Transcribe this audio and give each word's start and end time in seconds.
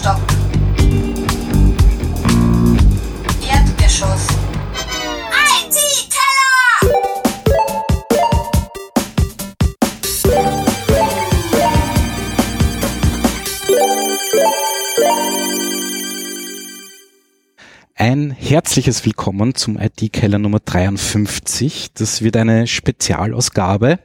Stock. 0.00 0.16
Erdgeschoss. 3.46 4.28
Ein 17.94 18.30
herzliches 18.30 19.04
Willkommen 19.04 19.54
zum 19.54 19.76
IT-Keller 19.76 20.38
Nummer 20.38 20.60
53. 20.60 21.92
Das 21.92 22.22
wird 22.22 22.38
eine 22.38 22.66
Spezialausgabe 22.66 23.98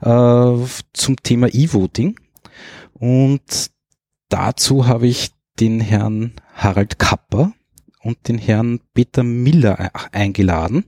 äh, 0.00 0.66
zum 0.94 1.16
Thema 1.22 1.48
E-Voting. 1.52 2.18
Und 2.94 3.74
dazu 4.30 4.86
habe 4.86 5.06
ich 5.06 5.33
den 5.60 5.80
Herrn 5.80 6.32
Harald 6.54 6.98
Kapper 6.98 7.52
und 8.02 8.28
den 8.28 8.38
Herrn 8.38 8.80
Peter 8.92 9.22
Miller 9.22 9.78
e- 9.80 9.90
eingeladen. 10.12 10.84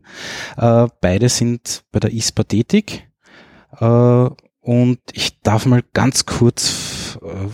Äh, 0.56 0.88
beide 1.00 1.28
sind 1.28 1.84
bei 1.92 2.00
der 2.00 2.12
ISPA 2.12 2.44
tätig. 2.44 3.08
Äh, 3.80 4.28
und 4.60 4.98
ich 5.12 5.40
darf 5.42 5.66
mal 5.66 5.82
ganz 5.94 6.26
kurz 6.26 7.18
äh, 7.22 7.48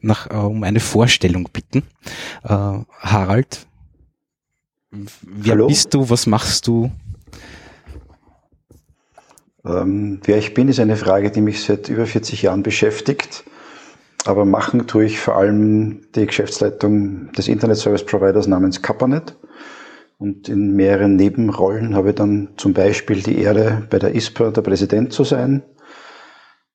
nach, 0.00 0.30
äh, 0.30 0.34
um 0.34 0.62
eine 0.64 0.80
Vorstellung 0.80 1.48
bitten. 1.52 1.82
Äh, 2.44 2.48
Harald, 2.48 3.66
Wer 4.90 5.52
Hallo? 5.52 5.66
bist 5.66 5.92
du? 5.92 6.08
Was 6.08 6.26
machst 6.26 6.66
du? 6.66 6.90
Ähm, 9.64 10.20
wer 10.24 10.38
ich 10.38 10.54
bin, 10.54 10.68
ist 10.68 10.80
eine 10.80 10.96
Frage, 10.96 11.30
die 11.30 11.40
mich 11.42 11.62
seit 11.62 11.88
über 11.88 12.06
40 12.06 12.42
Jahren 12.42 12.62
beschäftigt. 12.62 13.44
Aber 14.24 14.44
machen 14.44 14.86
tue 14.86 15.04
ich 15.04 15.18
vor 15.18 15.36
allem 15.36 16.02
die 16.14 16.26
Geschäftsleitung 16.26 17.32
des 17.32 17.48
Internet 17.48 17.78
Service 17.78 18.04
Providers 18.04 18.46
namens 18.46 18.82
Kapanet. 18.82 19.36
Und 20.18 20.48
in 20.48 20.74
mehreren 20.74 21.16
Nebenrollen 21.16 21.94
habe 21.94 22.10
ich 22.10 22.14
dann 22.16 22.50
zum 22.56 22.72
Beispiel 22.72 23.22
die 23.22 23.38
Ehre, 23.38 23.86
bei 23.88 23.98
der 23.98 24.14
ISPA 24.14 24.50
der 24.50 24.62
Präsident 24.62 25.12
zu 25.12 25.24
sein. 25.24 25.62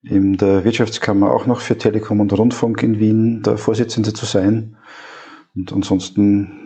In 0.01 0.37
der 0.37 0.63
Wirtschaftskammer 0.63 1.31
auch 1.31 1.45
noch 1.45 1.59
für 1.59 1.77
Telekom 1.77 2.21
und 2.21 2.33
Rundfunk 2.33 2.81
in 2.83 2.99
Wien 2.99 3.43
der 3.43 3.57
Vorsitzende 3.57 4.13
zu 4.13 4.25
sein. 4.25 4.77
Und 5.55 5.73
ansonsten 5.73 6.63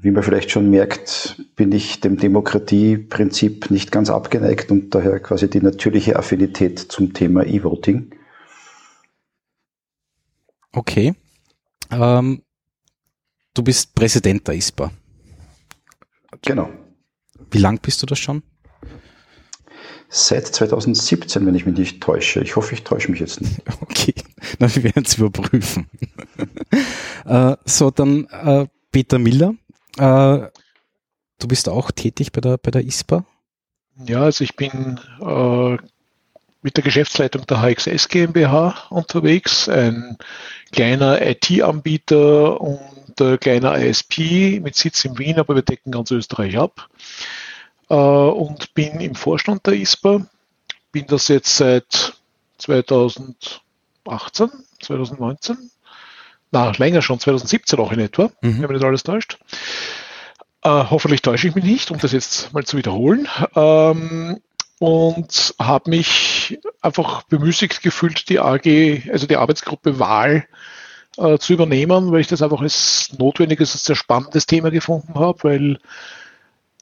wie 0.00 0.10
man 0.10 0.22
vielleicht 0.22 0.50
schon 0.50 0.70
merkt, 0.70 1.42
bin 1.56 1.72
ich 1.72 2.00
dem 2.00 2.16
Demokratieprinzip 2.16 3.70
nicht 3.70 3.90
ganz 3.90 4.10
abgeneigt 4.10 4.70
und 4.70 4.94
daher 4.94 5.18
quasi 5.20 5.50
die 5.50 5.60
natürliche 5.60 6.16
Affinität 6.16 6.78
zum 6.78 7.12
Thema 7.12 7.44
E-Voting. 7.44 8.10
Okay. 10.72 11.14
Ähm, 11.90 12.42
du 13.54 13.62
bist 13.62 13.94
Präsident 13.94 14.46
der 14.46 14.54
ISPA. 14.54 14.90
Genau. 16.42 16.70
Wie 17.50 17.58
lang 17.58 17.80
bist 17.80 18.02
du 18.02 18.06
das 18.06 18.18
schon? 18.18 18.42
Seit 20.10 20.46
2017, 20.46 21.44
wenn 21.44 21.54
ich 21.54 21.66
mich 21.66 21.76
nicht 21.76 22.02
täusche. 22.02 22.40
Ich 22.40 22.56
hoffe, 22.56 22.74
ich 22.74 22.82
täusche 22.82 23.10
mich 23.10 23.20
jetzt 23.20 23.40
nicht. 23.40 23.60
Okay, 23.80 24.14
na, 24.58 24.74
wir 24.74 24.84
werden 24.84 25.04
es 25.04 25.18
überprüfen. 25.18 25.88
äh, 27.26 27.56
so, 27.64 27.90
dann 27.90 28.24
äh, 28.26 28.66
Peter 28.90 29.18
Miller. 29.18 29.54
Äh, 29.98 30.48
du 31.38 31.48
bist 31.48 31.68
auch 31.68 31.90
tätig 31.90 32.32
bei 32.32 32.40
der, 32.40 32.58
bei 32.58 32.70
der 32.70 32.84
ISPA? 32.84 33.26
Ja, 34.06 34.22
also 34.22 34.44
ich 34.44 34.56
bin 34.56 35.00
äh, 35.20 35.76
mit 36.62 36.76
der 36.76 36.84
Geschäftsleitung 36.84 37.46
der 37.46 37.62
HXS 37.62 38.08
GmbH 38.08 38.86
unterwegs, 38.90 39.68
ein 39.68 40.18
kleiner 40.72 41.20
IT-Anbieter 41.22 42.60
und 42.60 43.20
äh, 43.20 43.38
kleiner 43.38 43.78
ISP 43.78 44.60
mit 44.60 44.74
Sitz 44.74 45.04
in 45.04 45.18
Wien, 45.18 45.38
aber 45.38 45.54
wir 45.54 45.62
decken 45.62 45.92
ganz 45.92 46.10
Österreich 46.10 46.58
ab. 46.58 46.88
Äh, 47.88 47.94
und 47.94 48.74
bin 48.74 49.00
im 49.00 49.14
Vorstand 49.14 49.66
der 49.66 49.74
ISPA, 49.74 50.26
bin 50.92 51.06
das 51.06 51.28
jetzt 51.28 51.56
seit 51.56 52.14
2018, 52.58 54.50
2019 54.82 55.70
na, 56.50 56.72
länger 56.76 57.02
schon, 57.02 57.20
2017 57.20 57.78
auch 57.78 57.92
in 57.92 58.00
etwa, 58.00 58.30
mhm. 58.40 58.54
wenn 58.54 58.60
mich 58.60 58.70
nicht 58.70 58.84
alles 58.84 59.02
täuscht. 59.02 59.38
Äh, 60.62 60.68
hoffentlich 60.70 61.22
täusche 61.22 61.48
ich 61.48 61.54
mich 61.54 61.64
nicht, 61.64 61.90
um 61.90 61.98
das 61.98 62.12
jetzt 62.12 62.52
mal 62.52 62.64
zu 62.64 62.76
wiederholen. 62.76 63.28
Ähm, 63.54 64.40
und 64.78 65.54
habe 65.58 65.90
mich 65.90 66.58
einfach 66.80 67.22
bemüßigt 67.24 67.82
gefühlt, 67.82 68.28
die 68.28 68.38
AG, 68.38 69.10
also 69.10 69.26
die 69.26 69.36
Arbeitsgruppe 69.36 69.98
Wahl 69.98 70.46
äh, 71.16 71.38
zu 71.38 71.52
übernehmen, 71.52 72.12
weil 72.12 72.20
ich 72.20 72.28
das 72.28 72.42
einfach 72.42 72.60
als 72.60 73.12
notwendiges, 73.18 73.72
als 73.72 73.84
sehr 73.84 73.96
spannendes 73.96 74.46
Thema 74.46 74.70
gefunden 74.70 75.14
habe, 75.14 75.42
weil 75.42 75.78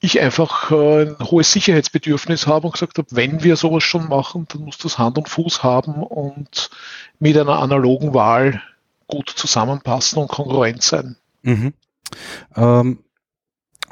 ich 0.01 0.21
einfach 0.21 0.71
äh, 0.71 1.07
ein 1.07 1.17
hohes 1.21 1.53
Sicherheitsbedürfnis 1.53 2.47
habe 2.47 2.67
und 2.67 2.73
gesagt 2.73 2.99
habe, 2.99 3.09
wenn 3.13 3.43
wir 3.43 3.57
sowas 3.57 3.83
schon 3.83 4.09
machen, 4.09 4.47
dann 4.49 4.63
muss 4.63 4.79
das 4.79 4.99
Hand 4.99 5.17
und 5.17 5.29
Fuß 5.29 5.63
haben 5.63 6.03
und 6.03 6.71
mit 7.19 7.37
einer 7.37 7.59
analogen 7.59 8.13
Wahl 8.13 8.63
gut 9.07 9.31
zusammenpassen 9.31 10.19
und 10.21 10.29
kongruent 10.29 10.83
sein. 10.83 11.17
Mhm. 11.43 11.73
Ähm, 12.55 12.99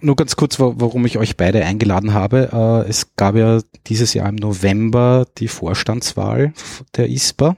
nur 0.00 0.16
ganz 0.16 0.36
kurz, 0.36 0.58
warum 0.58 1.06
ich 1.06 1.18
euch 1.18 1.36
beide 1.36 1.64
eingeladen 1.64 2.14
habe. 2.14 2.50
Äh, 2.52 2.88
es 2.88 3.16
gab 3.16 3.36
ja 3.36 3.60
dieses 3.86 4.14
Jahr 4.14 4.28
im 4.28 4.36
November 4.36 5.26
die 5.38 5.48
Vorstandswahl 5.48 6.52
der 6.96 7.08
ISPA 7.08 7.56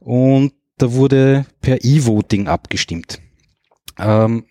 und 0.00 0.52
da 0.78 0.92
wurde 0.92 1.46
per 1.60 1.84
E-Voting 1.84 2.48
abgestimmt. 2.48 3.20
Ähm, 3.98 4.44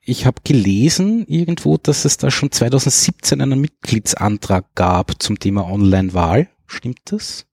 ich 0.00 0.24
habe 0.24 0.40
gelesen 0.44 1.26
irgendwo, 1.26 1.76
dass 1.78 2.04
es 2.04 2.16
da 2.16 2.30
schon 2.30 2.52
2017 2.52 3.40
einen 3.40 3.60
Mitgliedsantrag 3.60 4.66
gab 4.76 5.20
zum 5.20 5.38
Thema 5.40 5.68
Online-Wahl. 5.68 6.48
Stimmt 6.66 7.00
das? 7.06 7.46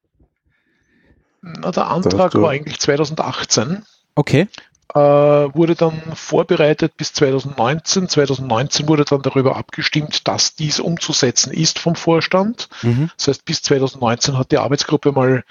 Na, 1.41 1.71
der 1.71 1.87
Antrag 1.87 2.35
war 2.35 2.51
eigentlich 2.51 2.79
2018. 2.79 3.83
Okay. 4.15 4.47
Äh, 4.95 4.99
wurde 4.99 5.73
dann 5.73 5.99
vorbereitet 6.13 6.97
bis 6.97 7.13
2019. 7.13 8.09
2019 8.09 8.87
wurde 8.87 9.05
dann 9.05 9.23
darüber 9.23 9.57
abgestimmt, 9.57 10.27
dass 10.27 10.53
dies 10.53 10.79
umzusetzen 10.79 11.51
ist 11.51 11.79
vom 11.79 11.95
Vorstand. 11.95 12.69
Mhm. 12.83 13.09
Das 13.17 13.27
heißt, 13.27 13.45
bis 13.45 13.63
2019 13.63 14.37
hat 14.37 14.51
die 14.51 14.59
Arbeitsgruppe 14.59 15.11
mal 15.11 15.43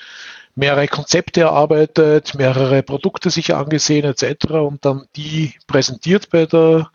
mehrere 0.55 0.87
Konzepte 0.87 1.41
erarbeitet, 1.41 2.37
mehrere 2.37 2.85
Produkte 2.85 3.31
sich 3.31 3.53
angesehen 3.53 4.05
etc. 4.05 4.51
und 4.51 4.85
dann 4.85 5.07
die 5.17 5.55
präsentiert 5.67 6.31
bei 6.31 6.47
der 6.47 6.91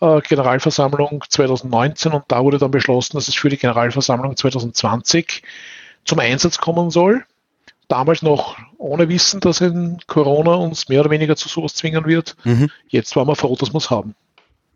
äh, 0.00 0.20
Generalversammlung 0.20 1.24
2019 1.28 2.12
und 2.12 2.24
da 2.28 2.44
wurde 2.44 2.58
dann 2.58 2.70
beschlossen, 2.70 3.16
dass 3.16 3.26
es 3.26 3.34
für 3.34 3.48
die 3.48 3.56
Generalversammlung 3.56 4.36
2020 4.36 5.42
zum 6.04 6.20
Einsatz 6.20 6.58
kommen 6.58 6.90
soll 6.90 7.24
damals 7.90 8.22
noch 8.22 8.56
ohne 8.78 9.08
Wissen, 9.08 9.40
dass 9.40 9.60
in 9.60 9.98
Corona 10.06 10.54
uns 10.54 10.88
mehr 10.88 11.00
oder 11.00 11.10
weniger 11.10 11.36
zu 11.36 11.48
sowas 11.48 11.74
zwingen 11.74 12.06
wird. 12.06 12.36
Mhm. 12.44 12.70
Jetzt 12.88 13.14
waren 13.16 13.28
wir 13.28 13.36
froh, 13.36 13.56
dass 13.56 13.72
wir 13.72 13.78
es 13.78 13.90
haben. 13.90 14.14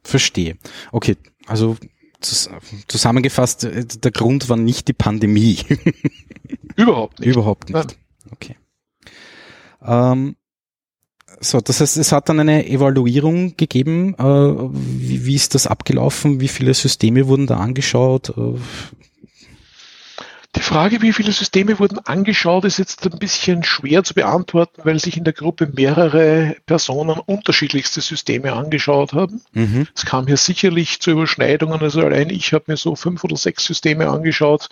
Verstehe. 0.03 0.57
Okay, 0.93 1.17
also 1.47 1.77
zusammengefasst, 2.21 3.65
äh, 3.65 3.85
der 3.85 4.11
Grund 4.11 4.49
war 4.49 4.57
nicht 4.57 4.89
die 4.89 4.93
Pandemie. 4.93 5.59
Überhaupt 6.77 7.21
nicht. 7.21 7.29
Überhaupt 7.29 7.69
nicht. 7.69 7.75
Nein. 7.75 7.97
Okay. 8.33 8.57
Ähm, 9.85 10.37
so, 11.41 11.61
das 11.61 11.81
heißt, 11.81 11.97
es 11.97 12.13
hat 12.13 12.29
dann 12.29 12.41
eine 12.41 12.67
Evaluierung 12.67 13.57
gegeben. 13.57 14.15
Äh, 14.15 14.23
wie, 14.23 15.27
wie, 15.27 15.35
ist 15.35 15.55
das 15.55 15.67
abgelaufen? 15.67 16.41
Wie 16.41 16.49
viele 16.49 16.75
Systeme 16.75 17.27
wurden 17.27 17.47
da 17.47 17.59
angeschaut? 17.59 18.31
Äh, 18.31 18.55
die 20.57 20.63
Frage, 20.63 21.03
wie 21.03 21.13
viele 21.13 21.33
Systeme 21.33 21.79
wurden 21.79 21.99
angeschaut, 21.99 22.65
ist 22.65 22.79
jetzt 22.79 23.05
ein 23.05 23.19
bisschen 23.19 23.65
schwer 23.65 24.05
zu 24.05 24.15
beantworten, 24.15 24.83
weil 24.85 25.01
sich 25.01 25.17
in 25.17 25.25
der 25.25 25.33
Gruppe 25.33 25.69
mehrere 25.75 26.57
Personen 26.67 27.19
unterschiedlichste 27.19 28.01
Systeme 28.01 28.53
angeschaut 28.53 29.13
haben. 29.13 29.43
Mhm. 29.53 29.89
Es 29.95 30.07
kam 30.07 30.27
hier 30.27 30.37
sicherlich 30.37 31.01
zu 31.01 31.11
Überschneidungen. 31.11 31.81
Also 31.81 32.03
allein 32.03 32.31
ich 32.31 32.53
habe 32.53 32.65
mir 32.69 32.77
so 32.77 32.95
fünf 32.95 33.25
oder 33.25 33.37
sechs 33.37 33.65
Systeme 33.65 34.09
angeschaut. 34.09 34.69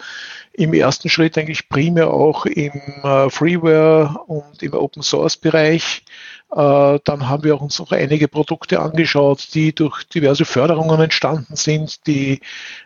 Im 0.52 0.73
ersten 0.73 1.08
Schritt 1.08 1.37
eigentlich 1.37 1.69
primär 1.69 2.11
auch 2.11 2.46
im 2.46 2.73
äh, 3.02 3.31
Freeware 3.31 4.20
und 4.26 4.62
im 4.62 4.75
Open 4.75 5.02
Source 5.02 5.37
Bereich. 5.37 6.05
Äh, 6.54 7.00
dann 7.04 7.31
haben 7.31 7.44
wir 7.44 7.62
uns 7.62 7.81
auch 7.81 7.93
einige 7.93 8.28
Produkte 8.28 8.81
angeschaut, 8.81 9.54
die 9.54 9.75
durch 9.75 10.04
diverse 10.04 10.44
Förderungen 10.44 11.00
entstanden 11.00 11.56
sind, 11.56 12.06
die 12.06 12.40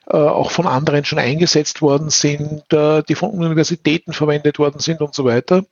äh, 0.06 0.16
auch 0.16 0.52
von 0.52 0.68
anderen 0.68 1.04
schon 1.04 1.18
eingesetzt 1.18 1.82
worden 1.82 2.10
sind, 2.10 2.72
äh, 2.72 3.02
die 3.02 3.16
von 3.16 3.30
Universitäten 3.30 4.12
verwendet 4.12 4.60
worden 4.60 4.78
sind 4.78 5.00
und 5.00 5.14
so 5.14 5.24
weiter. 5.24 5.64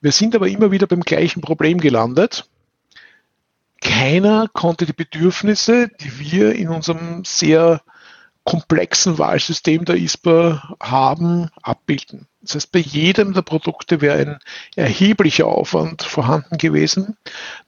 Wir 0.00 0.10
sind 0.10 0.34
aber 0.34 0.48
immer 0.48 0.72
wieder 0.72 0.88
beim 0.88 1.02
gleichen 1.02 1.40
Problem 1.40 1.78
gelandet. 1.78 2.48
Keiner 3.80 4.48
konnte 4.52 4.84
die 4.84 4.92
Bedürfnisse, 4.92 5.88
die 6.00 6.18
wir 6.18 6.54
in 6.56 6.68
unserem 6.68 7.24
sehr 7.24 7.80
komplexen 8.42 9.18
Wahlsystem 9.18 9.84
der 9.84 9.96
ISPA 9.96 10.74
haben, 10.80 11.50
abbilden. 11.62 12.26
Das 12.42 12.54
heißt, 12.54 12.72
bei 12.72 12.78
jedem 12.78 13.34
der 13.34 13.42
Produkte 13.42 14.00
wäre 14.00 14.18
ein 14.18 14.38
erheblicher 14.74 15.46
Aufwand 15.46 16.02
vorhanden 16.02 16.56
gewesen, 16.56 17.16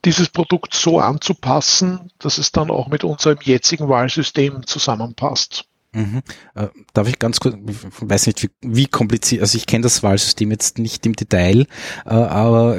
dieses 0.03 0.29
Produkt 0.29 0.73
so 0.73 0.99
anzupassen, 0.99 2.11
dass 2.17 2.39
es 2.39 2.51
dann 2.51 2.71
auch 2.71 2.87
mit 2.87 3.03
unserem 3.03 3.37
jetzigen 3.43 3.87
Wahlsystem 3.87 4.65
zusammenpasst. 4.65 5.65
Mhm. 5.91 6.23
Äh, 6.55 6.69
darf 6.93 7.07
ich 7.07 7.19
ganz 7.19 7.39
kurz, 7.39 7.55
ich 7.67 8.09
weiß 8.09 8.25
nicht, 8.27 8.41
wie, 8.41 8.49
wie 8.61 8.87
kompliziert, 8.87 9.43
also 9.43 9.57
ich 9.57 9.67
kenne 9.67 9.83
das 9.83 10.01
Wahlsystem 10.01 10.49
jetzt 10.49 10.79
nicht 10.79 11.05
im 11.05 11.15
Detail, 11.15 11.67
äh, 12.05 12.09
aber 12.09 12.77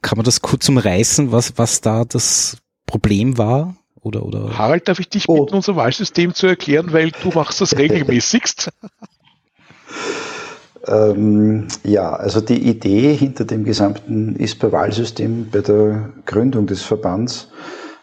kann 0.00 0.16
man 0.16 0.24
das 0.24 0.40
kurz 0.40 0.66
umreißen, 0.68 1.30
was, 1.30 1.58
was 1.58 1.82
da 1.82 2.06
das 2.06 2.56
Problem 2.86 3.36
war? 3.36 3.76
Oder, 4.00 4.24
oder? 4.24 4.58
Harald, 4.58 4.88
darf 4.88 4.98
ich 4.98 5.10
dich 5.10 5.28
oh. 5.28 5.44
bitten, 5.44 5.56
unser 5.56 5.76
Wahlsystem 5.76 6.34
zu 6.34 6.46
erklären, 6.46 6.92
weil 6.92 7.10
du 7.10 7.28
machst 7.30 7.60
das 7.60 7.76
regelmäßigst? 7.78 8.70
ähm, 10.86 11.68
ja, 11.84 12.12
also 12.14 12.40
die 12.40 12.68
Idee 12.68 13.14
hinter 13.14 13.44
dem 13.44 13.64
gesamten 13.64 14.36
ISPA-Wahlsystem 14.36 15.50
bei 15.50 15.60
der 15.60 16.12
Gründung 16.26 16.66
des 16.66 16.82
Verbands 16.82 17.48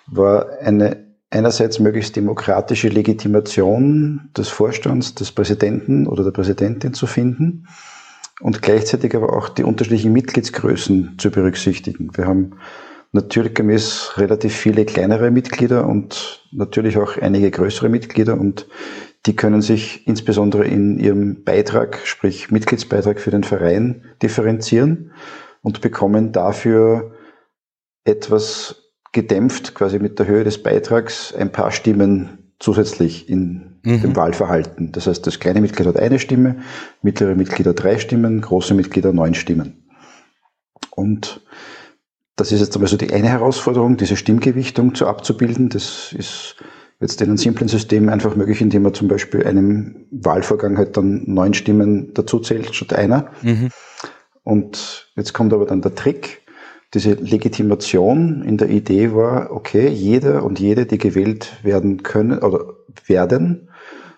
war 0.07 0.47
eine 0.61 1.09
einerseits 1.31 1.79
möglichst 1.79 2.15
demokratische 2.15 2.89
Legitimation 2.89 4.29
des 4.35 4.49
Vorstands, 4.49 5.13
des 5.13 5.31
Präsidenten 5.31 6.07
oder 6.07 6.23
der 6.23 6.31
Präsidentin 6.31 6.93
zu 6.93 7.05
finden 7.05 7.67
und 8.41 8.61
gleichzeitig 8.61 9.15
aber 9.15 9.33
auch 9.33 9.49
die 9.49 9.63
unterschiedlichen 9.63 10.11
Mitgliedsgrößen 10.11 11.15
zu 11.19 11.29
berücksichtigen. 11.29 12.09
Wir 12.15 12.25
haben 12.25 12.53
naturgemäß 13.11 14.13
relativ 14.17 14.55
viele 14.55 14.85
kleinere 14.85 15.31
Mitglieder 15.31 15.87
und 15.87 16.43
natürlich 16.51 16.97
auch 16.97 17.17
einige 17.17 17.51
größere 17.51 17.89
Mitglieder 17.89 18.39
und 18.39 18.67
die 19.25 19.35
können 19.35 19.61
sich 19.61 20.07
insbesondere 20.07 20.65
in 20.65 20.99
ihrem 20.99 21.43
Beitrag, 21.43 21.99
sprich 22.05 22.51
Mitgliedsbeitrag 22.51 23.19
für 23.19 23.31
den 23.31 23.43
Verein 23.43 24.05
differenzieren 24.21 25.11
und 25.61 25.81
bekommen 25.81 26.31
dafür 26.31 27.15
etwas 28.05 28.93
gedämpft, 29.11 29.75
quasi 29.75 29.99
mit 29.99 30.19
der 30.19 30.27
Höhe 30.27 30.43
des 30.43 30.63
Beitrags, 30.63 31.33
ein 31.33 31.51
paar 31.51 31.71
Stimmen 31.71 32.53
zusätzlich 32.59 33.29
in 33.29 33.79
mhm. 33.83 34.01
dem 34.01 34.15
Wahlverhalten. 34.15 34.91
Das 34.91 35.07
heißt, 35.07 35.25
das 35.25 35.39
kleine 35.39 35.61
Mitglied 35.61 35.87
hat 35.87 35.97
eine 35.97 36.19
Stimme, 36.19 36.57
mittlere 37.01 37.35
Mitglieder 37.35 37.73
drei 37.73 37.97
Stimmen, 37.97 38.41
große 38.41 38.73
Mitglieder 38.73 39.13
neun 39.13 39.33
Stimmen. 39.33 39.89
Und 40.91 41.41
das 42.35 42.51
ist 42.51 42.61
jetzt 42.61 42.75
einmal 42.75 42.89
so 42.89 42.97
die 42.97 43.13
eine 43.13 43.29
Herausforderung, 43.29 43.97
diese 43.97 44.15
Stimmgewichtung 44.15 44.95
zu 44.95 45.07
abzubilden. 45.07 45.69
Das 45.69 46.13
ist 46.13 46.55
jetzt 46.99 47.21
in 47.21 47.27
einem 47.27 47.37
simplen 47.37 47.69
System 47.69 48.09
einfach 48.09 48.35
möglich, 48.35 48.61
indem 48.61 48.83
man 48.83 48.93
zum 48.93 49.07
Beispiel 49.07 49.45
einem 49.45 50.07
Wahlvorgang 50.11 50.77
halt 50.77 50.97
dann 50.97 51.23
neun 51.25 51.53
Stimmen 51.53 52.13
dazu 52.13 52.39
zählt 52.39 52.75
statt 52.75 52.93
einer. 52.93 53.31
Mhm. 53.41 53.69
Und 54.43 55.11
jetzt 55.15 55.33
kommt 55.33 55.53
aber 55.53 55.65
dann 55.65 55.81
der 55.81 55.95
Trick. 55.95 56.41
Diese 56.93 57.13
Legitimation 57.13 58.41
in 58.41 58.57
der 58.57 58.69
Idee 58.69 59.13
war, 59.13 59.51
okay, 59.51 59.87
jeder 59.87 60.43
und 60.43 60.59
jede, 60.59 60.85
die 60.85 60.97
gewählt 60.97 61.63
werden 61.63 62.03
können 62.03 62.39
oder 62.39 62.73
werden, 63.05 63.69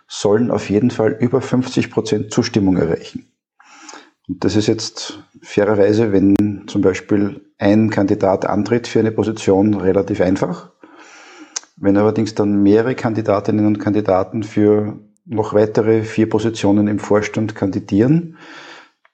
sollen 0.07 0.51
auf 0.51 0.69
jeden 0.69 0.89
Fall 0.89 1.17
über 1.19 1.41
50 1.41 1.91
Prozent 1.91 2.31
Zustimmung 2.31 2.77
erreichen. 2.77 3.27
Und 4.27 4.43
das 4.43 4.55
ist 4.55 4.67
jetzt 4.67 5.19
fairerweise, 5.41 6.13
wenn 6.13 6.63
zum 6.67 6.81
Beispiel 6.81 7.41
ein 7.57 7.89
Kandidat 7.89 8.45
antritt 8.45 8.87
für 8.87 8.99
eine 8.99 9.11
Position, 9.11 9.73
relativ 9.73 10.21
einfach. 10.21 10.71
Wenn 11.81 11.97
allerdings 11.97 12.35
dann 12.35 12.61
mehrere 12.61 12.93
Kandidatinnen 12.93 13.65
und 13.65 13.79
Kandidaten 13.79 14.43
für 14.43 14.99
noch 15.25 15.55
weitere 15.55 16.03
vier 16.03 16.29
Positionen 16.29 16.87
im 16.87 16.99
Vorstand 16.99 17.55
kandidieren, 17.55 18.37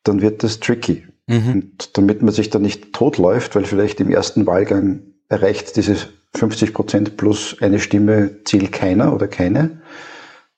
dann 0.03 0.21
wird 0.21 0.43
das 0.43 0.59
tricky. 0.59 1.07
Mhm. 1.27 1.51
Und 1.51 1.97
damit 1.97 2.21
man 2.21 2.33
sich 2.33 2.49
dann 2.49 2.61
nicht 2.61 2.91
totläuft, 2.91 3.55
weil 3.55 3.63
vielleicht 3.63 4.01
im 4.01 4.11
ersten 4.11 4.45
Wahlgang 4.45 5.01
erreicht 5.29 5.77
dieses 5.77 6.09
50 6.35 6.73
Prozent 6.73 7.17
plus 7.17 7.55
eine 7.61 7.79
Stimme 7.79 8.43
Ziel 8.43 8.67
keiner 8.67 9.13
oder 9.13 9.29
keine, 9.29 9.81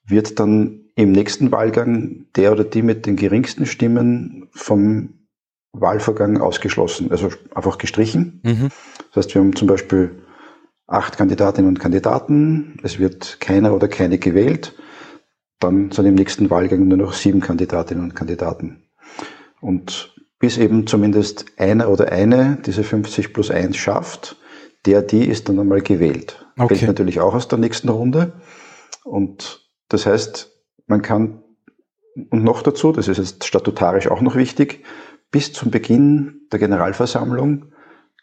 wird 0.04 0.40
dann 0.40 0.86
im 0.96 1.12
nächsten 1.12 1.52
Wahlgang 1.52 2.26
der 2.36 2.52
oder 2.52 2.64
die 2.64 2.82
mit 2.82 3.06
den 3.06 3.18
geringsten 3.18 3.68
Stimmen 3.68 4.48
vom 4.52 5.14
Wahlvorgang 5.74 6.42
ausgeschlossen, 6.42 7.12
also 7.12 7.30
einfach 7.54 7.78
gestrichen. 7.78 8.42
Mhm. 8.44 8.70
Das 9.14 9.26
heißt, 9.26 9.36
wir 9.36 9.42
haben 9.42 9.56
zum 9.56 9.68
Beispiel 9.68 10.24
acht 10.90 11.18
Kandidatinnen 11.18 11.70
und 11.70 11.80
Kandidaten, 11.80 12.78
es 12.84 13.00
wird 13.00 13.40
keiner 13.40 13.74
oder 13.74 13.88
keine 13.88 14.18
gewählt, 14.18 14.76
dann 15.60 15.92
sind 15.92 16.06
im 16.06 16.16
nächsten 16.16 16.50
Wahlgang 16.50 16.88
nur 16.88 16.98
noch 16.98 17.14
sieben 17.14 17.42
Kandidatinnen 17.42 18.04
und 18.04 18.16
Kandidaten. 18.16 18.84
Und 19.62 20.16
bis 20.40 20.58
eben 20.58 20.88
zumindest 20.88 21.46
einer 21.58 21.90
oder 21.90 22.12
eine 22.12 22.58
diese 22.66 22.84
50 22.84 23.34
plus 23.34 23.52
1 23.52 23.76
schafft, 23.78 24.38
der, 24.86 25.02
die 25.02 25.28
ist 25.28 25.50
dann 25.50 25.60
einmal 25.60 25.82
gewählt. 25.82 26.46
Okay. 26.58 26.76
Fällt 26.76 26.88
natürlich 26.88 27.20
auch 27.20 27.36
aus 27.36 27.48
der 27.50 27.60
nächsten 27.60 27.90
Runde. 27.90 28.34
Und 29.04 29.70
das 29.90 30.06
heißt, 30.06 30.52
man 30.88 31.02
kann, 31.02 31.44
und 32.30 32.44
noch 32.44 32.62
dazu, 32.62 32.94
das 32.94 33.08
ist 33.08 33.18
jetzt 33.18 33.46
statutarisch 33.46 34.08
auch 34.08 34.22
noch 34.22 34.36
wichtig, 34.36 34.86
bis 35.30 35.52
zum 35.54 35.72
Beginn 35.72 36.48
der 36.52 36.60
Generalversammlung 36.60 37.66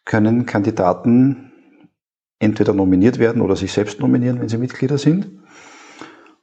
können 0.04 0.46
Kandidaten 0.46 1.52
entweder 2.38 2.72
nominiert 2.72 3.18
werden 3.18 3.42
oder 3.42 3.56
sich 3.56 3.72
selbst 3.72 4.00
nominieren, 4.00 4.40
wenn 4.40 4.48
sie 4.48 4.58
Mitglieder 4.58 4.98
sind. 4.98 5.28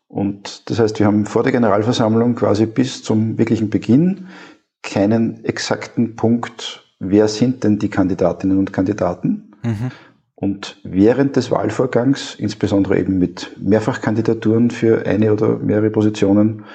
Und 0.07 0.69
das 0.69 0.79
heißt, 0.79 0.99
wir 0.99 1.07
haben 1.07 1.25
vor 1.25 1.43
der 1.43 1.51
Generalversammlung 1.51 2.35
quasi 2.35 2.65
bis 2.65 3.03
zum 3.03 3.37
wirklichen 3.37 3.69
Beginn 3.69 4.27
keinen 4.83 5.43
exakten 5.43 6.15
Punkt, 6.15 6.83
wer 6.99 7.27
sind 7.27 7.63
denn 7.63 7.79
die 7.79 7.89
Kandidatinnen 7.89 8.59
und 8.59 8.73
Kandidaten. 8.73 9.53
Mhm. 9.63 9.91
Und 10.35 10.79
während 10.83 11.35
des 11.35 11.51
Wahlvorgangs, 11.51 12.35
insbesondere 12.35 12.99
eben 12.99 13.17
mit 13.17 13.55
Mehrfachkandidaturen 13.59 14.71
für 14.71 15.05
eine 15.05 15.31
oder 15.31 15.57
mehrere 15.57 15.89
Positionen, 15.89 16.65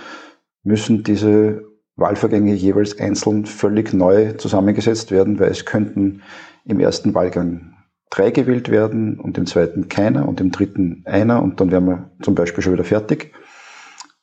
müssen 0.63 1.03
diese 1.05 1.65
Wahlvorgänge 1.97 2.55
jeweils 2.55 2.99
einzeln 2.99 3.45
völlig 3.45 3.93
neu 3.93 4.33
zusammengesetzt 4.33 5.11
werden, 5.11 5.39
weil 5.39 5.51
es 5.51 5.65
könnten 5.65 6.23
im 6.65 6.81
ersten 6.81 7.15
Wahlgang 7.15 7.75
drei 8.11 8.31
gewählt 8.31 8.71
werden 8.71 9.21
und 9.21 9.39
im 9.39 9.47
zweiten 9.47 9.89
keiner 9.89 10.29
und 10.29 10.41
im 10.41 10.51
dritten 10.51 11.03
einer 11.07 11.43
und 11.43 11.61
dann 11.61 11.71
wären 11.71 11.87
wir 11.87 12.11
zum 12.23 12.35
Beispiel 12.35 12.63
schon 12.63 12.73
wieder 12.73 12.85
fertig. 12.85 13.33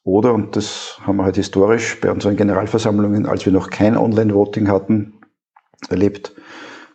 Oder, 0.03 0.33
und 0.33 0.55
das 0.55 0.99
haben 1.01 1.17
wir 1.17 1.23
halt 1.23 1.35
historisch 1.35 1.99
bei 1.99 2.11
unseren 2.11 2.35
Generalversammlungen, 2.35 3.25
als 3.25 3.45
wir 3.45 3.53
noch 3.53 3.71
kein 3.71 3.97
Online-Voting 3.97 4.67
hatten, 4.67 5.13
erlebt, 5.89 6.35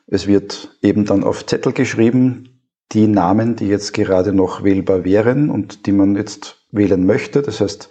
es 0.07 0.27
wird 0.27 0.77
eben 0.83 1.05
dann 1.05 1.25
auf 1.25 1.47
Zettel 1.47 1.73
geschrieben, 1.73 2.61
die 2.93 3.07
Namen, 3.07 3.55
die 3.55 3.69
jetzt 3.69 3.95
gerade 3.95 4.33
noch 4.33 4.65
wählbar 4.65 5.05
wären 5.05 5.51
und 5.51 5.87
die 5.87 5.93
man 5.93 6.17
jetzt 6.17 6.67
wählen 6.73 7.07
möchte. 7.07 7.43
Das 7.43 7.61
heißt, 7.61 7.89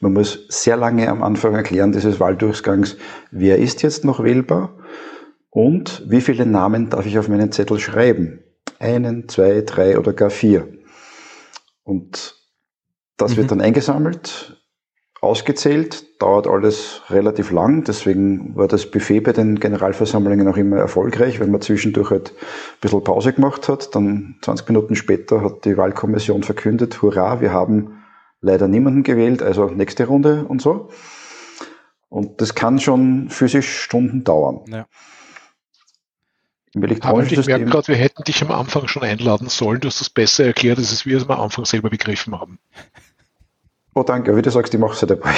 man 0.00 0.14
muss 0.14 0.46
sehr 0.48 0.76
lange 0.76 1.08
am 1.08 1.22
Anfang 1.22 1.54
erklären 1.54 1.92
dieses 1.92 2.20
Wahldurchgangs, 2.20 2.96
wer 3.30 3.58
ist 3.58 3.82
jetzt 3.82 4.04
noch 4.04 4.22
wählbar 4.22 4.77
und 5.58 6.04
wie 6.06 6.20
viele 6.20 6.46
Namen 6.46 6.88
darf 6.88 7.04
ich 7.04 7.18
auf 7.18 7.26
meinen 7.26 7.50
Zettel 7.50 7.80
schreiben. 7.80 8.44
Einen, 8.78 9.28
zwei, 9.28 9.62
drei 9.62 9.98
oder 9.98 10.12
gar 10.12 10.30
vier. 10.30 10.68
Und 11.82 12.36
das 13.16 13.32
mhm. 13.32 13.36
wird 13.38 13.50
dann 13.50 13.60
eingesammelt 13.60 14.56
ausgezählt, 15.20 16.22
dauert 16.22 16.46
alles 16.46 17.02
relativ 17.10 17.50
lang, 17.50 17.82
deswegen 17.82 18.54
war 18.54 18.68
das 18.68 18.88
Buffet 18.88 19.18
bei 19.18 19.32
den 19.32 19.58
Generalversammlungen 19.58 20.46
auch 20.46 20.56
immer 20.56 20.76
erfolgreich, 20.76 21.40
wenn 21.40 21.50
man 21.50 21.60
zwischendurch 21.60 22.10
halt 22.10 22.30
ein 22.30 22.80
bisschen 22.80 23.02
Pause 23.02 23.32
gemacht 23.32 23.68
hat. 23.68 23.96
Dann 23.96 24.36
20 24.42 24.68
Minuten 24.68 24.94
später 24.94 25.42
hat 25.42 25.64
die 25.64 25.76
Wahlkommission 25.76 26.44
verkündet, 26.44 27.02
hurra, 27.02 27.40
wir 27.40 27.52
haben 27.52 28.04
leider 28.40 28.68
niemanden 28.68 29.02
gewählt, 29.02 29.42
also 29.42 29.66
nächste 29.66 30.06
Runde 30.06 30.44
und 30.46 30.62
so. 30.62 30.90
Und 32.08 32.40
das 32.40 32.54
kann 32.54 32.78
schon 32.78 33.28
physisch 33.28 33.80
Stunden 33.82 34.22
dauern. 34.22 34.60
Ja. 34.68 34.86
Im 36.78 36.84
elektronischen 36.84 37.38
Aber 37.38 37.40
ich 37.40 37.46
merke 37.48 37.64
gerade, 37.64 37.88
wir 37.88 37.96
hätten 37.96 38.22
dich 38.22 38.40
am 38.42 38.52
Anfang 38.52 38.86
schon 38.86 39.02
einladen 39.02 39.48
sollen. 39.48 39.80
Du 39.80 39.88
hast 39.88 40.00
das 40.00 40.10
besser 40.10 40.44
erklärt, 40.44 40.78
als 40.78 41.04
wir 41.04 41.16
es 41.16 41.28
am 41.28 41.40
Anfang 41.40 41.64
selber 41.64 41.90
begriffen 41.90 42.38
haben. 42.38 42.60
Oh, 43.94 44.04
danke. 44.04 44.36
Wie 44.36 44.42
du 44.42 44.50
sagst, 44.50 44.72
ich 44.72 44.78
mache 44.78 44.92
es 44.92 45.00
ja 45.00 45.08
dabei. 45.08 45.32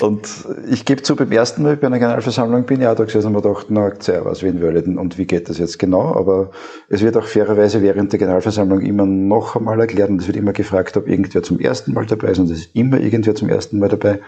und 0.00 0.26
ich 0.70 0.86
gebe 0.86 1.02
zu, 1.02 1.16
beim 1.16 1.30
ersten 1.32 1.62
Mal 1.64 1.76
bei 1.76 1.86
einer 1.86 1.98
Generalversammlung 1.98 2.64
bin 2.64 2.80
ich 2.80 2.86
auch 2.86 2.94
da 2.94 3.04
gesessen 3.04 3.26
und 3.26 3.34
mir 3.34 3.42
gedacht, 3.42 3.66
na, 3.68 3.92
sehr 3.98 4.24
was, 4.24 4.42
wen 4.42 4.62
wollen 4.62 4.96
und 4.96 5.18
wie 5.18 5.26
geht 5.26 5.50
das 5.50 5.58
jetzt 5.58 5.78
genau? 5.78 6.14
Aber 6.14 6.50
es 6.88 7.02
wird 7.02 7.14
auch 7.18 7.26
fairerweise 7.26 7.82
während 7.82 8.10
der 8.10 8.18
Generalversammlung 8.18 8.80
immer 8.80 9.04
noch 9.04 9.54
einmal 9.54 9.78
erklärt 9.80 10.08
und 10.08 10.22
es 10.22 10.28
wird 10.28 10.38
immer 10.38 10.54
gefragt, 10.54 10.96
ob 10.96 11.08
irgendwer 11.08 11.42
zum 11.42 11.60
ersten 11.60 11.92
Mal 11.92 12.06
dabei 12.06 12.28
ist 12.28 12.38
und 12.38 12.50
es 12.50 12.60
ist 12.60 12.74
immer 12.74 12.98
irgendwer 12.98 13.34
zum 13.34 13.50
ersten 13.50 13.78
Mal 13.78 13.90
dabei. 13.90 14.20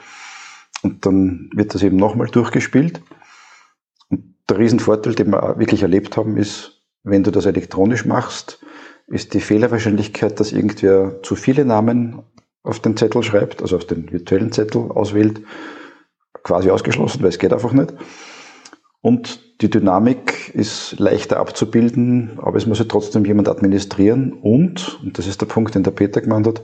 Und 0.83 1.07
dann 1.07 1.49
wird 1.55 1.75
das 1.75 1.83
eben 1.83 1.97
nochmal 1.97 2.27
durchgespielt. 2.27 3.01
Der 4.49 4.59
Riesenvorteil, 4.59 5.15
den 5.15 5.31
wir 5.31 5.59
wirklich 5.59 5.83
erlebt 5.83 6.17
haben, 6.17 6.37
ist, 6.37 6.83
wenn 7.03 7.23
du 7.23 7.31
das 7.31 7.47
elektronisch 7.47 8.05
machst, 8.05 8.61
ist 9.07 9.35
die 9.35 9.41
Fehlerwahrscheinlichkeit, 9.41 10.41
dass 10.41 10.53
irgendwer 10.53 11.23
zu 11.23 11.37
viele 11.37 11.65
Namen 11.65 12.23
auf 12.63 12.81
den 12.81 12.97
Zettel 12.97 13.23
schreibt, 13.23 13.63
also 13.63 13.77
auf 13.77 13.87
den 13.87 14.11
virtuellen 14.11 14.53
Zettel 14.53 14.91
auswählt, 14.91 15.43
quasi 16.43 16.71
ausgeschlossen, 16.71 17.23
weil 17.23 17.29
es 17.29 17.39
geht 17.39 17.53
einfach 17.53 17.73
nicht. 17.73 17.95
Und 19.01 19.61
die 19.61 19.69
Dynamik 19.69 20.55
ist 20.55 20.99
leichter 20.99 21.39
abzubilden, 21.39 22.39
aber 22.39 22.57
es 22.57 22.67
muss 22.67 22.79
ja 22.79 22.87
trotzdem 22.87 23.25
jemand 23.27 23.49
administrieren. 23.49 24.33
Und, 24.33 24.99
und 25.03 25.19
das 25.19 25.27
ist 25.27 25.43
der 25.43 25.47
Punkt, 25.47 25.75
den 25.75 25.83
der 25.83 25.91
Peter 25.91 26.23
gemeint 26.23 26.47
hat, 26.47 26.63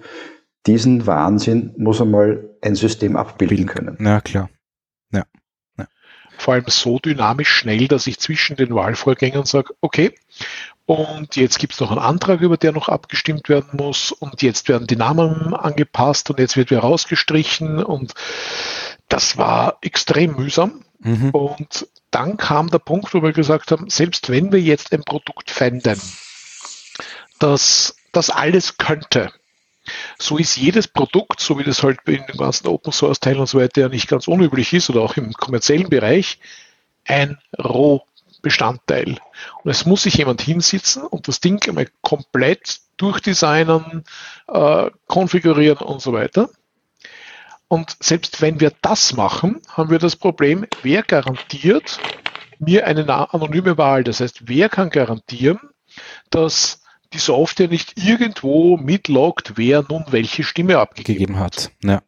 diesen 0.67 1.07
Wahnsinn 1.07 1.75
muss 1.77 2.01
einmal 2.01 2.51
ein 2.63 2.75
System 2.75 3.17
abbilden 3.17 3.67
können. 3.67 3.99
Ja, 4.01 4.21
klar. 4.21 4.49
Vor 6.41 6.55
allem 6.55 6.65
so 6.69 6.99
dynamisch 6.99 7.51
schnell, 7.51 7.87
dass 7.87 8.07
ich 8.07 8.19
zwischen 8.19 8.57
den 8.57 8.75
Wahlvorgängen 8.75 9.45
sage, 9.45 9.75
okay, 9.83 10.15
und 10.87 11.37
jetzt 11.37 11.59
gibt 11.59 11.75
es 11.75 11.81
noch 11.81 11.91
einen 11.91 12.01
Antrag, 12.01 12.41
über 12.41 12.57
der 12.57 12.73
noch 12.73 12.89
abgestimmt 12.89 13.49
werden 13.49 13.71
muss. 13.75 14.11
Und 14.11 14.43
jetzt 14.43 14.69
werden 14.69 14.87
die 14.87 14.97
Namen 14.97 15.55
angepasst 15.55 16.31
und 16.31 16.41
jetzt 16.41 16.57
wird 16.57 16.71
wieder 16.71 16.81
rausgestrichen. 16.81 17.85
Und 17.85 18.15
das 19.09 19.37
war 19.37 19.77
extrem 19.83 20.35
mühsam. 20.35 20.83
Mhm. 20.99 21.31
Und 21.31 21.87
dann 22.11 22.39
kam 22.39 22.71
der 22.71 22.79
Punkt, 22.79 23.13
wo 23.15 23.23
wir 23.23 23.33
gesagt 23.33 23.71
haben, 23.71 23.89
selbst 23.91 24.31
wenn 24.31 24.51
wir 24.51 24.61
jetzt 24.61 24.93
ein 24.93 25.05
Produkt 25.05 25.51
fänden, 25.51 26.01
das 27.39 27.95
das 28.13 28.31
alles 28.31 28.79
könnte, 28.79 29.31
so 30.19 30.39
ist 30.39 30.57
jedes 30.57 30.89
Produkt, 30.89 31.41
so 31.41 31.59
wie 31.59 31.65
das 31.65 31.83
halt 31.83 32.01
in 32.07 32.25
den 32.27 32.37
ganzen 32.37 32.69
Open 32.69 32.93
Source 32.93 33.21
Teilen 33.21 33.41
und 33.41 33.49
so 33.49 33.59
weiter 33.59 33.83
ja 33.83 33.89
nicht 33.89 34.09
ganz 34.09 34.29
unüblich 34.29 34.73
ist 34.73 34.91
oder 34.91 35.01
auch 35.03 35.17
im 35.17 35.33
kommerziellen 35.33 35.89
Bereich, 35.89 36.39
ein 37.07 37.39
Rohbestandteil. 37.59 39.19
Und 39.63 39.71
es 39.71 39.87
muss 39.87 40.03
sich 40.03 40.15
jemand 40.15 40.43
hinsitzen 40.43 41.03
und 41.03 41.29
das 41.29 41.41
Ding 41.41 41.67
einmal 41.69 41.89
komplett 42.03 42.81
durchdesignen, 42.97 44.05
äh, 44.49 44.91
konfigurieren 45.07 45.79
und 45.79 46.03
so 46.03 46.13
weiter. 46.13 46.51
Und 47.69 47.97
selbst 48.01 48.43
wenn 48.43 48.59
wir 48.61 48.73
das 48.83 49.15
machen, 49.15 49.63
haben 49.69 49.91
wir 49.91 50.01
das 50.01 50.17
Problem, 50.17 50.67
wer 50.83 51.03
garantiert 51.03 51.99
mir 52.59 52.87
eine 52.87 53.09
anonyme 53.33 53.79
Wahl? 53.79 54.03
Das 54.05 54.21
heißt, 54.21 54.49
wer 54.49 54.69
kann 54.69 54.91
garantieren, 54.91 55.61
dass 56.31 56.80
die 57.13 57.19
Software 57.19 57.69
nicht 57.69 57.99
irgendwo 57.99 58.77
mitloggt, 58.77 59.53
wer 59.57 59.85
nun 59.89 60.05
welche 60.11 60.45
Stimme 60.45 60.79
abgegeben 60.79 61.39
hat? 61.39 61.71
Ja. 61.83 62.03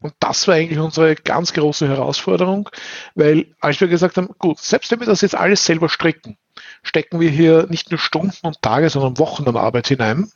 Und 0.00 0.14
das 0.20 0.46
war 0.46 0.56
eigentlich 0.56 0.78
unsere 0.78 1.14
ganz 1.14 1.54
große 1.54 1.88
Herausforderung, 1.88 2.68
weil 3.14 3.54
als 3.60 3.80
wir 3.80 3.88
gesagt 3.88 4.18
haben, 4.18 4.28
gut, 4.38 4.58
selbst 4.58 4.90
wenn 4.90 5.00
wir 5.00 5.06
das 5.06 5.22
jetzt 5.22 5.34
alles 5.34 5.64
selber 5.64 5.88
stricken, 5.88 6.36
stecken 6.82 7.20
wir 7.20 7.30
hier 7.30 7.66
nicht 7.70 7.90
nur 7.90 7.98
Stunden 7.98 8.46
und 8.46 8.60
Tage, 8.60 8.90
sondern 8.90 9.18
Wochen 9.18 9.48
an 9.48 9.56
Arbeit 9.56 9.88
hinein. 9.88 10.30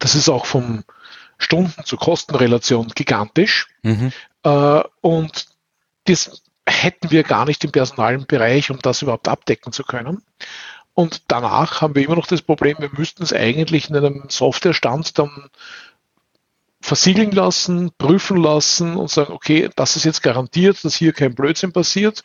Das 0.00 0.16
ist 0.16 0.28
auch 0.28 0.46
vom 0.46 0.82
Stunden 1.38 1.84
zu 1.84 1.96
Kostenrelation 1.96 2.88
gigantisch. 2.88 3.68
Mhm. 3.82 4.12
Äh, 4.42 4.82
und 5.00 5.46
das 6.04 6.42
hätten 6.68 7.10
wir 7.10 7.22
gar 7.22 7.44
nicht 7.44 7.62
im 7.64 7.72
personalen 7.72 8.26
Bereich, 8.26 8.70
um 8.70 8.78
das 8.80 9.02
überhaupt 9.02 9.28
abdecken 9.28 9.72
zu 9.72 9.84
können. 9.84 10.22
Und 10.96 11.24
danach 11.28 11.82
haben 11.82 11.94
wir 11.94 12.02
immer 12.02 12.16
noch 12.16 12.26
das 12.26 12.40
Problem, 12.40 12.78
wir 12.78 12.88
müssten 12.90 13.22
es 13.22 13.34
eigentlich 13.34 13.90
in 13.90 13.96
einem 13.96 14.24
Softwarestand 14.28 15.18
dann 15.18 15.50
versiegeln 16.80 17.32
lassen, 17.32 17.90
prüfen 17.98 18.38
lassen 18.38 18.96
und 18.96 19.10
sagen, 19.10 19.34
okay, 19.34 19.68
das 19.76 19.96
ist 19.96 20.04
jetzt 20.04 20.22
garantiert, 20.22 20.82
dass 20.82 20.96
hier 20.96 21.12
kein 21.12 21.34
Blödsinn 21.34 21.70
passiert 21.70 22.24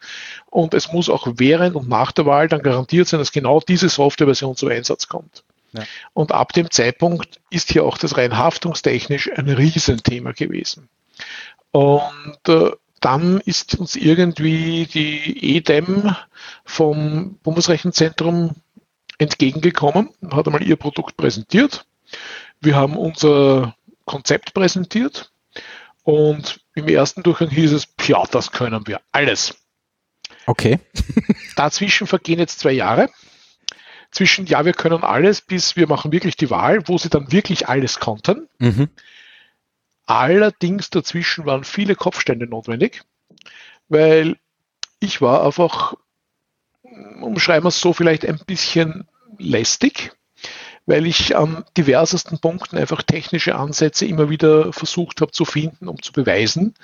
und 0.49 0.73
es 0.73 0.93
muss 0.93 1.09
auch 1.09 1.27
während 1.35 1.75
und 1.75 1.89
nach 1.89 2.13
der 2.13 2.25
Wahl 2.25 2.47
dann 2.47 2.61
garantiert 2.61 3.09
sein, 3.09 3.19
dass 3.19 3.33
genau 3.33 3.59
diese 3.59 3.89
Softwareversion 3.89 4.55
zum 4.55 4.69
Einsatz 4.69 5.09
kommt. 5.09 5.43
Ja. 5.73 5.83
Und 6.13 6.31
ab 6.31 6.53
dem 6.53 6.71
Zeitpunkt 6.71 7.41
ist 7.49 7.73
hier 7.73 7.83
auch 7.83 7.97
das 7.97 8.15
rein 8.15 8.37
haftungstechnisch 8.37 9.29
ein 9.35 9.49
Riesenthema 9.49 10.31
gewesen. 10.31 10.87
Und 11.71 12.47
äh, 12.47 12.71
dann 13.01 13.41
ist 13.41 13.75
uns 13.75 13.95
irgendwie 13.95 14.85
die 14.85 15.55
EDEM 15.57 16.15
vom 16.63 17.37
Bundesrechenzentrum 17.43 18.55
entgegengekommen 19.17 20.09
und 20.21 20.35
hat 20.35 20.47
einmal 20.47 20.63
ihr 20.63 20.77
Produkt 20.77 21.17
präsentiert. 21.17 21.85
Wir 22.61 22.75
haben 22.75 22.95
unser 22.95 23.75
Konzept 24.05 24.53
präsentiert 24.53 25.31
und 26.03 26.61
im 26.75 26.87
ersten 26.87 27.23
Durchgang 27.23 27.49
hieß 27.49 27.73
es, 27.73 27.87
ja, 28.07 28.23
das 28.31 28.51
können 28.51 28.87
wir 28.87 29.01
alles. 29.11 29.55
Okay. 30.45 30.79
Dazwischen 31.55 32.07
vergehen 32.07 32.39
jetzt 32.39 32.59
zwei 32.59 32.71
Jahre 32.71 33.09
zwischen, 34.11 34.45
ja, 34.45 34.65
wir 34.65 34.73
können 34.73 35.03
alles, 35.03 35.41
bis 35.41 35.75
wir 35.75 35.87
machen 35.87 36.11
wirklich 36.11 36.35
die 36.35 36.49
Wahl, 36.49 36.87
wo 36.87 36.97
sie 36.97 37.09
dann 37.09 37.31
wirklich 37.31 37.67
alles 37.67 37.99
konnten. 37.99 38.47
Mhm. 38.59 38.89
Allerdings 40.05 40.89
dazwischen 40.89 41.45
waren 41.45 41.63
viele 41.63 41.95
Kopfstände 41.95 42.47
notwendig, 42.47 43.03
weil 43.89 44.37
ich 44.99 45.21
war 45.21 45.45
einfach, 45.45 45.95
umschreiben 46.83 47.63
wir 47.63 47.69
es 47.69 47.79
so, 47.79 47.93
vielleicht 47.93 48.25
ein 48.25 48.39
bisschen 48.45 49.07
lästig, 49.37 50.11
weil 50.85 51.05
ich 51.05 51.35
an 51.35 51.63
diversesten 51.77 52.39
Punkten 52.39 52.77
einfach 52.77 53.03
technische 53.03 53.55
Ansätze 53.55 54.05
immer 54.05 54.29
wieder 54.29 54.73
versucht 54.73 55.21
habe 55.21 55.31
zu 55.31 55.45
finden, 55.45 55.87
um 55.87 56.01
zu 56.01 56.11
beweisen, 56.11 56.75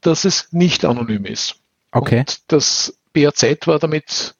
dass 0.00 0.24
es 0.24 0.52
nicht 0.52 0.84
anonym 0.84 1.24
ist. 1.24 1.56
Okay. 1.92 2.20
Und 2.20 2.52
das 2.52 2.98
BAZ 3.12 3.66
war 3.66 3.78
damit 3.78 4.34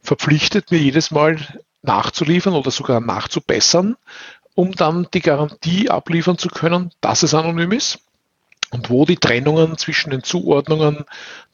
verpflichtet, 0.00 0.70
mir 0.70 0.78
jedes 0.78 1.10
Mal 1.10 1.38
nachzuliefern 1.82 2.54
oder 2.54 2.70
sogar 2.70 3.00
nachzubessern, 3.00 3.96
um 4.58 4.72
dann 4.72 5.06
die 5.14 5.20
Garantie 5.20 5.88
abliefern 5.88 6.36
zu 6.36 6.48
können, 6.48 6.90
dass 7.00 7.22
es 7.22 7.32
anonym 7.32 7.70
ist 7.70 8.00
und 8.70 8.90
wo 8.90 9.04
die 9.04 9.14
Trennungen 9.14 9.78
zwischen 9.78 10.10
den 10.10 10.24
Zuordnungen 10.24 11.04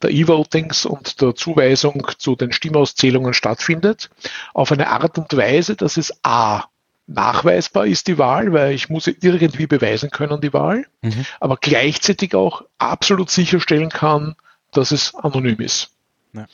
der 0.01 0.09
E-Votings 0.09 0.87
und 0.87 1.21
der 1.21 1.35
Zuweisung 1.35 2.07
zu 2.17 2.35
den 2.35 2.51
Stimmauszählungen 2.51 3.35
stattfindet, 3.35 4.09
auf 4.55 4.71
eine 4.71 4.87
Art 4.87 5.19
und 5.19 5.37
Weise, 5.37 5.75
dass 5.75 5.97
es 5.97 6.17
A 6.23 6.63
nachweisbar 7.05 7.85
ist 7.85 8.07
die 8.07 8.17
Wahl, 8.17 8.51
weil 8.53 8.73
ich 8.73 8.89
muss 8.89 9.05
irgendwie 9.05 9.67
beweisen 9.67 10.09
können 10.09 10.41
die 10.41 10.53
Wahl, 10.53 10.87
mhm. 11.03 11.27
aber 11.39 11.57
gleichzeitig 11.57 12.33
auch 12.33 12.63
absolut 12.79 13.29
sicherstellen 13.29 13.89
kann, 13.89 14.35
dass 14.71 14.89
es 14.89 15.13
anonym 15.13 15.59
ist. 15.59 15.91
Ja. 16.33 16.47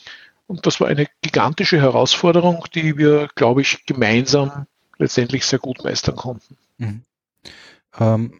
Und 0.47 0.65
das 0.65 0.81
war 0.81 0.89
eine 0.89 1.07
gigantische 1.21 1.79
Herausforderung, 1.79 2.65
die 2.75 2.97
wir, 2.97 3.29
glaube 3.35 3.61
ich, 3.61 3.85
gemeinsam 3.85 4.67
letztendlich 5.01 5.45
sehr 5.45 5.59
gut 5.59 5.83
meistern 5.83 6.15
konnten. 6.15 6.57
Mhm. 6.77 7.01
Ähm, 7.99 8.33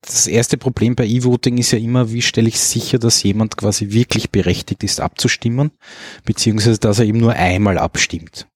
das 0.00 0.26
erste 0.26 0.56
Problem 0.58 0.94
bei 0.94 1.06
E-Voting 1.06 1.58
ist 1.58 1.72
ja 1.72 1.78
immer, 1.78 2.12
wie 2.12 2.22
stelle 2.22 2.48
ich 2.48 2.60
sicher, 2.60 2.98
dass 2.98 3.22
jemand 3.22 3.56
quasi 3.56 3.90
wirklich 3.90 4.30
berechtigt 4.30 4.84
ist 4.84 5.00
abzustimmen, 5.00 5.72
beziehungsweise 6.24 6.78
dass 6.78 7.00
er 7.00 7.06
eben 7.06 7.18
nur 7.18 7.32
einmal 7.32 7.78
abstimmt. 7.78 8.46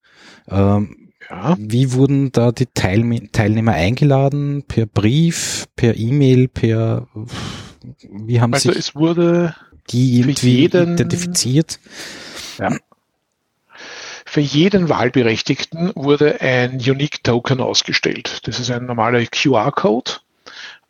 Ähm, 0.48 1.12
ja. 1.28 1.56
Wie 1.58 1.92
wurden 1.92 2.32
da 2.32 2.52
die 2.52 2.66
Teilnehmer 2.66 3.72
eingeladen? 3.72 4.64
Per 4.66 4.86
Brief, 4.86 5.66
per 5.76 5.96
E-Mail, 5.96 6.48
per 6.48 7.08
wie 8.10 8.40
haben 8.40 8.52
also 8.52 8.70
sich 8.70 8.78
es 8.78 8.94
wurde 8.94 9.54
die 9.90 10.20
irgendwie 10.20 10.60
jeden, 10.60 10.94
identifiziert. 10.94 11.80
Ja. 12.58 12.76
Für 14.30 14.40
jeden 14.40 14.88
Wahlberechtigten 14.88 15.90
wurde 15.96 16.40
ein 16.40 16.74
Unique 16.74 17.24
Token 17.24 17.60
ausgestellt. 17.60 18.46
Das 18.46 18.60
ist 18.60 18.70
ein 18.70 18.86
normaler 18.86 19.26
QR-Code, 19.26 20.12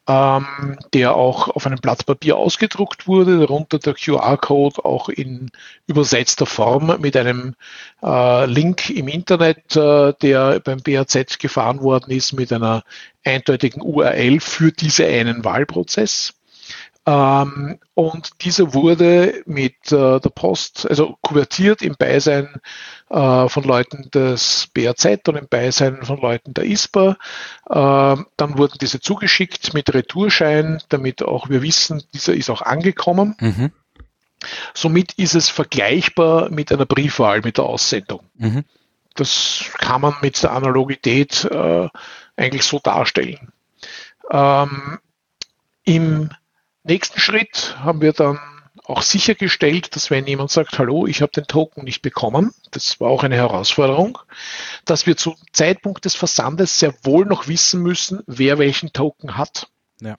ähm, 0.07 0.79
der 0.93 1.15
auch 1.15 1.49
auf 1.49 1.67
einem 1.67 1.79
Blatt 1.79 2.05
Papier 2.05 2.37
ausgedruckt 2.37 3.07
wurde, 3.07 3.39
darunter 3.39 3.79
der 3.79 3.95
QR-Code 3.95 4.85
auch 4.85 5.09
in 5.09 5.51
übersetzter 5.87 6.45
Form 6.45 7.01
mit 7.01 7.17
einem 7.17 7.55
äh, 8.03 8.45
Link 8.45 8.91
im 8.91 9.09
Internet, 9.09 9.75
äh, 9.75 10.13
der 10.21 10.61
beim 10.61 10.83
BAZ 10.83 11.39
gefahren 11.39 11.81
worden 11.81 12.11
ist, 12.11 12.35
mit 12.35 12.53
einer 12.53 12.85
eindeutigen 13.25 13.81
URL 13.81 14.41
für 14.41 14.71
diesen 14.71 15.07
einen 15.07 15.47
Wahlprozess. 15.47 16.35
Ähm, 17.11 17.79
und 17.95 18.31
dieser 18.43 18.73
wurde 18.73 19.43
mit 19.45 19.91
äh, 19.91 20.21
der 20.21 20.31
Post, 20.33 20.89
also 20.89 21.17
kuvertiert 21.23 21.83
im 21.83 21.97
Beisein 21.99 22.61
äh, 23.09 23.49
von 23.49 23.65
Leuten 23.65 24.09
des 24.13 24.69
BAZ 24.73 25.07
und 25.27 25.37
im 25.37 25.49
Beisein 25.49 26.05
von 26.05 26.21
Leuten 26.21 26.55
der 26.55 26.67
ISPA. 26.67 27.17
Äh, 27.69 28.23
dann 28.37 28.59
wurden 28.59 28.79
diese 28.81 29.01
zugeschickt 29.01 29.75
mit 29.75 29.93
Retourschein, 29.93 30.81
damit 30.89 31.23
auch 31.23 31.49
wir 31.49 31.63
wissen, 31.63 32.05
dieser 32.15 32.35
ist 32.35 32.49
auch 32.49 32.63
angekommen. 32.63 33.35
Mhm. 33.41 33.73
Somit 34.73 35.15
ist 35.15 35.35
es 35.35 35.49
vergleichbar 35.49 36.49
mit 36.51 36.71
einer 36.71 36.87
Briefwahl, 36.87 37.41
mit 37.41 37.59
der 37.59 37.65
Aussendung. 37.65 38.21
Mhm. 38.37 38.65
Das 39.17 39.65
kann 39.79 40.01
man 40.01 40.15
mit 40.23 40.41
der 40.41 40.53
Analogität 40.53 41.45
äh, 41.45 41.89
eigentlich 42.37 42.63
so 42.63 42.79
darstellen. 42.79 43.51
Ähm, 44.31 45.01
Im 45.85 46.31
Nächsten 46.91 47.21
Schritt 47.21 47.77
haben 47.79 48.01
wir 48.01 48.13
dann 48.13 48.41
auch 48.83 49.03
sichergestellt, 49.03 49.95
dass 49.95 50.11
wenn 50.11 50.27
jemand 50.27 50.51
sagt, 50.51 50.77
hallo, 50.77 51.07
ich 51.07 51.23
habe 51.23 51.31
den 51.31 51.45
Token 51.45 51.85
nicht 51.85 52.03
bekommen, 52.03 52.53
das 52.73 52.99
war 52.99 53.11
auch 53.11 53.23
eine 53.23 53.37
Herausforderung, 53.37 54.19
dass 54.87 55.07
wir 55.07 55.17
zum 55.17 55.37
Zeitpunkt 55.53 56.05
des 56.05 56.17
Versandes 56.17 56.81
sehr 56.81 56.93
wohl 57.05 57.27
noch 57.27 57.47
wissen 57.47 57.81
müssen, 57.81 58.25
wer 58.27 58.59
welchen 58.59 58.93
Token 58.93 59.37
hat. 59.37 59.69
Ja. 60.01 60.17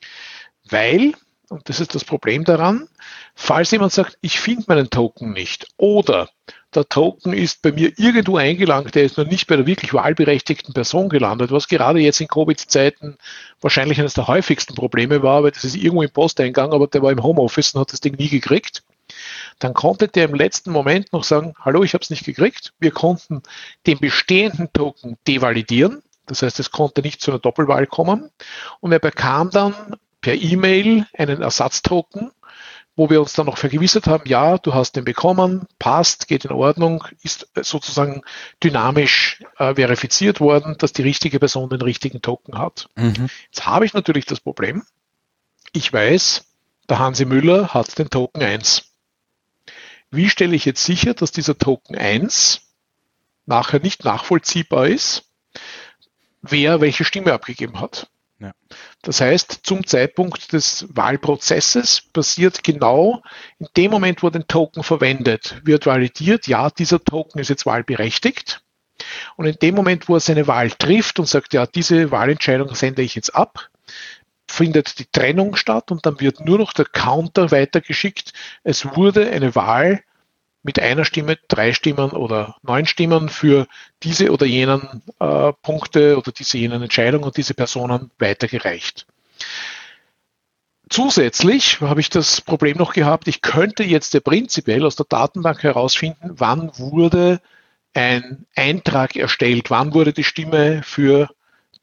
Weil 0.64 1.12
und 1.50 1.68
das 1.68 1.82
ist 1.82 1.94
das 1.94 2.06
Problem 2.06 2.46
daran, 2.46 2.88
falls 3.36 3.72
jemand 3.72 3.92
sagt, 3.92 4.18
ich 4.22 4.40
finde 4.40 4.64
meinen 4.70 4.90
Token 4.90 5.34
nicht 5.34 5.68
oder 5.76 6.30
der 6.74 6.88
Token 6.88 7.34
ist 7.34 7.62
bei 7.62 7.72
mir 7.72 7.92
irgendwo 7.98 8.38
eingelangt, 8.38 8.96
der 8.96 9.04
ist 9.04 9.18
noch 9.18 9.26
nicht 9.26 9.48
bei 9.48 9.58
der 9.58 9.68
wirklich 9.68 9.94
wahlberechtigten 9.94 10.74
Person 10.74 11.10
gelandet, 11.10 11.52
was 11.52 11.68
gerade 11.68 12.00
jetzt 12.00 12.22
in 12.22 12.28
Covid-Zeiten 12.28 13.18
wahrscheinlich 13.60 14.00
eines 14.00 14.14
der 14.14 14.28
häufigsten 14.28 14.76
Probleme 14.76 15.22
war, 15.22 15.44
weil 15.44 15.52
das 15.52 15.66
ist 15.66 15.76
irgendwo 15.76 16.04
im 16.04 16.12
Posteingang, 16.12 16.72
aber 16.72 16.88
der 16.88 17.02
war 17.02 17.12
im 17.12 17.24
Homeoffice 17.24 17.74
und 17.74 17.82
hat 17.82 17.92
das 17.92 18.00
Ding 18.00 18.16
nie 18.16 18.30
gekriegt. 18.30 18.84
Dann 19.60 19.74
konnte 19.74 20.08
der 20.08 20.26
im 20.26 20.36
letzten 20.36 20.72
Moment 20.72 21.12
noch 21.12 21.26
sagen, 21.26 21.54
hallo, 21.60 21.84
ich 21.84 21.94
habe 21.94 22.04
es 22.04 22.10
nicht 22.10 22.26
gekriegt. 22.26 22.74
Wir 22.80 22.92
konnten 22.92 23.44
den 23.86 24.00
bestehenden 24.00 24.72
Token 24.72 25.18
devalidieren. 25.28 26.02
Das 26.26 26.42
heißt, 26.42 26.60
es 26.60 26.72
konnte 26.72 27.02
nicht 27.02 27.22
zu 27.22 27.32
einer 27.32 27.40
Doppelwahl 27.40 27.88
kommen. 27.88 28.30
Und 28.80 28.94
er 28.94 29.00
bekam 29.00 29.50
dann 29.50 29.76
per 30.22 30.36
E-Mail 30.36 31.06
einen 31.18 31.42
Ersatztoken, 31.42 32.32
wo 33.02 33.10
wir 33.10 33.20
uns 33.20 33.34
dann 33.34 33.48
noch 33.48 33.58
vergewissert 33.58 34.06
haben, 34.06 34.30
ja, 34.30 34.60
du 34.60 34.76
hast 34.76 34.96
den 34.96 35.06
bekommen, 35.06 35.66
passt, 35.80 36.28
geht 36.28 36.46
in 36.46 36.52
Ordnung, 36.52 37.04
ist 37.24 37.48
sozusagen 37.56 38.22
dynamisch 38.64 39.44
äh, 39.58 39.74
verifiziert 39.74 40.40
worden, 40.40 40.76
dass 40.78 40.94
die 40.94 41.02
richtige 41.02 41.40
Person 41.40 41.72
den 41.72 41.82
richtigen 41.82 42.22
Token 42.22 42.60
hat. 42.60 42.90
Mhm. 42.94 43.28
Jetzt 43.46 43.66
habe 43.66 43.86
ich 43.86 43.96
natürlich 43.96 44.28
das 44.28 44.40
Problem, 44.40 44.84
ich 45.74 45.92
weiß, 45.92 46.46
der 46.90 47.00
Hansi 47.00 47.26
Müller 47.26 47.74
hat 47.74 47.98
den 47.98 48.12
Token 48.12 48.44
1. 48.44 48.84
Wie 50.12 50.30
stelle 50.30 50.56
ich 50.56 50.66
jetzt 50.66 50.84
sicher, 50.84 51.16
dass 51.16 51.32
dieser 51.32 51.58
Token 51.58 51.98
1 51.98 52.62
nachher 53.48 53.80
nicht 53.80 54.06
nachvollziehbar 54.06 54.86
ist, 54.86 55.24
wer 56.44 56.82
welche 56.82 57.04
Stimme 57.04 57.34
abgegeben 57.34 57.82
hat? 57.82 58.12
Ja. 58.42 58.54
Das 59.04 59.22
heißt, 59.22 59.60
zum 59.64 59.86
Zeitpunkt 59.86 60.52
des 60.52 60.88
Wahlprozesses 60.90 62.02
passiert 62.12 62.64
genau 62.64 63.22
in 63.60 63.68
dem 63.78 63.92
Moment, 63.92 64.24
wo 64.24 64.32
den 64.32 64.48
Token 64.48 64.82
verwendet, 64.82 65.62
wird 65.64 65.86
validiert, 65.86 66.48
ja, 66.48 66.72
dieser 66.72 67.04
Token 67.04 67.40
ist 67.40 67.50
jetzt 67.50 67.68
wahlberechtigt. 67.68 68.64
Und 69.36 69.46
in 69.46 69.56
dem 69.62 69.76
Moment, 69.76 70.10
wo 70.10 70.16
er 70.16 70.20
seine 70.20 70.48
Wahl 70.48 70.72
trifft 70.72 71.20
und 71.20 71.28
sagt, 71.28 71.54
ja, 71.54 71.68
diese 71.68 72.10
Wahlentscheidung 72.10 72.74
sende 72.74 73.04
ich 73.04 73.14
jetzt 73.14 73.36
ab, 73.36 73.70
findet 74.48 74.98
die 74.98 75.06
Trennung 75.06 75.56
statt 75.56 75.92
und 75.92 76.06
dann 76.08 76.20
wird 76.20 76.40
nur 76.40 76.58
noch 76.58 76.74
der 76.74 76.86
Counter 76.86 77.52
weitergeschickt. 77.52 78.34
Es 78.64 78.86
wurde 78.96 79.30
eine 79.30 79.54
Wahl 79.54 80.04
mit 80.64 80.80
einer 80.80 81.06
Stimme, 81.06 81.38
drei 81.48 81.74
Stimmen 81.74 82.12
oder 82.12 82.56
neun 82.62 82.86
Stimmen 82.86 83.30
für 83.30 83.68
diese 84.04 84.32
oder 84.32 84.46
jenen 84.46 85.02
äh, 85.20 85.54
Punkte 85.62 86.18
oder 86.18 86.32
diese 86.32 86.58
jenen 86.58 86.84
Entscheidungen 86.84 87.24
und 87.24 87.38
diese 87.38 87.54
Personen 87.54 88.12
weitergereicht. 88.20 89.08
Zusätzlich 90.90 91.80
habe 91.80 92.02
ich 92.02 92.10
das 92.10 92.42
Problem 92.42 92.78
noch 92.78 92.94
gehabt, 92.94 93.28
ich 93.28 93.42
könnte 93.42 93.84
jetzt 93.84 94.22
prinzipiell 94.24 94.86
aus 94.86 94.98
der 94.98 95.06
Datenbank 95.08 95.64
herausfinden, 95.64 96.32
wann 96.36 96.78
wurde 96.78 97.40
ein 97.94 98.46
Eintrag 98.56 99.16
erstellt, 99.16 99.70
wann 99.70 99.94
wurde 99.94 100.14
die 100.14 100.26
Stimme 100.26 100.82
für 100.84 101.30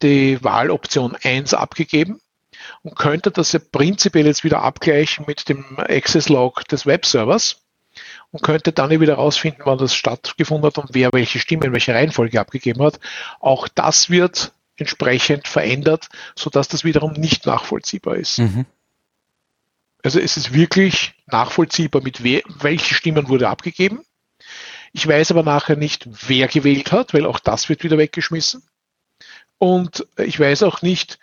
die 0.02 0.42
Wahloption 0.44 1.16
1 1.23 1.54
abgegeben 1.54 2.20
und 2.82 2.97
könnte 2.97 3.30
das 3.30 3.52
ja 3.52 3.61
prinzipiell 3.61 4.26
jetzt 4.26 4.44
wieder 4.44 4.62
abgleichen 4.62 5.25
mit 5.26 5.49
dem 5.49 5.64
Access 5.78 6.28
Log 6.28 6.64
des 6.68 6.87
Webservers 6.87 7.62
und 8.30 8.42
könnte 8.42 8.73
dann 8.73 8.90
wieder 8.90 9.16
herausfinden, 9.16 9.62
wann 9.64 9.78
das 9.78 9.94
stattgefunden 9.94 10.66
hat 10.66 10.78
und 10.78 10.90
wer 10.92 11.12
welche 11.12 11.38
Stimme 11.38 11.66
in 11.66 11.73
welcher 11.73 11.94
Reihenfolge 11.94 12.40
abgegeben 12.40 12.82
hat. 12.82 13.00
Auch 13.40 13.68
das 13.68 14.11
wird 14.11 14.52
entsprechend 14.76 15.49
verändert, 15.49 16.08
sodass 16.37 16.68
das 16.68 16.85
wiederum 16.85 17.12
nicht 17.12 17.47
nachvollziehbar 17.47 18.16
ist. 18.16 18.38
Mhm. 18.38 18.66
Also 20.02 20.20
es 20.20 20.37
ist 20.37 20.52
wirklich 20.52 21.14
nachvollziehbar, 21.26 22.02
mit 22.02 22.23
wer, 22.23 22.42
welche 22.61 22.94
Stimmen 22.94 23.28
wurde 23.28 23.49
abgegeben. 23.49 24.02
Ich 24.92 25.06
weiß 25.06 25.32
aber 25.32 25.42
nachher 25.42 25.76
nicht, 25.76 26.08
wer 26.28 26.49
gewählt 26.49 26.93
hat, 26.93 27.14
weil 27.14 27.26
auch 27.26 27.41
das 27.41 27.69
wird 27.69 27.82
wieder 27.82 27.99
weggeschmissen. 27.99 28.62
Und 29.58 30.06
ich 30.17 30.38
weiß 30.38 30.62
auch 30.62 30.82
nicht, 30.82 31.19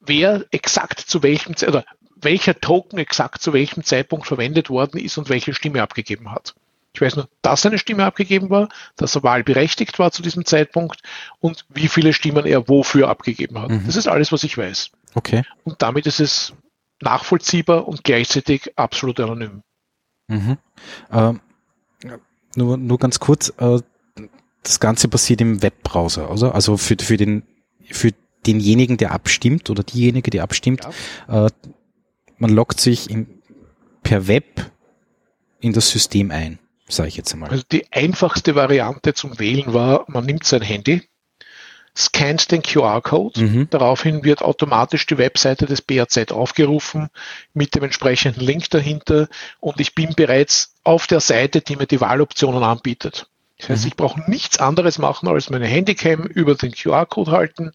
wer 0.00 0.44
exakt 0.50 1.00
zu 1.00 1.22
welchem, 1.22 1.54
oder 1.68 1.84
welcher 2.16 2.58
Token 2.58 2.98
exakt 2.98 3.42
zu 3.42 3.52
welchem 3.52 3.84
Zeitpunkt 3.84 4.26
verwendet 4.26 4.70
worden 4.70 4.98
ist 4.98 5.18
und 5.18 5.28
welche 5.28 5.54
Stimme 5.54 5.82
abgegeben 5.82 6.32
hat. 6.32 6.54
Ich 6.94 7.00
weiß 7.02 7.16
nur, 7.16 7.28
dass 7.42 7.66
eine 7.66 7.78
Stimme 7.78 8.06
abgegeben 8.06 8.48
war, 8.48 8.70
dass 8.96 9.14
er 9.14 9.22
wahlberechtigt 9.22 9.98
war 9.98 10.12
zu 10.12 10.22
diesem 10.22 10.46
Zeitpunkt 10.46 11.02
und 11.40 11.66
wie 11.68 11.88
viele 11.88 12.14
Stimmen 12.14 12.46
er 12.46 12.68
wofür 12.68 13.08
abgegeben 13.08 13.58
hat. 13.58 13.68
Mhm. 13.68 13.82
Das 13.84 13.96
ist 13.96 14.08
alles, 14.08 14.32
was 14.32 14.44
ich 14.44 14.56
weiß. 14.56 14.90
Okay. 15.14 15.42
Und 15.64 15.82
damit 15.82 16.06
ist 16.06 16.20
es 16.20 16.54
nachvollziehbar 17.02 17.86
und 17.86 18.02
gleichzeitig 18.02 18.78
absolut 18.78 19.20
anonym. 19.20 19.62
Mhm. 20.28 20.56
Ähm, 21.12 21.40
nur, 22.54 22.78
nur 22.78 22.98
ganz 22.98 23.20
kurz, 23.20 23.52
äh, 23.58 23.80
das 24.62 24.80
Ganze 24.80 25.08
passiert 25.08 25.42
im 25.42 25.62
Webbrowser, 25.62 26.30
also, 26.30 26.50
also 26.50 26.78
für, 26.78 26.96
für 26.98 27.18
den, 27.18 27.42
für 27.90 28.12
denjenigen, 28.46 28.96
der 28.96 29.12
abstimmt 29.12 29.68
oder 29.68 29.82
diejenige, 29.82 30.30
die 30.30 30.40
abstimmt, 30.40 30.88
ja. 31.28 31.46
äh, 31.46 31.50
man 32.38 32.50
loggt 32.50 32.80
sich 32.80 33.10
im, 33.10 33.26
per 34.02 34.28
Web 34.28 34.70
in 35.60 35.72
das 35.72 35.90
System 35.90 36.30
ein, 36.30 36.58
sage 36.88 37.08
ich 37.08 37.16
jetzt 37.16 37.32
einmal. 37.32 37.50
Also 37.50 37.64
die 37.70 37.90
einfachste 37.92 38.54
Variante 38.54 39.14
zum 39.14 39.38
Wählen 39.38 39.72
war, 39.72 40.04
man 40.08 40.24
nimmt 40.24 40.44
sein 40.44 40.62
Handy, 40.62 41.02
scannt 41.96 42.50
den 42.50 42.62
QR-Code, 42.62 43.40
mhm. 43.40 43.70
daraufhin 43.70 44.22
wird 44.22 44.42
automatisch 44.42 45.06
die 45.06 45.18
Webseite 45.18 45.66
des 45.66 45.80
BAZ 45.80 46.30
aufgerufen 46.30 47.08
mit 47.54 47.74
dem 47.74 47.84
entsprechenden 47.84 48.40
Link 48.44 48.68
dahinter 48.70 49.28
und 49.60 49.80
ich 49.80 49.94
bin 49.94 50.14
bereits 50.14 50.74
auf 50.84 51.06
der 51.06 51.20
Seite, 51.20 51.62
die 51.62 51.76
mir 51.76 51.86
die 51.86 52.00
Wahloptionen 52.00 52.62
anbietet. 52.62 53.28
Das 53.58 53.70
heißt, 53.70 53.82
mhm. 53.84 53.88
ich 53.88 53.96
brauche 53.96 54.30
nichts 54.30 54.58
anderes 54.58 54.98
machen, 54.98 55.28
als 55.28 55.48
meine 55.48 55.66
Handycam 55.66 56.24
über 56.24 56.54
den 56.54 56.72
QR-Code 56.72 57.32
halten, 57.32 57.72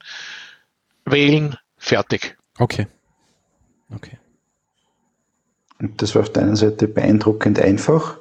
wählen, 1.06 1.58
fertig. 1.78 2.38
Okay. 2.60 2.88
Okay. 3.94 4.21
Und 5.82 6.02
das 6.02 6.16
war 6.16 6.22
auf 6.22 6.30
der 6.30 6.44
einen 6.44 6.56
Seite 6.56 6.88
beeindruckend 6.88 7.60
einfach. 7.60 8.18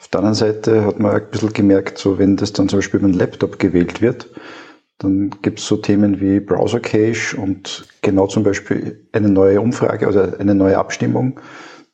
Auf 0.00 0.08
der 0.08 0.20
anderen 0.20 0.34
Seite 0.34 0.84
hat 0.84 0.98
man 0.98 1.12
ein 1.12 1.30
bisschen 1.30 1.52
gemerkt, 1.52 1.98
so 1.98 2.18
wenn 2.18 2.36
das 2.36 2.52
dann 2.52 2.68
zum 2.68 2.78
Beispiel 2.78 2.98
über 3.00 3.08
einen 3.08 3.18
Laptop 3.18 3.58
gewählt 3.58 4.00
wird, 4.00 4.28
dann 4.98 5.30
gibt 5.42 5.58
es 5.60 5.66
so 5.66 5.76
Themen 5.76 6.20
wie 6.20 6.40
Browser 6.40 6.80
Cache 6.80 7.36
und 7.36 7.86
genau 8.02 8.26
zum 8.26 8.42
Beispiel 8.42 9.06
eine 9.12 9.28
neue 9.28 9.60
Umfrage 9.60 10.08
oder 10.08 10.38
eine 10.38 10.54
neue 10.54 10.78
Abstimmung. 10.78 11.40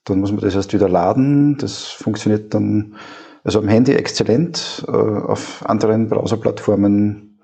Dann 0.05 0.21
muss 0.21 0.33
man 0.33 0.41
das 0.41 0.55
erst 0.55 0.73
wieder 0.73 0.89
laden. 0.89 1.57
Das 1.59 1.85
funktioniert 1.85 2.53
dann 2.55 2.97
also 3.45 3.61
am 3.61 3.69
Handy 3.69 3.93
exzellent. 3.93 4.85
Äh, 4.87 4.91
auf 4.91 5.65
anderen 5.67 6.09
Browserplattformen, 6.09 7.41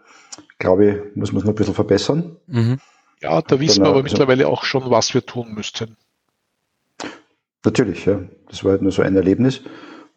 glaube 0.58 0.86
ich, 0.86 1.16
muss 1.16 1.32
man 1.32 1.40
es 1.40 1.44
noch 1.44 1.52
ein 1.52 1.56
bisschen 1.56 1.74
verbessern. 1.74 2.36
Mhm. 2.46 2.78
Ja, 3.22 3.40
da 3.40 3.60
wissen 3.60 3.82
wir 3.82 3.88
aber 3.88 4.02
also, 4.02 4.12
mittlerweile 4.12 4.48
auch 4.48 4.64
schon, 4.64 4.90
was 4.90 5.14
wir 5.14 5.24
tun 5.24 5.54
müssten. 5.54 5.96
Natürlich, 7.66 8.06
ja. 8.06 8.20
Das 8.48 8.62
war 8.62 8.70
halt 8.70 8.82
nur 8.82 8.92
so 8.92 9.02
ein 9.02 9.16
Erlebnis. 9.16 9.60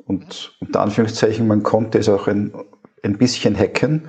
Und 0.05 0.55
unter 0.61 0.81
Anführungszeichen, 0.81 1.47
man 1.47 1.63
konnte 1.63 1.97
es 1.97 2.07
auch 2.07 2.27
ein, 2.27 2.53
ein 3.03 3.17
bisschen 3.17 3.57
hacken, 3.57 4.07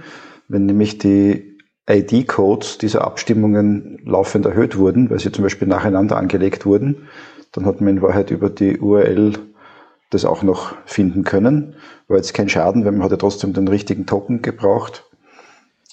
wenn 0.49 0.67
nämlich 0.67 0.99
die 0.99 1.59
ID-Codes 1.89 2.77
dieser 2.77 3.03
Abstimmungen 3.03 3.99
laufend 4.05 4.45
erhöht 4.45 4.77
wurden, 4.77 5.09
weil 5.09 5.21
sie 5.21 5.33
zum 5.33 5.43
Beispiel 5.43 5.67
nacheinander 5.67 6.19
angelegt 6.19 6.67
wurden. 6.67 7.09
Dann 7.53 7.65
hat 7.65 7.81
man 7.81 7.97
in 7.97 8.03
Wahrheit 8.03 8.31
über 8.31 8.51
die 8.51 8.79
URL 8.79 9.33
das 10.11 10.27
auch 10.27 10.43
noch 10.43 10.75
finden 10.85 11.25
können. 11.25 11.77
War 12.09 12.19
jetzt 12.19 12.35
kein 12.35 12.51
Schaden, 12.51 12.85
weil 12.85 12.93
man 12.93 13.05
hat 13.05 13.11
ja 13.11 13.17
trotzdem 13.17 13.55
den 13.55 13.69
richtigen 13.69 14.05
Token 14.05 14.43
gebraucht. 14.43 15.05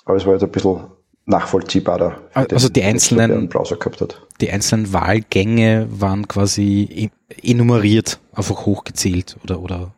Aber 0.04 0.18
es 0.18 0.26
war 0.26 0.34
jetzt 0.34 0.44
ein 0.44 0.52
bisschen 0.52 0.82
nachvollziehbarer. 1.28 2.22
Also 2.34 2.70
die 2.70 2.84
einzelnen, 2.84 3.50
Browser 3.50 3.76
gehabt 3.76 4.02
hat. 4.02 4.22
die 4.42 4.50
einzelnen 4.50 4.94
Wahlgänge 4.94 5.88
waren 5.90 6.28
quasi 6.28 7.12
enumeriert, 7.44 8.20
einfach 8.34 8.66
hochgezählt 8.66 9.38
oder, 9.44 9.60
oder? 9.60 9.94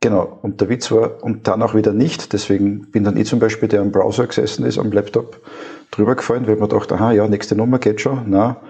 Genau. 0.00 0.38
Und 0.42 0.60
der 0.60 0.68
Witz 0.68 0.92
war, 0.92 1.24
und 1.24 1.48
dann 1.48 1.62
auch 1.62 1.74
wieder 1.74 1.92
nicht. 1.92 2.32
Deswegen 2.32 2.90
bin 2.90 3.02
dann 3.02 3.16
ich 3.16 3.26
zum 3.26 3.38
Beispiel, 3.38 3.68
der 3.68 3.80
am 3.80 3.90
Browser 3.90 4.26
gesessen 4.26 4.64
ist, 4.66 4.78
am 4.78 4.92
Laptop, 4.92 5.40
drüber 5.90 6.14
gefallen, 6.14 6.46
weil 6.46 6.56
man 6.56 6.68
dachte, 6.68 6.94
aha, 6.94 7.12
ja, 7.12 7.26
nächste 7.26 7.56
Nummer 7.56 7.78
geht 7.78 8.02
schon. 8.02 8.24
Na, 8.28 8.60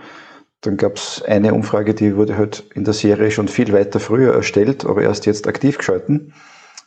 dann 0.60 0.76
gab 0.76 0.96
es 0.96 1.22
eine 1.26 1.52
Umfrage, 1.52 1.94
die 1.94 2.16
wurde 2.16 2.38
halt 2.38 2.64
in 2.74 2.84
der 2.84 2.94
Serie 2.94 3.30
schon 3.30 3.48
viel 3.48 3.72
weiter 3.72 3.98
früher 3.98 4.32
erstellt, 4.34 4.84
aber 4.84 5.02
erst 5.02 5.26
jetzt 5.26 5.48
aktiv 5.48 5.78
geschalten. 5.78 6.32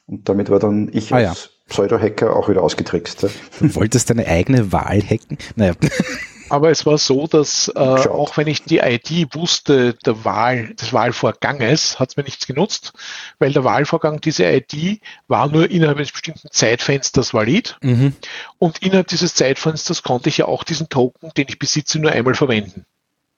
Und 0.07 0.29
damit 0.29 0.49
war 0.49 0.59
dann 0.59 0.89
ich 0.91 1.13
ah, 1.13 1.17
als 1.17 1.43
ja. 1.45 1.58
Pseudo-Hacker 1.69 2.35
auch 2.35 2.49
wieder 2.49 2.63
ausgetrickst. 2.63 3.27
Du 3.59 3.75
wolltest 3.75 4.09
deine 4.09 4.27
eigene 4.27 4.71
Wahl 4.71 5.01
hacken? 5.01 5.37
Naja. 5.55 5.73
Aber 6.49 6.71
es 6.71 6.85
war 6.85 6.97
so, 6.97 7.27
dass 7.27 7.71
äh, 7.75 7.79
auch 7.79 8.35
wenn 8.37 8.47
ich 8.47 8.63
die 8.63 8.79
ID 8.79 9.35
wusste 9.35 9.93
der 10.05 10.25
Wahl, 10.25 10.73
des 10.73 10.93
Wahlvorganges, 10.93 11.99
hat 11.99 12.09
es 12.09 12.17
mir 12.17 12.23
nichts 12.23 12.47
genutzt, 12.47 12.93
weil 13.37 13.53
der 13.53 13.63
Wahlvorgang, 13.63 14.19
diese 14.19 14.45
ID 14.45 15.01
war 15.27 15.47
nur 15.47 15.69
innerhalb 15.69 15.97
eines 15.97 16.11
bestimmten 16.11 16.49
Zeitfensters 16.51 17.33
valid. 17.33 17.77
Mhm. 17.81 18.13
Und 18.57 18.79
innerhalb 18.79 19.07
dieses 19.07 19.35
Zeitfensters 19.35 20.03
konnte 20.03 20.29
ich 20.29 20.39
ja 20.39 20.45
auch 20.45 20.63
diesen 20.63 20.89
Token, 20.89 21.31
den 21.37 21.45
ich 21.47 21.59
besitze, 21.59 21.99
nur 21.99 22.11
einmal 22.11 22.33
verwenden. 22.33 22.85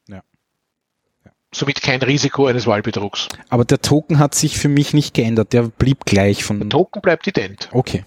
Ja. 0.07 0.23
ja. 1.25 1.31
somit 1.53 1.81
kein 1.81 2.01
Risiko 2.01 2.47
eines 2.47 2.65
Wahlbetrugs. 2.65 3.27
Aber 3.49 3.65
der 3.65 3.81
Token 3.81 4.19
hat 4.19 4.35
sich 4.35 4.57
für 4.57 4.69
mich 4.69 4.93
nicht 4.93 5.13
geändert, 5.13 5.51
der 5.53 5.63
blieb 5.63 6.05
gleich 6.05 6.45
von. 6.45 6.59
Der 6.59 6.69
Token 6.69 7.01
bleibt 7.01 7.27
ident. 7.27 7.69
Okay. 7.73 8.05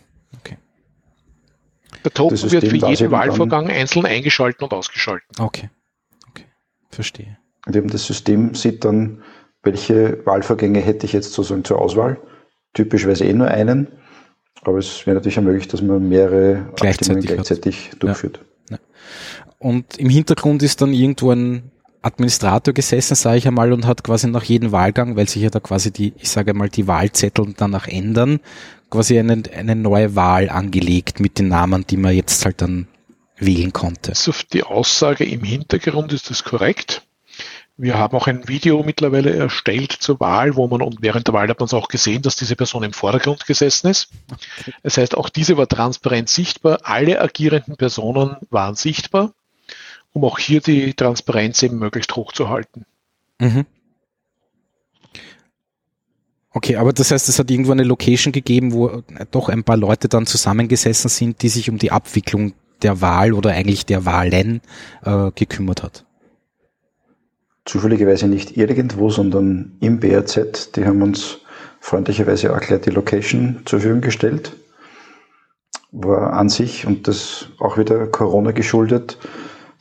Der 2.04 2.12
Token 2.12 2.50
wird 2.50 2.66
für 2.66 2.76
jeden 2.76 3.10
Wahlvorgang 3.10 3.68
einzeln 3.68 4.06
eingeschalten 4.06 4.64
und 4.64 4.72
ausgeschalten. 4.72 5.26
Okay. 5.38 5.70
Okay. 6.30 6.44
Verstehe. 6.90 7.38
Und 7.66 7.76
eben 7.76 7.88
das 7.88 8.06
System 8.06 8.54
sieht 8.54 8.84
dann, 8.84 9.22
welche 9.62 10.24
Wahlvorgänge 10.26 10.80
hätte 10.80 11.06
ich 11.06 11.12
jetzt 11.12 11.32
sozusagen 11.32 11.64
zur 11.64 11.80
Auswahl. 11.80 12.20
Typischerweise 12.74 13.24
eh 13.24 13.32
nur 13.32 13.48
einen. 13.48 13.88
Aber 14.62 14.78
es 14.78 15.06
wäre 15.06 15.14
natürlich 15.14 15.38
auch 15.38 15.42
möglich, 15.42 15.68
dass 15.68 15.82
man 15.82 16.08
mehrere 16.08 16.70
gleichzeitig, 16.76 17.26
gleichzeitig 17.26 17.90
durchführt. 17.98 18.40
Ja. 18.68 18.76
Ja. 18.76 18.78
Und 19.58 19.96
im 19.98 20.10
Hintergrund 20.10 20.62
ist 20.62 20.82
dann 20.82 20.92
irgendwo 20.92 21.30
ein 21.30 21.70
Administrator 22.04 22.74
gesessen, 22.74 23.14
sage 23.14 23.38
ich 23.38 23.48
einmal, 23.48 23.72
und 23.72 23.86
hat 23.86 24.04
quasi 24.04 24.28
nach 24.28 24.44
jedem 24.44 24.72
Wahlgang, 24.72 25.16
weil 25.16 25.28
sich 25.28 25.42
ja 25.42 25.50
da 25.50 25.60
quasi 25.60 25.90
die, 25.90 26.12
ich 26.18 26.30
sage 26.30 26.54
mal, 26.54 26.68
die 26.68 26.86
Wahlzettel 26.86 27.54
danach 27.56 27.88
ändern, 27.88 28.40
quasi 28.90 29.18
eine, 29.18 29.42
eine 29.56 29.74
neue 29.74 30.14
Wahl 30.14 30.50
angelegt 30.50 31.20
mit 31.20 31.38
den 31.38 31.48
Namen, 31.48 31.86
die 31.86 31.96
man 31.96 32.14
jetzt 32.14 32.44
halt 32.44 32.62
dann 32.62 32.86
wählen 33.38 33.72
konnte. 33.72 34.10
Also 34.10 34.32
die 34.52 34.62
Aussage 34.62 35.24
im 35.24 35.42
Hintergrund 35.42 36.12
ist 36.12 36.30
das 36.30 36.44
korrekt. 36.44 37.02
Wir 37.76 37.98
haben 37.98 38.16
auch 38.16 38.28
ein 38.28 38.46
Video 38.46 38.84
mittlerweile 38.84 39.34
erstellt 39.34 39.90
zur 39.90 40.20
Wahl, 40.20 40.54
wo 40.54 40.68
man, 40.68 40.80
und 40.80 41.02
während 41.02 41.26
der 41.26 41.34
Wahl 41.34 41.48
hat 41.48 41.58
man 41.58 41.66
es 41.66 41.74
auch 41.74 41.88
gesehen, 41.88 42.22
dass 42.22 42.36
diese 42.36 42.54
Person 42.54 42.84
im 42.84 42.92
Vordergrund 42.92 43.46
gesessen 43.46 43.88
ist. 43.88 44.10
Das 44.84 44.96
heißt, 44.96 45.16
auch 45.16 45.28
diese 45.28 45.56
war 45.56 45.66
transparent 45.66 46.28
sichtbar. 46.28 46.78
Alle 46.84 47.20
agierenden 47.20 47.76
Personen 47.76 48.36
waren 48.50 48.76
sichtbar, 48.76 49.32
um 50.14 50.24
auch 50.24 50.38
hier 50.38 50.60
die 50.60 50.94
Transparenz 50.94 51.62
eben 51.62 51.78
möglichst 51.78 52.16
hoch 52.16 52.32
zu 52.32 52.48
halten. 52.48 52.86
Mhm. 53.40 53.66
Okay, 56.50 56.76
aber 56.76 56.92
das 56.92 57.10
heißt, 57.10 57.28
es 57.28 57.38
hat 57.40 57.50
irgendwo 57.50 57.72
eine 57.72 57.82
Location 57.82 58.32
gegeben, 58.32 58.72
wo 58.72 59.02
doch 59.32 59.48
ein 59.48 59.64
paar 59.64 59.76
Leute 59.76 60.08
dann 60.08 60.24
zusammengesessen 60.24 61.10
sind, 61.10 61.42
die 61.42 61.48
sich 61.48 61.68
um 61.68 61.78
die 61.78 61.90
Abwicklung 61.90 62.54
der 62.82 63.00
Wahl 63.00 63.32
oder 63.32 63.50
eigentlich 63.50 63.86
der 63.86 64.04
Wahlen 64.04 64.60
äh, 65.02 65.32
gekümmert 65.34 65.82
hat. 65.82 66.04
Zufälligerweise 67.64 68.28
nicht 68.28 68.56
irgendwo, 68.56 69.10
sondern 69.10 69.72
im 69.80 69.98
BRZ. 69.98 70.76
Die 70.76 70.84
haben 70.84 71.02
uns 71.02 71.38
freundlicherweise 71.80 72.54
auch 72.54 72.60
gleich 72.60 72.82
die 72.82 72.90
Location 72.90 73.62
zur 73.64 73.80
Verfügung 73.80 74.02
gestellt. 74.02 74.54
War 75.90 76.34
an 76.34 76.48
sich, 76.48 76.86
und 76.86 77.08
das 77.08 77.48
auch 77.58 77.78
wieder 77.78 78.06
Corona 78.06 78.52
geschuldet, 78.52 79.18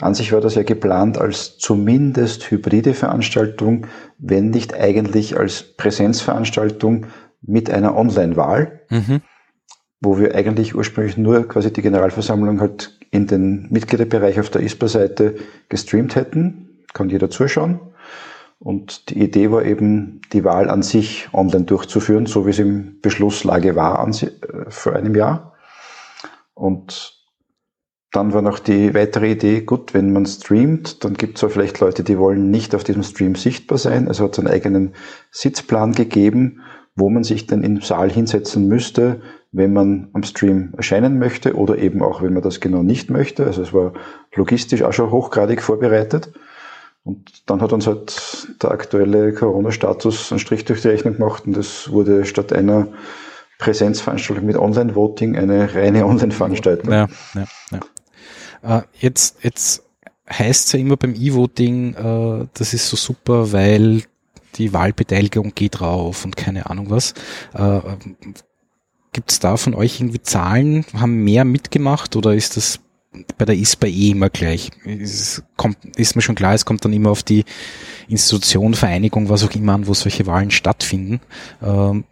an 0.04 0.14
sich 0.14 0.32
war 0.32 0.42
das 0.42 0.56
ja 0.56 0.64
geplant 0.64 1.18
als 1.18 1.58
zumindest 1.58 2.52
hybride 2.52 2.94
Veranstaltung, 2.94 3.88
wenn 4.18 4.50
nicht 4.50 4.74
eigentlich 4.74 5.38
als 5.38 5.76
Präsenzveranstaltung 5.76 7.08
mit 7.42 7.70
einer 7.70 7.96
Online-Wahl, 7.96 8.82
mhm. 8.90 9.22
wo 10.02 10.20
wir 10.20 10.36
eigentlich 10.36 10.76
ursprünglich 10.76 11.18
nur 11.18 11.48
quasi 11.48 11.72
die 11.72 11.82
Generalversammlung 11.82 12.62
halt 12.62 12.98
in 13.12 13.28
den 13.28 13.68
Mitgliederbereich 13.70 14.40
auf 14.40 14.50
der 14.50 14.62
ISPA-Seite 14.62 15.36
gestreamt 15.70 16.16
hätten. 16.16 16.84
Kann 16.94 17.10
jeder 17.10 17.30
zuschauen. 17.30 17.80
Und 18.60 19.10
die 19.10 19.22
Idee 19.22 19.52
war 19.52 19.66
eben, 19.66 20.22
die 20.32 20.46
Wahl 20.46 20.70
an 20.70 20.84
sich 20.84 21.28
online 21.34 21.66
durchzuführen, 21.66 22.26
so 22.26 22.46
wie 22.46 22.52
es 22.52 22.60
im 22.60 23.02
Beschlusslage 23.02 23.76
war 23.76 24.00
an, 24.00 24.14
äh, 24.14 24.30
vor 24.70 24.94
einem 24.94 25.16
Jahr. 25.16 25.54
Und 26.54 27.23
dann 28.14 28.32
war 28.32 28.44
noch 28.44 28.60
die 28.60 28.94
weitere 28.94 29.32
Idee, 29.32 29.62
gut, 29.62 29.96
wenn 29.96 30.14
man 30.14 30.28
streamt, 30.28 31.04
dann 31.04 31.16
gibt 31.16 31.42
es 31.42 31.52
vielleicht 31.52 31.80
Leute, 31.80 32.04
die 32.04 32.20
wollen 32.20 32.52
nicht 32.52 32.76
auf 32.76 32.84
diesem 32.84 33.02
Stream 33.02 33.34
sichtbar 33.34 33.80
sein. 33.80 34.08
Also 34.08 34.24
hat 34.24 34.34
es 34.34 34.40
einen 34.40 34.48
eigenen 34.48 34.94
Sitzplan 35.32 35.94
gegeben, 35.94 36.62
wo 36.96 37.10
man 37.10 37.24
sich 37.24 37.48
dann 37.48 37.64
im 37.64 37.82
Saal 37.82 38.12
hinsetzen 38.12 38.68
müsste, 38.68 39.22
wenn 39.52 39.74
man 39.74 40.10
am 40.14 40.22
Stream 40.22 40.76
erscheinen 40.78 41.18
möchte 41.18 41.56
oder 41.56 41.80
eben 41.80 42.04
auch, 42.04 42.22
wenn 42.22 42.34
man 42.34 42.44
das 42.44 42.60
genau 42.60 42.84
nicht 42.84 43.10
möchte. 43.10 43.48
Also 43.48 43.64
es 43.64 43.74
war 43.74 43.94
logistisch 44.36 44.84
auch 44.84 44.94
schon 44.94 45.10
hochgradig 45.10 45.64
vorbereitet. 45.64 46.32
Und 47.04 47.50
dann 47.50 47.62
hat 47.62 47.74
uns 47.74 47.88
halt 47.88 48.48
der 48.62 48.70
aktuelle 48.70 49.34
Corona-Status 49.34 50.32
einen 50.32 50.40
Strich 50.40 50.66
durch 50.66 50.84
die 50.84 50.90
Rechnung 50.90 51.18
gemacht 51.18 51.48
und 51.48 51.58
es 51.58 51.92
wurde 51.92 52.26
statt 52.26 52.54
einer 52.54 52.90
Präsenzveranstaltung 53.58 54.46
mit 54.46 54.56
Online-Voting 54.56 55.36
eine 55.36 55.74
reine 55.74 56.06
Online-Veranstaltung. 56.06 56.92
Ja, 56.92 57.08
ja, 57.34 57.46
ja. 57.72 57.80
Äh, 58.64 58.82
jetzt, 59.00 59.38
jetzt 59.44 59.84
heißt 60.30 60.68
es 60.68 60.72
ja 60.72 60.80
immer 60.80 60.98
beim 60.98 61.16
E-Voting, 61.16 61.94
äh, 61.94 62.48
das 62.54 62.74
ist 62.74 62.90
so 62.90 62.98
super, 62.98 63.52
weil 63.52 64.04
die 64.56 64.74
Wahlbeteiligung 64.74 65.54
geht 65.56 65.82
rauf 65.82 66.26
und 66.26 66.38
keine 66.38 66.70
Ahnung 66.70 66.90
was. 66.90 67.14
Äh, 67.54 67.80
Gibt 69.12 69.32
es 69.32 69.40
da 69.40 69.58
von 69.58 69.76
euch 69.76 70.00
irgendwie 70.00 70.22
Zahlen? 70.22 70.86
Haben 70.94 71.24
mehr 71.24 71.46
mitgemacht 71.46 72.16
oder 72.16 72.34
ist 72.34 72.58
das 72.58 72.80
bei 73.38 73.46
der 73.46 73.56
ISPA 73.56 73.88
eh 73.88 74.10
immer 74.10 74.30
gleich? 74.30 74.72
Es 74.86 75.44
kommt, 75.56 75.78
ist 75.98 76.16
mir 76.16 76.24
schon 76.24 76.36
klar, 76.36 76.56
es 76.56 76.66
kommt 76.66 76.84
dann 76.84 76.94
immer 76.94 77.12
auf 77.12 77.22
die 77.22 77.46
Institution, 78.08 78.74
Vereinigung, 78.74 79.30
was 79.30 79.44
auch 79.44 79.52
immer 79.52 79.74
an, 79.74 79.88
wo 79.88 79.94
solche 79.94 80.26
Wahlen 80.26 80.50
stattfinden. 80.50 81.22
Ähm, 81.62 82.06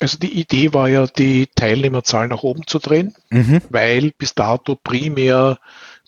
also 0.00 0.18
die 0.18 0.38
Idee 0.38 0.72
war 0.74 0.88
ja, 0.88 1.06
die 1.06 1.48
Teilnehmerzahl 1.54 2.28
nach 2.28 2.42
oben 2.42 2.66
zu 2.66 2.78
drehen, 2.78 3.14
mhm. 3.30 3.60
weil 3.70 4.12
bis 4.16 4.34
dato 4.34 4.76
primär 4.76 5.58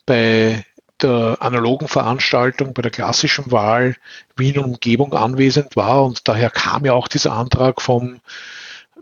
bei 0.07 0.65
der 1.03 1.39
analogen 1.41 1.89
Veranstaltung, 1.89 2.75
bei 2.75 2.83
der 2.83 2.91
klassischen 2.91 3.51
Wahl 3.51 3.97
Wien 4.37 4.59
und 4.59 4.65
Umgebung 4.65 5.15
anwesend 5.15 5.77
war 5.77 6.05
und 6.05 6.29
daher 6.29 6.51
kam 6.51 6.85
ja 6.85 6.93
auch 6.93 7.09
dieser 7.09 7.33
Antrag 7.33 7.81
vom 7.81 8.21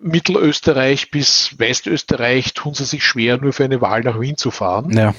Mittelösterreich 0.01 1.11
bis 1.11 1.59
Westösterreich 1.59 2.55
tun 2.55 2.75
sie 2.75 2.85
sich 2.85 3.05
schwer, 3.05 3.39
nur 3.39 3.53
für 3.53 3.65
eine 3.65 3.81
Wahl 3.81 4.03
nach 4.03 4.21
Wien 4.21 4.37
zu 4.37 4.51
fahren. 4.53 4.93
Ja. 4.97 5.13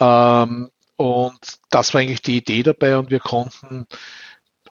Ähm, 0.00 0.70
und 0.96 1.38
das 1.70 1.94
war 1.94 2.00
eigentlich 2.00 2.22
die 2.22 2.36
Idee 2.36 2.62
dabei 2.62 2.98
und 2.98 3.10
wir 3.10 3.20
konnten 3.20 3.86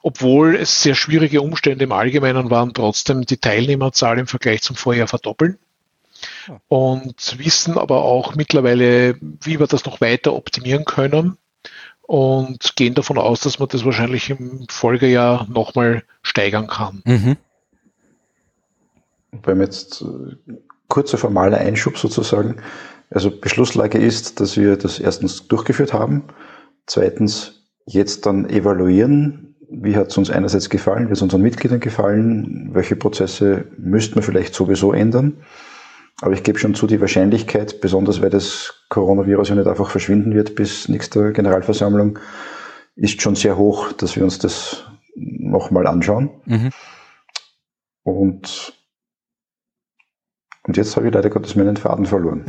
obwohl 0.02 0.56
es 0.56 0.82
sehr 0.82 0.94
schwierige 0.94 1.42
Umstände 1.42 1.84
im 1.84 1.92
Allgemeinen 1.92 2.50
waren, 2.50 2.74
trotzdem 2.74 3.26
die 3.26 3.36
Teilnehmerzahl 3.36 4.18
im 4.18 4.26
Vergleich 4.26 4.62
zum 4.62 4.76
Vorjahr 4.76 5.08
verdoppeln. 5.08 5.58
Und 6.68 7.38
wissen 7.38 7.78
aber 7.78 8.02
auch 8.04 8.34
mittlerweile, 8.34 9.16
wie 9.20 9.58
wir 9.58 9.66
das 9.66 9.86
noch 9.86 10.00
weiter 10.00 10.34
optimieren 10.34 10.84
können 10.84 11.38
und 12.02 12.76
gehen 12.76 12.94
davon 12.94 13.18
aus, 13.18 13.40
dass 13.40 13.58
man 13.58 13.68
das 13.68 13.84
wahrscheinlich 13.84 14.30
im 14.30 14.66
Folgejahr 14.68 15.46
nochmal 15.48 16.02
steigern 16.22 16.66
kann. 16.66 17.02
Mhm. 17.04 17.36
Beim 19.30 19.60
jetzt 19.60 20.02
äh, 20.02 20.54
kurzer 20.88 21.18
formaler 21.18 21.58
Einschub 21.58 21.96
sozusagen. 21.96 22.56
Also 23.10 23.30
Beschlusslage 23.30 23.98
ist, 23.98 24.40
dass 24.40 24.56
wir 24.56 24.76
das 24.76 24.98
erstens 24.98 25.46
durchgeführt 25.48 25.92
haben, 25.92 26.24
zweitens 26.86 27.62
jetzt 27.86 28.26
dann 28.26 28.48
evaluieren, 28.50 29.49
wie 29.70 29.96
hat 29.96 30.08
es 30.08 30.18
uns 30.18 30.30
einerseits 30.30 30.68
gefallen, 30.68 31.04
wie 31.04 31.10
hat 31.10 31.16
es 31.16 31.22
unseren 31.22 31.42
Mitgliedern 31.42 31.80
gefallen, 31.80 32.70
welche 32.72 32.96
Prozesse 32.96 33.66
müssten 33.78 34.16
wir 34.16 34.22
vielleicht 34.22 34.54
sowieso 34.54 34.92
ändern. 34.92 35.44
Aber 36.20 36.32
ich 36.32 36.42
gebe 36.42 36.58
schon 36.58 36.74
zu, 36.74 36.86
die 36.86 37.00
Wahrscheinlichkeit, 37.00 37.80
besonders 37.80 38.20
weil 38.20 38.30
das 38.30 38.84
Coronavirus 38.90 39.50
ja 39.50 39.54
nicht 39.54 39.68
einfach 39.68 39.90
verschwinden 39.90 40.34
wird 40.34 40.54
bis 40.54 40.88
nächster 40.88 41.32
Generalversammlung, 41.32 42.18
ist 42.96 43.22
schon 43.22 43.36
sehr 43.36 43.56
hoch, 43.56 43.92
dass 43.92 44.16
wir 44.16 44.24
uns 44.24 44.38
das 44.38 44.84
nochmal 45.14 45.86
anschauen. 45.86 46.30
Mhm. 46.44 46.70
Und, 48.02 48.74
und 50.64 50.76
jetzt 50.76 50.96
habe 50.96 51.08
ich 51.08 51.14
leider 51.14 51.30
Gottes 51.30 51.54
meinen 51.54 51.76
Faden 51.76 52.06
verloren. 52.06 52.44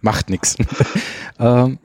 Macht 0.00 0.28
nichts. 0.28 0.56
Ähm, 1.36 1.80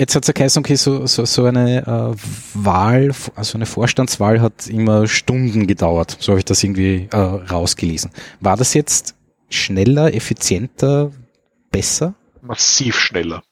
Jetzt 0.00 0.14
hat 0.14 0.22
es 0.22 0.28
ja 0.28 0.32
geheißen, 0.32 0.60
okay, 0.60 0.76
so, 0.76 1.06
so, 1.06 1.26
so 1.26 1.44
eine 1.44 1.82
äh, 1.86 2.16
Wahl, 2.54 3.12
also 3.34 3.58
eine 3.58 3.66
Vorstandswahl 3.66 4.40
hat 4.40 4.66
immer 4.66 5.06
Stunden 5.06 5.66
gedauert. 5.66 6.16
So 6.20 6.32
habe 6.32 6.38
ich 6.38 6.46
das 6.46 6.64
irgendwie 6.64 7.06
äh, 7.12 7.16
rausgelesen. 7.18 8.10
War 8.40 8.56
das 8.56 8.72
jetzt 8.72 9.14
schneller, 9.50 10.14
effizienter, 10.14 11.12
besser? 11.70 12.14
Massiv 12.40 12.98
schneller. 12.98 13.42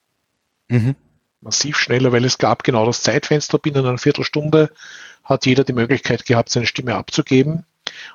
Mhm. 0.69 0.95
Massiv 1.43 1.77
schneller, 1.77 2.13
weil 2.13 2.25
es 2.25 2.39
gab 2.39 2.65
genau 2.65 2.87
das 2.87 3.03
Zeitfenster. 3.03 3.59
Binnen 3.59 3.85
einer 3.85 3.99
Viertelstunde 3.99 4.71
hat 5.25 5.45
jeder 5.45 5.65
die 5.65 5.75
Möglichkeit 5.75 6.25
gehabt, 6.25 6.49
seine 6.49 6.65
Stimme 6.65 6.95
abzugeben. 6.95 7.67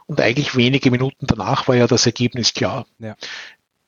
Und 0.07 0.19
eigentlich 0.19 0.55
wenige 0.55 0.89
Minuten 0.89 1.27
danach 1.27 1.67
war 1.67 1.75
ja 1.75 1.85
das 1.85 2.07
Ergebnis 2.07 2.55
klar. 2.55 2.87
Ja. 2.97 3.15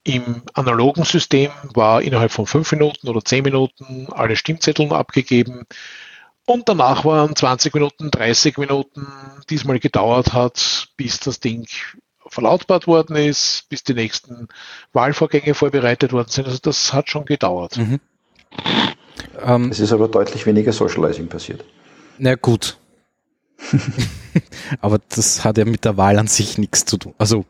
Im 0.06 0.44
analogen 0.54 1.04
System 1.04 1.52
war 1.74 2.02
innerhalb 2.02 2.32
von 2.32 2.46
fünf 2.46 2.72
Minuten 2.72 3.10
oder 3.10 3.26
zehn 3.26 3.44
Minuten 3.44 4.08
alle 4.12 4.36
Stimmzettel 4.36 4.94
abgegeben 4.94 5.66
und 6.46 6.70
danach 6.70 7.06
waren 7.06 7.36
20 7.36 7.74
Minuten, 7.74 8.12
30 8.12 8.60
Minuten, 8.60 9.08
diesmal 9.50 9.80
gedauert 9.80 10.34
hat, 10.34 10.90
bis 10.96 11.20
das 11.20 11.40
Ding 11.40 11.66
verlautbart 12.28 12.86
worden 12.86 13.16
ist, 13.16 13.66
bis 13.70 13.84
die 13.84 13.96
nächsten 13.96 14.48
Wahlvorgänge 14.94 15.56
vorbereitet 15.56 16.14
worden 16.14 16.30
sind. 16.30 16.46
Also 16.46 16.60
das 16.62 16.94
hat 16.94 17.10
schon 17.10 17.26
gedauert. 17.26 17.78
Mhm. 17.78 18.00
Ähm, 19.42 19.72
es 19.72 19.80
ist 19.80 19.92
aber 19.92 20.08
deutlich 20.08 20.46
weniger 20.46 20.72
Socializing 20.72 21.28
passiert. 21.28 21.66
Na 22.20 22.36
gut. 22.36 22.78
aber 24.82 25.00
das 25.10 25.44
hat 25.44 25.58
ja 25.58 25.66
mit 25.66 25.84
der 25.84 25.98
Wahl 25.98 26.20
an 26.20 26.28
sich 26.28 26.60
nichts 26.60 26.86
zu 26.86 26.98
tun. 26.98 27.16
Also 27.18 27.46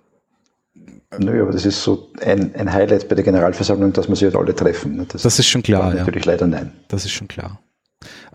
Nö, 1.20 1.42
aber 1.42 1.52
das 1.52 1.66
ist 1.66 1.84
so 1.84 2.10
ein, 2.22 2.54
ein 2.56 2.72
Highlight 2.72 3.08
bei 3.10 3.16
der 3.16 3.24
Generalversammlung, 3.24 3.94
dass 3.94 4.08
man 4.08 4.16
sich 4.16 4.26
halt 4.26 4.36
alle 4.36 4.56
treffen. 4.56 4.96
Ne? 4.96 5.06
Das, 5.08 5.24
das, 5.24 5.40
ist 5.40 5.48
schon 5.48 5.64
klar. 5.64 5.94
Ja. 5.94 6.00
Natürlich 6.00 6.26
leider 6.26 6.48
nein. 6.48 6.72
Das 6.88 7.06
ist 7.06 7.12
schon 7.12 7.28
klar. 7.28 7.60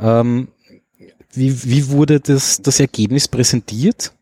Ähm, 0.00 0.48
wie, 1.32 1.64
wie 1.64 1.90
wurde 1.90 2.20
das, 2.20 2.60
das 2.62 2.80
Ergebnis 2.80 3.28
präsentiert 3.28 4.12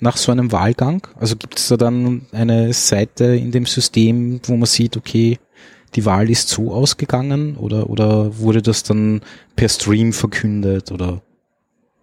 nach 0.00 0.16
so 0.16 0.32
einem 0.32 0.52
Wahlgang? 0.52 1.06
Also 1.18 1.36
gibt 1.36 1.58
es 1.58 1.68
da 1.68 1.76
dann 1.76 2.26
eine 2.32 2.72
Seite 2.72 3.24
in 3.24 3.50
dem 3.50 3.66
System, 3.66 4.40
wo 4.44 4.56
man 4.56 4.66
sieht, 4.66 4.96
okay, 4.96 5.38
die 5.94 6.04
Wahl 6.04 6.30
ist 6.30 6.48
so 6.48 6.72
ausgegangen 6.72 7.56
oder, 7.56 7.90
oder 7.90 8.38
wurde 8.38 8.62
das 8.62 8.82
dann 8.82 9.22
per 9.56 9.68
Stream 9.68 10.12
verkündet 10.12 10.92
oder? 10.92 11.20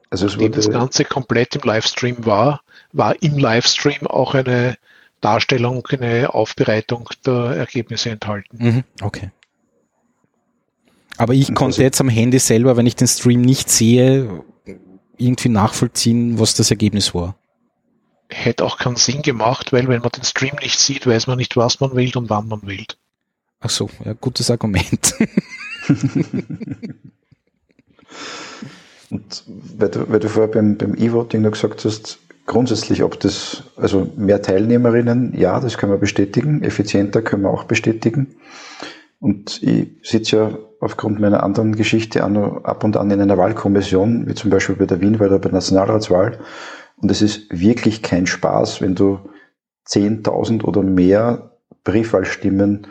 Also 0.09 0.25
es 0.25 0.37
wurde 0.37 0.51
das 0.51 0.69
Ganze 0.69 1.05
komplett 1.05 1.55
im 1.55 1.61
Livestream 1.63 2.25
war, 2.25 2.61
war 2.93 3.21
im 3.21 3.37
Livestream 3.37 4.07
auch 4.07 4.33
eine 4.35 4.77
Darstellung, 5.21 5.85
eine 5.87 6.33
Aufbereitung 6.33 7.09
der 7.25 7.55
Ergebnisse 7.55 8.09
enthalten. 8.11 8.57
Mhm, 8.57 8.83
okay. 9.01 9.31
Aber 11.17 11.33
ich 11.33 11.53
konnte 11.55 11.81
jetzt 11.81 11.99
am 11.99 12.09
Handy 12.09 12.37
selber, 12.39 12.77
wenn 12.77 12.85
ich 12.85 12.95
den 12.95 13.07
Stream 13.07 13.41
nicht 13.41 13.69
sehe, 13.69 14.43
irgendwie 15.17 15.49
nachvollziehen, 15.49 16.39
was 16.39 16.53
das 16.53 16.69
Ergebnis 16.69 17.15
war. 17.15 17.35
Hätte 18.29 18.63
auch 18.65 18.77
keinen 18.77 18.97
Sinn 18.97 19.23
gemacht, 19.23 19.73
weil 19.73 19.87
wenn 19.87 20.01
man 20.01 20.11
den 20.11 20.23
Stream 20.23 20.55
nicht 20.61 20.79
sieht, 20.79 21.07
weiß 21.07 21.27
man 21.27 21.37
nicht, 21.37 21.57
was 21.57 21.79
man 21.79 21.95
wählt 21.95 22.15
und 22.17 22.29
wann 22.29 22.47
man 22.47 22.67
wählt. 22.67 22.97
Ach 23.59 23.69
so, 23.69 23.89
ja, 24.05 24.13
gutes 24.13 24.51
Argument. 24.51 25.15
und 29.09 29.43
weil 29.47 29.89
du, 29.89 30.09
weil 30.09 30.19
du 30.19 30.29
vorher 30.29 30.51
beim, 30.51 30.77
beim 30.77 30.93
E-Voting 30.95 31.41
noch 31.41 31.51
gesagt 31.51 31.83
hast, 31.85 32.19
grundsätzlich, 32.47 33.03
ob 33.03 33.19
das, 33.19 33.63
also 33.75 34.09
mehr 34.15 34.41
Teilnehmerinnen, 34.41 35.37
ja, 35.37 35.59
das 35.59 35.77
können 35.77 35.91
wir 35.91 35.99
bestätigen. 35.99 36.63
Effizienter 36.63 37.21
können 37.21 37.43
wir 37.43 37.51
auch 37.51 37.65
bestätigen. 37.65 38.35
Und 39.19 39.61
ich 39.61 39.99
sitze 40.03 40.35
ja 40.37 40.57
aufgrund 40.79 41.19
meiner 41.19 41.43
anderen 41.43 41.75
Geschichte 41.75 42.27
noch 42.29 42.63
ab 42.63 42.83
und 42.83 42.97
an 42.97 43.11
in 43.11 43.21
einer 43.21 43.37
Wahlkommission, 43.37 44.27
wie 44.27 44.35
zum 44.35 44.49
Beispiel 44.49 44.75
bei 44.75 44.85
der 44.85 45.01
Wienwahl 45.01 45.27
oder 45.27 45.39
bei 45.39 45.49
der 45.49 45.53
Nationalratswahl. 45.53 46.39
Und 46.97 47.11
es 47.11 47.21
ist 47.21 47.47
wirklich 47.51 48.01
kein 48.01 48.25
Spaß, 48.25 48.81
wenn 48.81 48.95
du 48.95 49.19
10.000 49.87 50.63
oder 50.63 50.81
mehr 50.81 51.51
Briefwahlstimmen 51.83 52.87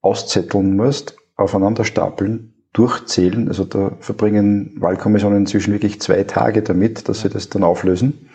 auszetteln 0.00 0.76
musst, 0.76 1.16
aufeinander 1.36 1.84
stapeln, 1.84 2.54
durchzählen. 2.72 3.48
Also 3.48 3.64
da 3.64 3.92
verbringen 4.00 4.76
Wahlkommissionen 4.78 5.40
inzwischen 5.40 5.72
wirklich 5.72 6.00
zwei 6.00 6.24
Tage 6.24 6.62
damit, 6.62 7.08
dass 7.08 7.20
sie 7.20 7.28
das 7.28 7.48
dann 7.48 7.64
auflösen. 7.64 8.27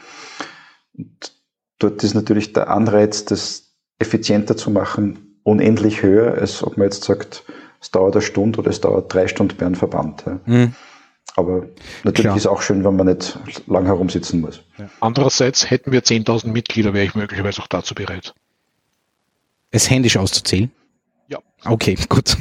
Und 0.98 1.34
dort 1.80 2.04
ist 2.04 2.14
natürlich 2.14 2.54
der 2.54 2.70
Anreiz, 2.70 3.26
das 3.26 3.74
effizienter 4.00 4.58
zu 4.58 4.72
machen, 4.72 5.40
unendlich 5.44 6.02
höher, 6.04 6.36
als 6.36 6.64
ob 6.64 6.78
man 6.78 6.86
jetzt 6.86 7.04
sagt, 7.04 7.44
es 7.82 7.92
dauert 7.92 8.16
eine 8.16 8.22
Stunde 8.22 8.60
oder 8.60 8.70
es 8.70 8.82
dauert 8.82 9.14
drei 9.14 9.28
Stunden 9.28 9.58
bei 9.58 9.66
einem 9.66 9.76
Verband. 9.76 10.24
Ja. 10.26 10.40
Mhm. 10.46 10.76
Aber 11.36 11.68
natürlich 12.04 12.26
Klar. 12.26 12.38
ist 12.38 12.48
auch 12.48 12.62
schön, 12.62 12.84
wenn 12.84 12.96
man 12.96 13.08
nicht 13.08 13.40
lang 13.66 13.86
herumsitzen 13.86 14.42
muss. 14.42 14.62
Andererseits 15.00 15.70
hätten 15.70 15.92
wir 15.92 16.04
10.000 16.04 16.48
Mitglieder, 16.50 16.94
wäre 16.94 17.06
ich 17.06 17.16
möglicherweise 17.16 17.62
auch 17.62 17.68
dazu 17.68 17.96
bereit. 17.96 18.36
Es 19.72 19.90
händisch 19.90 20.18
auszuzählen? 20.18 20.72
Ja. 21.28 21.40
Okay, 21.66 21.98
gut. 22.08 22.38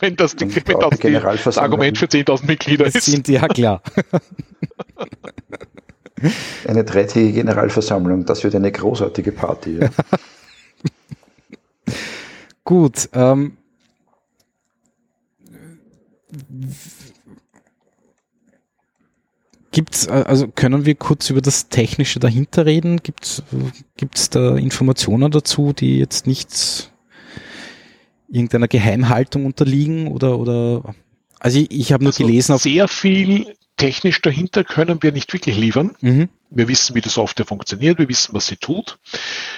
Wenn 0.00 0.16
das, 0.16 0.36
die, 0.36 0.54
wenn 0.54 0.78
das, 0.78 0.98
die, 1.00 1.12
das 1.44 1.58
Argument 1.58 1.98
für 1.98 2.06
10.000 2.06 2.46
Mitglieder 2.46 2.86
ist. 2.86 3.02
Sind, 3.02 3.26
ja, 3.26 3.48
klar. 3.48 3.82
Eine 6.66 6.84
dreitägige 6.84 7.34
Generalversammlung, 7.34 8.24
das 8.24 8.44
wird 8.44 8.54
eine 8.54 8.72
großartige 8.72 9.32
Party. 9.32 9.78
Ja. 9.78 9.90
Gut. 12.64 13.08
Ähm, 13.12 13.56
gibt's, 19.70 20.06
äh, 20.06 20.24
also 20.26 20.48
können 20.48 20.84
wir 20.84 20.94
kurz 20.94 21.30
über 21.30 21.40
das 21.40 21.68
Technische 21.68 22.20
dahinter 22.20 22.66
reden? 22.66 23.00
Gibt 23.02 23.42
es 24.14 24.30
da 24.30 24.56
Informationen 24.56 25.30
dazu, 25.30 25.72
die 25.72 25.98
jetzt 25.98 26.26
nicht 26.26 26.92
irgendeiner 28.28 28.68
Geheimhaltung 28.68 29.46
unterliegen 29.46 30.08
oder, 30.08 30.38
oder 30.38 30.94
also 31.40 31.58
ich, 31.58 31.70
ich 31.70 31.92
habe 31.92 32.04
nur 32.04 32.12
also 32.12 32.24
gelesen 32.24 32.52
auf 32.52 32.62
sehr 32.62 32.88
viel 32.88 33.54
technisch 33.78 34.20
dahinter 34.20 34.64
können 34.64 35.02
wir 35.02 35.12
nicht 35.12 35.32
wirklich 35.32 35.56
liefern. 35.56 35.96
Mhm. 36.00 36.28
Wir 36.50 36.68
wissen, 36.68 36.94
wie 36.94 37.00
die 37.00 37.08
Software 37.08 37.46
funktioniert, 37.46 37.98
wir 37.98 38.08
wissen, 38.08 38.34
was 38.34 38.46
sie 38.46 38.56
tut. 38.56 38.98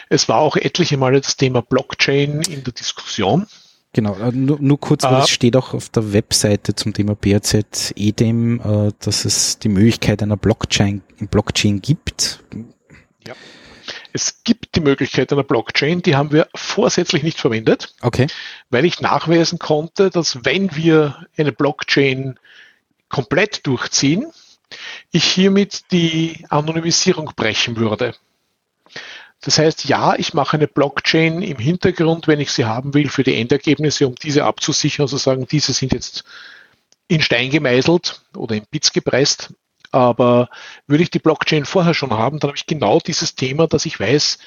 Es 0.08 0.28
war 0.28 0.38
auch 0.38 0.56
etliche 0.56 0.96
Male 0.96 1.20
das 1.20 1.36
Thema 1.36 1.62
Blockchain 1.62 2.42
in 2.42 2.62
der 2.62 2.72
Diskussion. 2.72 3.46
Genau, 3.92 4.14
äh, 4.16 4.30
nur, 4.30 4.58
nur 4.60 4.78
kurz, 4.78 5.02
weil 5.02 5.14
uh, 5.14 5.22
es 5.24 5.30
steht 5.30 5.56
auch 5.56 5.74
auf 5.74 5.88
der 5.88 6.12
Webseite 6.12 6.76
zum 6.76 6.92
Thema 6.92 7.16
BRZ 7.16 7.92
EDEM, 7.96 8.60
äh, 8.60 8.92
dass 9.00 9.24
es 9.24 9.58
die 9.58 9.68
Möglichkeit 9.68 10.22
einer 10.22 10.36
Blockchain, 10.36 11.02
Blockchain 11.30 11.80
gibt. 11.82 12.44
Ja. 13.26 13.34
Es 14.12 14.44
gibt 14.44 14.76
die 14.76 14.80
Möglichkeit 14.80 15.32
einer 15.32 15.42
Blockchain, 15.42 16.02
die 16.02 16.14
haben 16.14 16.30
wir 16.30 16.48
vorsätzlich 16.54 17.22
nicht 17.22 17.38
verwendet, 17.38 17.94
okay. 18.00 18.28
weil 18.68 18.84
ich 18.84 19.00
nachweisen 19.00 19.58
konnte, 19.58 20.10
dass 20.10 20.44
wenn 20.44 20.74
wir 20.76 21.26
eine 21.36 21.52
Blockchain 21.52 22.38
komplett 23.10 23.66
durchziehen, 23.66 24.32
ich 25.10 25.24
hiermit 25.24 25.92
die 25.92 26.46
Anonymisierung 26.48 27.32
brechen 27.36 27.76
würde. 27.76 28.14
Das 29.42 29.58
heißt, 29.58 29.86
ja, 29.86 30.14
ich 30.16 30.34
mache 30.34 30.56
eine 30.56 30.68
Blockchain 30.68 31.42
im 31.42 31.58
Hintergrund, 31.58 32.28
wenn 32.28 32.40
ich 32.40 32.52
sie 32.52 32.66
haben 32.66 32.92
will, 32.92 33.08
für 33.08 33.22
die 33.22 33.36
Endergebnisse, 33.36 34.06
um 34.06 34.14
diese 34.14 34.44
abzusichern, 34.44 35.04
also 35.04 35.16
sagen, 35.16 35.46
diese 35.50 35.72
sind 35.72 35.92
jetzt 35.92 36.24
in 37.08 37.22
Stein 37.22 37.50
gemeißelt 37.50 38.22
oder 38.36 38.54
in 38.54 38.64
Bits 38.70 38.92
gepresst. 38.92 39.54
Aber 39.92 40.50
würde 40.86 41.02
ich 41.02 41.10
die 41.10 41.18
Blockchain 41.18 41.64
vorher 41.64 41.94
schon 41.94 42.12
haben, 42.12 42.38
dann 42.38 42.50
habe 42.50 42.58
ich 42.58 42.66
genau 42.66 43.00
dieses 43.00 43.34
Thema, 43.34 43.66
dass 43.66 43.86
ich 43.86 43.98
weiß, 43.98 44.38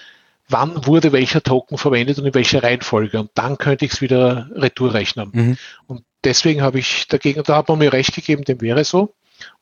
wann 0.48 0.86
wurde 0.86 1.12
welcher 1.12 1.42
Token 1.42 1.78
verwendet 1.78 2.20
und 2.20 2.26
in 2.26 2.34
welcher 2.34 2.64
Reihenfolge. 2.64 3.20
Und 3.20 3.32
dann 3.34 3.58
könnte 3.58 3.86
ich 3.86 3.94
es 3.94 4.02
wieder 4.02 4.50
retour 4.56 4.94
rechnen. 4.94 5.30
Mhm. 5.34 5.58
Und 5.88 6.06
deswegen 6.24 6.62
habe 6.62 6.80
ich 6.80 7.08
dagegen, 7.08 7.44
da 7.44 7.58
hat 7.58 7.68
man 7.68 7.80
mir 7.80 7.94
recht 7.94 8.16
gegeben, 8.16 8.44
dem 8.44 8.62
wäre 8.62 8.84
so. 8.84 9.14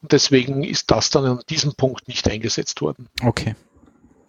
Und 0.02 0.12
deswegen 0.12 0.64
ist 0.64 0.92
das 0.92 1.10
dann 1.10 1.26
an 1.26 1.40
diesem 1.50 1.74
Punkt 1.74 2.08
nicht 2.08 2.30
eingesetzt 2.30 2.82
worden. 2.82 3.08
Okay, 3.24 3.56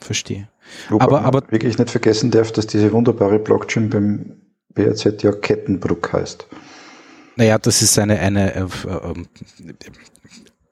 verstehe. 0.00 0.48
Wobei 0.88 1.04
aber, 1.04 1.22
aber 1.22 1.42
wirklich 1.50 1.78
nicht 1.78 1.90
vergessen 1.90 2.30
darf, 2.30 2.52
dass 2.52 2.66
diese 2.66 2.92
wunderbare 2.92 3.38
Blockchain 3.38 3.90
beim 3.90 4.36
BRZ 4.74 5.22
ja 5.22 5.32
Kettenbruck 5.32 6.12
heißt. 6.12 6.46
Naja, 7.36 7.58
das 7.58 7.82
ist 7.82 7.98
eine, 7.98 8.18
eine, 8.18 8.54
äh, 8.54 8.66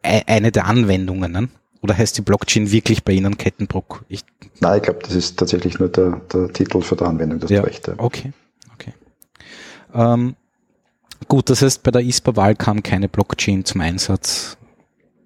äh, 0.03 0.23
eine 0.27 0.53
der 0.53 0.66
Anwendungen. 0.66 1.33
Ne? 1.33 1.49
Oder 1.83 1.96
heißt 1.96 2.16
die 2.18 2.23
Blockchain 2.23 2.70
wirklich 2.70 3.05
bei 3.05 3.12
Ihnen 3.12 3.37
Kettenbruck? 3.37 4.05
Ich 4.09 4.25
Nein, 4.61 4.77
ich 4.77 4.83
glaube, 4.83 5.01
das 5.03 5.14
ist 5.14 5.38
tatsächlich 5.38 5.79
nur 5.79 5.88
der, 5.88 6.20
der 6.33 6.53
Titel 6.53 6.83
für 6.83 6.96
die 6.96 7.05
Anwendung, 7.05 7.40
das 7.40 7.51
ja, 7.51 7.62
Recht. 7.62 7.88
Okay, 7.96 8.33
okay. 8.75 8.92
Ähm, 9.94 10.37
gut, 11.31 11.49
das 11.49 11.62
heißt, 11.62 11.83
bei 11.83 11.90
der 11.90 12.03
ISPA-Wahl 12.03 12.55
kam 12.57 12.83
keine 12.83 13.09
Blockchain 13.09 13.64
zum 13.64 13.81
Einsatz. 13.81 14.59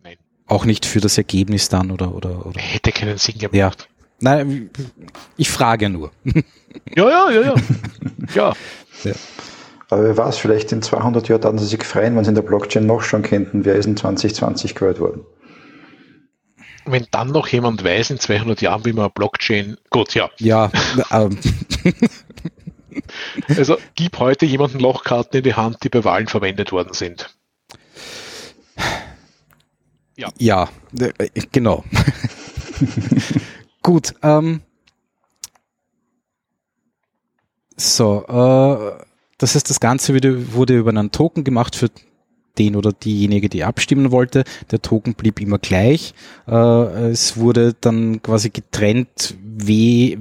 Nein. 0.04 0.16
Auch 0.46 0.64
nicht 0.64 0.86
für 0.86 1.00
das 1.00 1.18
Ergebnis 1.18 1.68
dann 1.68 1.90
oder 1.90 2.14
oder, 2.14 2.46
oder? 2.46 2.60
Hätte 2.60 2.92
keinen 2.92 3.18
Sinn 3.18 3.38
gemacht. 3.38 3.56
Ja. 3.56 3.72
Nein, 4.20 4.70
ich 5.36 5.50
frage 5.50 5.90
nur. 5.90 6.12
Ja, 6.96 7.08
ja, 7.08 7.30
ja, 7.30 7.40
ja. 7.40 7.54
ja. 8.34 8.52
ja. 9.04 9.12
Aber 9.90 10.02
wer 10.02 10.16
weiß, 10.16 10.38
vielleicht 10.38 10.72
in 10.72 10.82
200 10.82 11.28
Jahren 11.28 11.40
dann 11.40 11.56
sie 11.56 11.66
sich 11.66 11.84
freuen, 11.84 12.16
wenn 12.16 12.24
sie 12.24 12.30
in 12.30 12.34
der 12.34 12.42
Blockchain 12.42 12.84
noch 12.84 13.02
schon 13.02 13.22
könnten, 13.22 13.64
wer 13.64 13.76
ist 13.76 13.86
in 13.86 13.96
2020 13.96 14.74
gewählt 14.74 14.98
worden 14.98 15.24
wenn 16.86 17.06
dann 17.10 17.28
noch 17.28 17.48
jemand 17.48 17.84
weiß 17.84 18.10
in 18.10 18.18
200 18.20 18.60
Jahren, 18.60 18.84
wie 18.84 18.92
man 18.92 19.10
Blockchain, 19.10 19.76
gut, 19.90 20.14
ja. 20.14 20.30
Ja. 20.38 20.70
Ähm. 21.10 21.38
also 23.48 23.76
gib 23.94 24.18
heute 24.18 24.46
jemanden 24.46 24.80
Lochkarten 24.80 25.38
in 25.38 25.44
die 25.44 25.54
Hand, 25.54 25.84
die 25.84 25.88
bei 25.88 26.04
Wahlen 26.04 26.28
verwendet 26.28 26.72
worden 26.72 26.92
sind. 26.92 27.34
Ja. 30.16 30.28
Ja, 30.38 30.68
äh, 30.98 31.28
genau. 31.50 31.84
Gut. 33.82 34.14
Ähm, 34.22 34.60
so, 37.76 38.24
äh, 38.26 39.04
das 39.38 39.54
heißt, 39.54 39.68
das 39.68 39.80
Ganze 39.80 40.14
wurde, 40.14 40.54
wurde 40.54 40.78
über 40.78 40.90
einen 40.90 41.10
Token 41.10 41.44
gemacht 41.44 41.74
für 41.74 41.90
den 42.58 42.76
oder 42.76 42.92
diejenige, 42.92 43.48
die 43.48 43.64
abstimmen 43.64 44.12
wollte. 44.12 44.44
Der 44.70 44.80
Token 44.80 45.14
blieb 45.14 45.40
immer 45.40 45.58
gleich. 45.58 46.14
Äh, 46.46 47.10
es 47.10 47.36
wurde 47.36 47.74
dann 47.80 48.22
quasi 48.22 48.50
getrennt, 48.50 49.34
wie, 49.42 50.18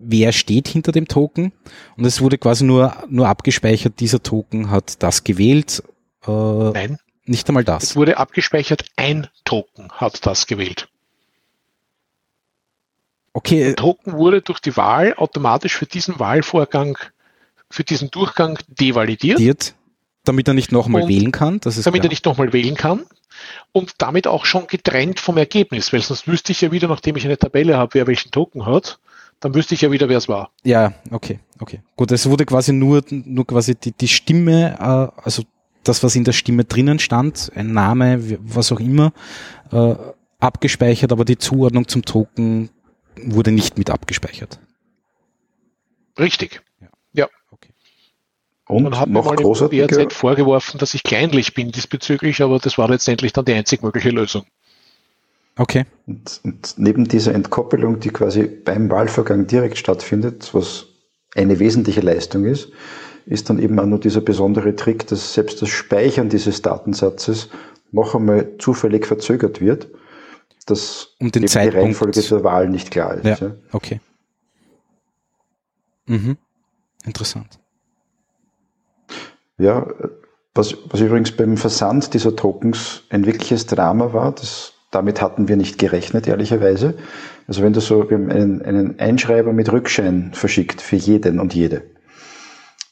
wer 0.00 0.32
steht 0.32 0.68
hinter 0.68 0.92
dem 0.92 1.06
Token. 1.06 1.52
Und 1.96 2.04
es 2.04 2.20
wurde 2.20 2.38
quasi 2.38 2.64
nur, 2.64 2.96
nur 3.08 3.28
abgespeichert, 3.28 4.00
dieser 4.00 4.22
Token 4.22 4.70
hat 4.70 5.02
das 5.02 5.24
gewählt 5.24 5.82
Äh, 6.26 6.30
Nein, 6.30 6.98
nicht 7.24 7.48
einmal 7.48 7.62
es 7.62 7.66
das. 7.66 7.96
wurde 7.96 8.18
abgespeichert, 8.18 8.84
ein 8.96 9.28
Token 9.44 9.90
hat 9.92 10.26
das 10.26 10.46
gewählt. 10.46 10.88
Okay, 13.32 13.74
Token 13.74 14.14
wurde 14.14 14.42
durch 14.42 14.58
die 14.58 14.76
Wahl 14.76 15.14
automatisch 15.14 15.76
für 15.76 15.86
diesen 15.86 16.18
Wahlvorgang, 16.18 16.98
für 17.70 17.84
diesen 17.84 18.10
Durchgang 18.10 18.58
devalidiert, 18.66 19.38
diert, 19.38 19.74
damit 20.24 20.48
er 20.48 20.54
nicht 20.54 20.72
nochmal 20.72 21.06
wählen 21.06 21.30
kann. 21.30 21.60
Damit 21.60 21.86
er 21.86 21.92
klar. 21.92 22.08
nicht 22.08 22.24
nochmal 22.24 22.52
wählen 22.52 22.74
kann 22.74 23.06
und 23.72 23.94
damit 23.98 24.26
auch 24.26 24.44
schon 24.44 24.66
getrennt 24.66 25.20
vom 25.20 25.36
Ergebnis, 25.38 25.92
weil 25.92 26.02
sonst 26.02 26.26
wüsste 26.26 26.52
ich 26.52 26.60
ja 26.60 26.72
wieder, 26.72 26.88
nachdem 26.88 27.16
ich 27.16 27.24
eine 27.24 27.38
Tabelle 27.38 27.76
habe, 27.76 27.94
wer 27.94 28.06
welchen 28.08 28.32
Token 28.32 28.66
hat, 28.66 28.98
dann 29.40 29.54
wüsste 29.54 29.74
ich 29.74 29.80
ja 29.80 29.90
wieder, 29.90 30.08
wer 30.08 30.18
es 30.18 30.28
war. 30.28 30.52
Ja, 30.64 30.92
okay, 31.10 31.40
okay. 31.58 31.82
Gut, 31.96 32.12
es 32.12 32.28
wurde 32.28 32.46
quasi 32.46 32.72
nur, 32.72 33.02
nur 33.10 33.46
quasi 33.46 33.74
die, 33.74 33.92
die 33.92 34.08
Stimme, 34.08 34.76
äh, 34.78 35.22
also 35.22 35.42
das, 35.84 36.02
was 36.02 36.14
in 36.14 36.24
der 36.24 36.32
Stimme 36.32 36.64
drinnen 36.64 36.98
stand, 36.98 37.50
ein 37.54 37.72
Name, 37.72 38.38
was 38.42 38.70
auch 38.70 38.80
immer, 38.80 39.12
äh, 39.72 39.94
abgespeichert, 40.38 41.12
aber 41.12 41.24
die 41.24 41.38
Zuordnung 41.38 41.88
zum 41.88 42.04
Token 42.04 42.70
wurde 43.22 43.52
nicht 43.52 43.78
mit 43.78 43.90
abgespeichert. 43.90 44.60
Richtig. 46.18 46.62
Und 48.70 48.84
Man 48.84 49.00
hat 49.00 49.08
mir 49.08 49.14
noch 49.14 49.24
mal 49.24 49.32
im 49.32 49.42
großartiger, 49.42 49.88
BRZ 49.88 50.12
vorgeworfen, 50.12 50.78
dass 50.78 50.94
ich 50.94 51.02
kleinlich 51.02 51.54
bin 51.54 51.72
diesbezüglich, 51.72 52.40
aber 52.40 52.60
das 52.60 52.78
war 52.78 52.88
letztendlich 52.88 53.32
dann 53.32 53.44
die 53.44 53.52
einzig 53.52 53.82
mögliche 53.82 54.10
Lösung. 54.10 54.44
Okay. 55.60 55.84
Und, 56.06 56.40
und 56.42 56.74
neben 56.78 57.04
dieser 57.06 57.34
Entkoppelung, 57.34 58.00
die 58.00 58.08
quasi 58.08 58.44
beim 58.44 58.90
Wahlvorgang 58.90 59.46
direkt 59.46 59.76
stattfindet, 59.76 60.54
was 60.54 60.86
eine 61.34 61.58
wesentliche 61.58 62.00
Leistung 62.00 62.46
ist, 62.46 62.70
ist 63.26 63.50
dann 63.50 63.58
eben 63.58 63.78
auch 63.78 63.84
nur 63.84 64.00
dieser 64.00 64.22
besondere 64.22 64.74
Trick, 64.74 65.06
dass 65.08 65.34
selbst 65.34 65.60
das 65.60 65.68
Speichern 65.68 66.30
dieses 66.30 66.62
Datensatzes 66.62 67.50
noch 67.92 68.14
einmal 68.14 68.56
zufällig 68.58 69.06
verzögert 69.06 69.60
wird, 69.60 69.88
dass 70.64 71.14
Um 71.20 71.30
den 71.30 71.44
die 71.44 71.58
Reihenfolge 71.58 72.22
der 72.22 72.42
Wahl 72.42 72.70
nicht 72.70 72.90
klar 72.90 73.16
ist. 73.16 73.26
Ja, 73.26 73.48
Ja. 73.48 73.54
okay. 73.72 74.00
Mhm. 76.06 76.38
Interessant. 77.04 77.58
Ja, 79.58 79.86
was, 80.54 80.74
was 80.88 81.00
übrigens 81.00 81.32
beim 81.32 81.58
Versand 81.58 82.14
dieser 82.14 82.34
Tokens 82.34 83.02
ein 83.10 83.26
wirkliches 83.26 83.66
Drama 83.66 84.14
war, 84.14 84.32
das, 84.32 84.72
damit 84.90 85.22
hatten 85.22 85.48
wir 85.48 85.56
nicht 85.56 85.78
gerechnet, 85.78 86.26
ehrlicherweise. 86.26 86.94
Also 87.46 87.62
wenn 87.62 87.72
du 87.72 87.80
so, 87.80 88.10
wir 88.10 88.18
haben 88.18 88.30
einen, 88.30 88.62
einen 88.62 88.98
Einschreiber 88.98 89.52
mit 89.52 89.70
Rückschein 89.72 90.32
verschickt 90.34 90.80
für 90.80 90.96
jeden 90.96 91.38
und 91.38 91.54
jede. 91.54 91.82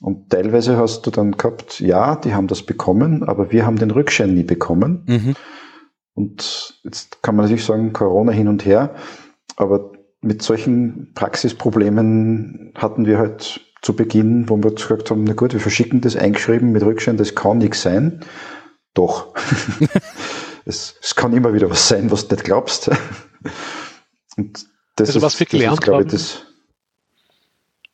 Und 0.01 0.31
teilweise 0.31 0.77
hast 0.77 1.07
du 1.07 1.11
dann 1.11 1.33
gehabt, 1.33 1.81
ja, 1.81 2.15
die 2.15 2.35
haben 2.35 2.47
das 2.47 2.63
bekommen, 2.63 3.25
aber 3.25 3.51
wir 3.51 3.67
haben 3.67 3.77
den 3.77 3.91
Rückschein 3.91 4.33
nie 4.33 4.45
bekommen. 4.45 5.05
Mhm. 5.07 5.35
Und 6.15 6.81
jetzt 6.85 7.23
kann 7.23 7.35
man 7.37 7.45
natürlich 7.45 7.65
sagen, 7.65 7.93
Corona 7.93 8.33
hin 8.33 8.49
und 8.49 8.65
her, 8.65 8.95
aber 9.57 9.93
mit 10.21 10.43
solchen 10.43 11.13
Praxisproblemen 11.15 12.73
hatten 12.77 13.07
wir 13.07 13.19
halt 13.19 13.61
zu 13.83 13.95
Beginn, 13.95 14.49
wo 14.49 14.57
wir 14.57 14.73
gesagt 14.73 15.11
haben, 15.11 15.25
na 15.25 15.35
gut, 15.35 15.53
wir 15.53 15.61
verschicken 15.61 16.01
das 16.01 16.17
eingeschrieben 16.17 16.73
mit 16.73 16.83
Rückschein, 16.83 17.17
das 17.17 17.35
kann 17.35 17.59
nichts 17.59 17.83
sein. 17.83 18.21
Doch. 18.95 19.35
es, 20.69 20.95
es 21.03 21.15
kann 21.15 21.33
immer 21.33 21.53
wieder 21.53 21.69
was 21.71 21.89
sein, 21.89 22.11
was 22.11 22.29
du 22.29 22.35
nicht 22.35 22.45
glaubst. 22.45 22.91
Und 24.37 24.67
das 24.97 25.09
Also 25.09 25.23
was 25.23 25.39
wir 25.41 25.47
das 25.47 25.53
ist, 25.55 25.61
gelernt 25.61 25.81
glaube 25.81 26.03
ich, 26.03 26.09
haben- 26.09 26.13
das, 26.19 26.43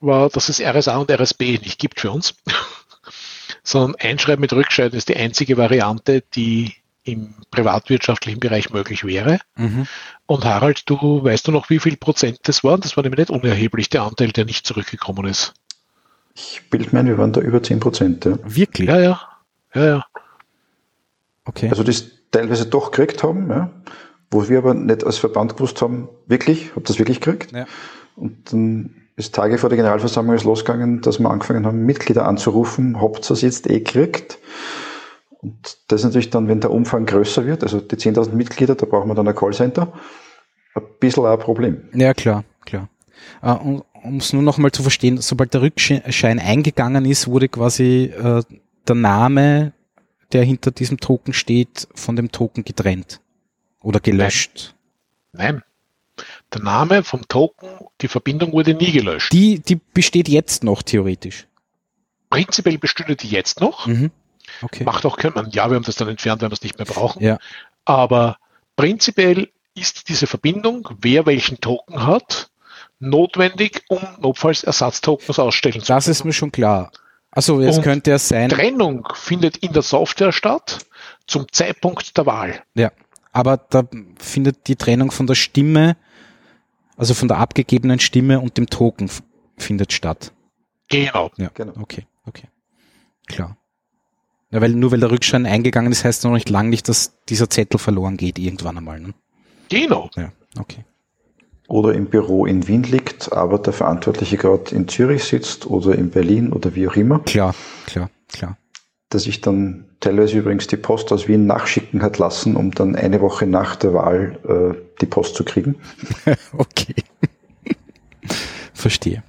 War, 0.01 0.29
dass 0.29 0.49
es 0.51 0.61
RSA 0.61 0.97
und 0.99 1.11
RSB 1.11 1.59
nicht 1.63 1.79
gibt 1.79 2.01
für 2.01 2.11
uns, 2.11 2.35
sondern 3.63 3.95
Einschreiben 4.01 4.41
mit 4.41 4.53
Rückscheiden 4.53 4.97
ist 4.99 5.09
die 5.09 5.17
einzige 5.17 5.57
Variante, 5.57 6.23
die 6.35 6.75
im 7.05 7.35
privatwirtschaftlichen 7.51 8.41
Bereich 8.41 8.71
möglich 8.71 9.05
wäre. 9.05 9.39
Mhm. 9.57 9.87
Und 10.27 10.45
Harald, 10.45 10.89
du 10.89 11.23
weißt 11.25 11.47
du 11.47 11.53
noch, 11.53 11.69
wie 11.71 11.79
viel 11.79 11.97
Prozent 11.97 12.39
das 12.45 12.65
waren? 12.65 12.81
Das 12.81 12.97
war 12.97 13.03
nämlich 13.03 13.19
nicht 13.19 13.31
unerheblich, 13.31 13.91
der 13.91 14.03
Anteil, 14.03 14.33
der 14.33 14.47
nicht 14.47 14.67
zurückgekommen 14.67 15.27
ist. 15.27 15.53
ich 16.35 16.63
bilde 16.71 16.89
mein, 16.93 17.07
wir 17.07 17.19
waren 17.19 17.33
da 17.33 17.41
über 17.43 17.63
10 17.63 17.81
Prozent. 17.81 18.25
Ja. 18.25 18.39
Wirklich? 18.43 18.89
Ja, 18.89 18.99
ja. 19.01 19.21
Ja, 19.75 19.85
ja. 19.85 20.07
Okay. 21.45 21.69
Also 21.69 21.83
das 21.83 22.05
teilweise 22.35 22.67
doch 22.67 22.91
gekriegt 22.91 23.23
haben, 23.23 23.49
ja, 23.51 23.71
wo 24.31 24.49
wir 24.49 24.59
aber 24.59 24.75
nicht 24.75 25.05
als 25.05 25.19
Verband 25.19 25.57
gewusst 25.57 25.81
haben, 25.81 26.09
wirklich, 26.27 26.75
hab 26.75 26.85
das 26.85 26.99
wirklich 26.99 27.21
gekriegt. 27.21 27.53
Ja. 27.53 27.67
Und 28.17 28.53
dann 28.53 28.97
ist 29.17 29.35
Tage 29.35 29.59
vor 29.59 29.69
der 29.69 29.77
Generalversammlung 29.77 30.35
ist 30.35 30.45
losgegangen, 30.45 31.01
dass 31.01 31.21
wir 31.21 31.31
angefangen 31.31 31.67
haben, 31.67 31.85
Mitglieder 31.85 32.27
anzurufen, 32.27 33.01
habt 33.01 33.31
ihr 33.31 33.35
es 33.35 33.43
jetzt 33.43 33.71
eh 33.71 33.79
gekriegt? 33.79 34.39
Und 35.41 35.79
das 35.89 36.01
ist 36.01 36.07
natürlich 36.07 36.31
dann, 36.31 36.49
wenn 36.49 36.61
der 36.61 36.71
Umfang 36.71 37.07
größer 37.07 37.47
wird, 37.47 37.63
also 37.63 37.81
die 37.81 37.97
10.000 37.97 38.33
Mitglieder, 38.33 38.75
da 38.75 38.87
brauchen 38.87 39.09
wir 39.09 39.15
dann 39.15 39.29
ein 39.29 39.35
Callcenter, 39.35 39.93
ein 40.75 40.83
bisschen 40.99 41.27
ein 41.27 41.39
Problem. 41.39 41.89
Ja, 41.93 42.15
klar, 42.15 42.45
klar. 42.65 42.89
Äh, 43.43 43.55
um 44.05 44.17
es 44.19 44.33
nur 44.33 44.43
noch 44.43 44.59
mal 44.59 44.73
zu 44.73 44.83
verstehen, 44.83 45.19
sobald 45.19 45.55
der 45.55 45.63
Rückschein 45.63 46.39
eingegangen 46.39 47.05
ist, 47.05 47.29
wurde 47.29 47.49
quasi 47.49 48.13
äh, 48.17 48.43
der 48.89 48.95
Name, 48.95 49.73
der 50.33 50.45
hinter 50.45 50.71
diesem 50.71 50.99
Token 50.99 51.33
steht, 51.33 51.89
von 51.95 52.17
dem 52.17 52.33
Token 52.33 52.65
getrennt 52.65 53.21
oder 53.81 54.01
gelöscht. 54.01 54.75
Nein. 55.33 55.63
Der 56.53 56.63
Name 56.63 57.03
vom 57.03 57.27
Token, 57.27 57.69
die 58.01 58.09
Verbindung 58.09 58.53
wurde 58.53 58.75
nie 58.75 58.93
gelöscht. 58.93 59.33
Die, 59.33 59.59
die 59.59 59.81
besteht 59.93 60.29
jetzt 60.29 60.63
noch 60.63 60.83
theoretisch. 60.83 61.47
Prinzipiell 62.31 62.79
bestünde 62.79 63.17
die 63.17 63.29
jetzt 63.29 63.61
noch. 63.61 63.87
Mhm. 63.87 64.11
Okay. 64.63 64.85
Macht 64.85 65.05
auch 65.07 65.17
keinen, 65.17 65.51
ja, 65.51 65.69
wir 65.69 65.77
haben 65.77 65.85
das 65.85 65.97
dann 65.97 66.09
entfernt, 66.09 66.43
wenn 66.43 66.51
wir 66.51 66.55
es 66.55 66.63
nicht 66.63 66.79
mehr 66.79 66.87
brauchen. 66.87 67.23
Ja. 67.23 67.39
Aber 67.85 68.39
prinzipiell 68.77 69.51
ist 69.75 70.09
diese 70.09 70.27
Verbindung, 70.27 70.89
wer 71.01 71.27
welchen 71.27 71.61
Token 71.61 72.07
hat, 72.07 72.51
notwendig, 73.01 73.83
um 73.89 74.01
notfalls 74.21 74.63
Ersatztokens 74.63 75.39
ausstellen 75.39 75.81
zu 75.81 75.87
Das 75.87 76.09
ist 76.09 76.25
mir 76.25 76.33
schon 76.33 76.53
klar. 76.53 76.93
Also 77.35 77.61
es 77.61 77.79
Und 77.79 77.83
könnte 77.83 78.11
ja 78.11 78.19
sein, 78.19 78.49
Trennung 78.49 79.09
findet 79.15 79.57
in 79.59 79.73
der 79.73 79.83
Software 79.83 80.33
statt 80.33 80.87
zum 81.27 81.51
Zeitpunkt 81.53 82.17
der 82.17 82.27
Wahl. 82.27 82.63
ja, 82.75 82.93
aber 83.33 83.57
da 83.57 83.83
findet 84.19 84.69
die 84.69 84.77
Trennung 84.77 85.11
von 85.11 85.27
der 85.27 85.35
Stimme, 85.35 85.97
also 86.97 87.15
von 87.15 87.27
der 87.29 87.39
abgegebenen 87.39 87.99
Stimme 87.99 88.41
und 88.41 88.57
dem 88.57 88.67
Token 88.69 89.11
findet 89.57 89.93
statt. 89.93 90.33
Genau. 90.89 91.31
Ja, 91.37 91.51
Genau. 91.55 91.73
okay, 91.81 92.07
okay. 92.27 92.49
Klar. 93.27 93.57
Ja, 94.51 94.61
weil 94.61 94.71
nur 94.71 94.93
weil 94.93 95.01
der 95.01 95.11
Rückschein 95.11 95.47
eingegangen 95.47 95.91
ist, 95.91 96.05
heißt 96.05 96.23
noch 96.25 96.33
nicht 96.33 96.49
lang 96.51 96.69
nicht, 96.69 96.89
dass 96.89 97.19
dieser 97.29 97.51
Zettel 97.51 97.79
verloren 97.79 98.17
geht 98.17 98.39
irgendwann 98.39 98.77
einmal. 98.79 99.01
Ne? 99.01 99.15
Genau. 99.69 100.11
Ja, 100.15 100.31
okay. 100.59 100.85
Oder 101.67 101.95
im 101.95 102.07
Büro 102.07 102.45
in 102.47 102.69
Wien 102.69 102.83
liegt, 102.83 103.33
aber 103.33 103.59
der 103.59 103.73
Verantwortliche 103.73 104.37
gerade 104.37 104.75
in 104.75 104.87
Zürich 104.87 105.25
sitzt 105.25 105.67
oder 105.67 105.95
in 105.95 106.11
Berlin 106.11 106.53
oder 106.53 106.75
wie 106.75 106.87
auch 106.89 106.95
immer, 106.97 107.21
Klar, 107.21 107.55
klar, 107.87 108.11
klar. 108.29 108.59
der 109.13 109.21
sich 109.21 109.41
dann 109.41 109.87
teilweise 110.01 110.39
übrigens 110.39 110.67
die 110.67 110.77
Post 110.77 111.11
aus 111.11 111.27
Wien 111.27 111.47
nachschicken 111.47 112.03
hat 112.03 112.19
lassen, 112.19 112.57
um 112.57 112.71
dann 112.73 112.95
eine 112.97 113.23
Woche 113.23 113.47
nach 113.47 113.77
der 113.77 113.95
Wahl 113.95 114.39
äh, 114.77 114.99
die 115.01 115.07
Post 115.07 115.37
zu 115.37 115.45
kriegen. 115.45 115.77
okay. 116.59 116.95
Verstehe. 118.75 119.23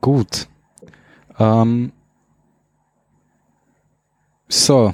Gut. 0.00 0.48
Ähm, 1.38 1.92
so, 4.48 4.92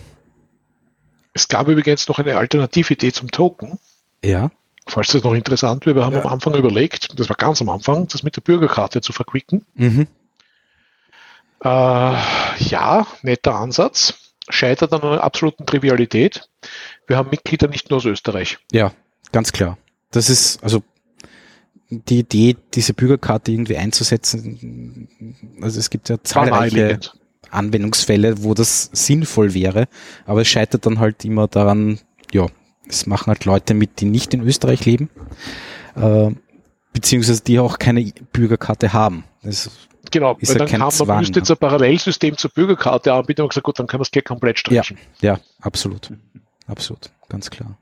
Es 1.33 1.49
gab 1.49 1.69
übrigens 1.69 2.07
noch 2.09 2.19
eine 2.19 2.37
Alternatividee 2.37 3.13
zum 3.13 3.31
Token. 3.31 3.79
ja. 4.23 4.51
Falls 4.87 5.09
das 5.09 5.25
noch 5.25 5.35
interessant 5.35 5.85
wäre, 5.85 5.97
wir 5.97 6.05
haben 6.05 6.17
am 6.17 6.27
Anfang 6.27 6.55
überlegt, 6.55 7.19
das 7.19 7.29
war 7.29 7.37
ganz 7.37 7.61
am 7.61 7.69
Anfang, 7.69 8.07
das 8.07 8.23
mit 8.23 8.37
der 8.37 8.41
Bürgerkarte 8.41 9.01
zu 9.01 9.13
verquicken. 9.13 9.67
Mhm. 9.75 10.07
Äh, 11.63 11.69
ja, 11.69 13.07
netter 13.23 13.57
Ansatz. 13.57 14.15
Scheitert 14.49 14.93
an 14.93 15.03
einer 15.03 15.25
absoluten 15.25 15.67
Trivialität. 15.67 16.49
Wir 17.09 17.17
haben 17.17 17.31
Mitglieder 17.31 17.67
nicht 17.67 17.91
nur 17.91 17.97
aus 17.97 18.05
Österreich. 18.05 18.59
Ja, 18.71 18.93
ganz 19.33 19.51
klar. 19.51 19.77
Das 20.13 20.31
ist, 20.31 20.63
also 20.63 20.85
die 21.91 22.21
Idee, 22.21 22.57
diese 22.75 22.95
Bürgerkarte 22.95 23.51
irgendwie 23.51 23.77
einzusetzen, 23.77 25.09
also 25.61 25.81
es 25.81 25.91
gibt 25.91 26.09
ja 26.09 26.23
zahlreiche. 26.23 27.01
Anwendungsfälle, 27.51 28.43
wo 28.43 28.55
das 28.55 28.91
sinnvoll 28.93 29.55
wäre, 29.55 29.89
aber 30.25 30.41
es 30.43 30.49
scheitert 30.49 30.85
dann 30.85 30.99
halt 30.99 31.25
immer 31.25 31.47
daran, 31.47 32.01
ja, 32.33 32.47
es 32.89 33.07
machen 33.07 33.29
halt 33.29 33.45
Leute 33.45 33.75
mit, 33.75 34.01
die 34.01 34.07
nicht 34.07 34.35
in 34.35 34.43
Österreich 34.43 34.85
leben, 34.85 35.11
äh, 35.97 36.31
beziehungsweise 36.93 37.43
die 37.43 37.59
auch 37.59 37.79
keine 37.79 38.13
Bürgerkarte 38.33 38.93
haben. 38.93 39.25
Das, 39.43 39.71
Genau, 40.11 40.37
Ist 40.39 40.51
weil 40.51 40.55
ja 40.55 40.59
dann 40.61 40.69
kein 40.69 40.81
kam, 40.81 41.07
man 41.09 41.19
müsste 41.19 41.41
jetzt 41.41 41.49
ne? 41.49 41.57
ein 41.57 41.59
Parallelsystem 41.59 42.37
zur 42.37 42.51
Bürgerkarte 42.51 43.13
anbieten 43.13 43.43
und 43.43 43.49
gesagt, 43.49 43.65
gut, 43.65 43.79
dann 43.79 43.87
können 43.87 44.01
wir 44.01 44.05
es 44.05 44.11
gleich 44.11 44.25
komplett 44.25 44.57
ja, 44.71 44.83
streichen. 44.83 44.99
ja, 45.21 45.41
absolut. 45.61 46.13
Absolut, 46.67 47.11
ganz 47.29 47.51
klar. 47.51 47.77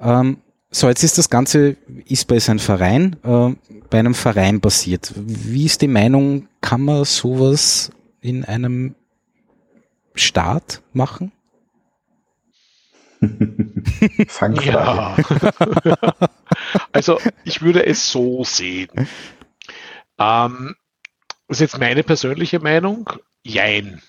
Ähm, 0.00 0.38
so, 0.70 0.88
jetzt 0.88 1.02
ist 1.02 1.18
das 1.18 1.30
Ganze, 1.30 1.76
ISPA 2.06 2.36
ein 2.48 2.58
Verein, 2.58 3.16
äh, 3.22 3.54
bei 3.88 3.98
einem 3.98 4.14
Verein 4.14 4.60
basiert. 4.60 5.12
Wie 5.16 5.64
ist 5.64 5.82
die 5.82 5.88
Meinung, 5.88 6.48
kann 6.60 6.82
man 6.82 7.04
sowas 7.04 7.90
in 8.20 8.44
einem 8.44 8.94
Start 10.14 10.82
machen? 10.92 11.32
Fangfrage. 14.28 15.24
Ja. 15.84 16.14
also 16.92 17.18
ich 17.44 17.62
würde 17.62 17.86
es 17.86 18.10
so 18.10 18.44
sehen. 18.44 18.90
Ähm, 20.18 20.76
das 21.48 21.58
ist 21.58 21.60
jetzt 21.60 21.78
meine 21.78 22.02
persönliche 22.02 22.58
Meinung. 22.58 23.10
Jein. 23.42 24.02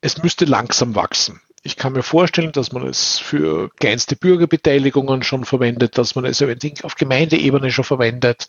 Es 0.00 0.22
müsste 0.22 0.44
langsam 0.44 0.94
wachsen. 0.94 1.40
Ich 1.62 1.76
kann 1.76 1.94
mir 1.94 2.04
vorstellen, 2.04 2.52
dass 2.52 2.70
man 2.70 2.86
es 2.86 3.18
für 3.18 3.70
kleinste 3.70 4.14
Bürgerbeteiligungen 4.14 5.24
schon 5.24 5.44
verwendet, 5.44 5.98
dass 5.98 6.14
man 6.14 6.24
es 6.24 6.40
auf 6.84 6.94
Gemeindeebene 6.94 7.72
schon 7.72 7.84
verwendet. 7.84 8.46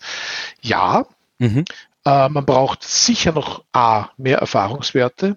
Ja, 0.60 1.04
mhm. 1.38 1.64
äh, 2.04 2.28
man 2.28 2.46
braucht 2.46 2.84
sicher 2.84 3.32
noch 3.32 3.64
A, 3.72 4.10
mehr 4.18 4.38
Erfahrungswerte, 4.38 5.36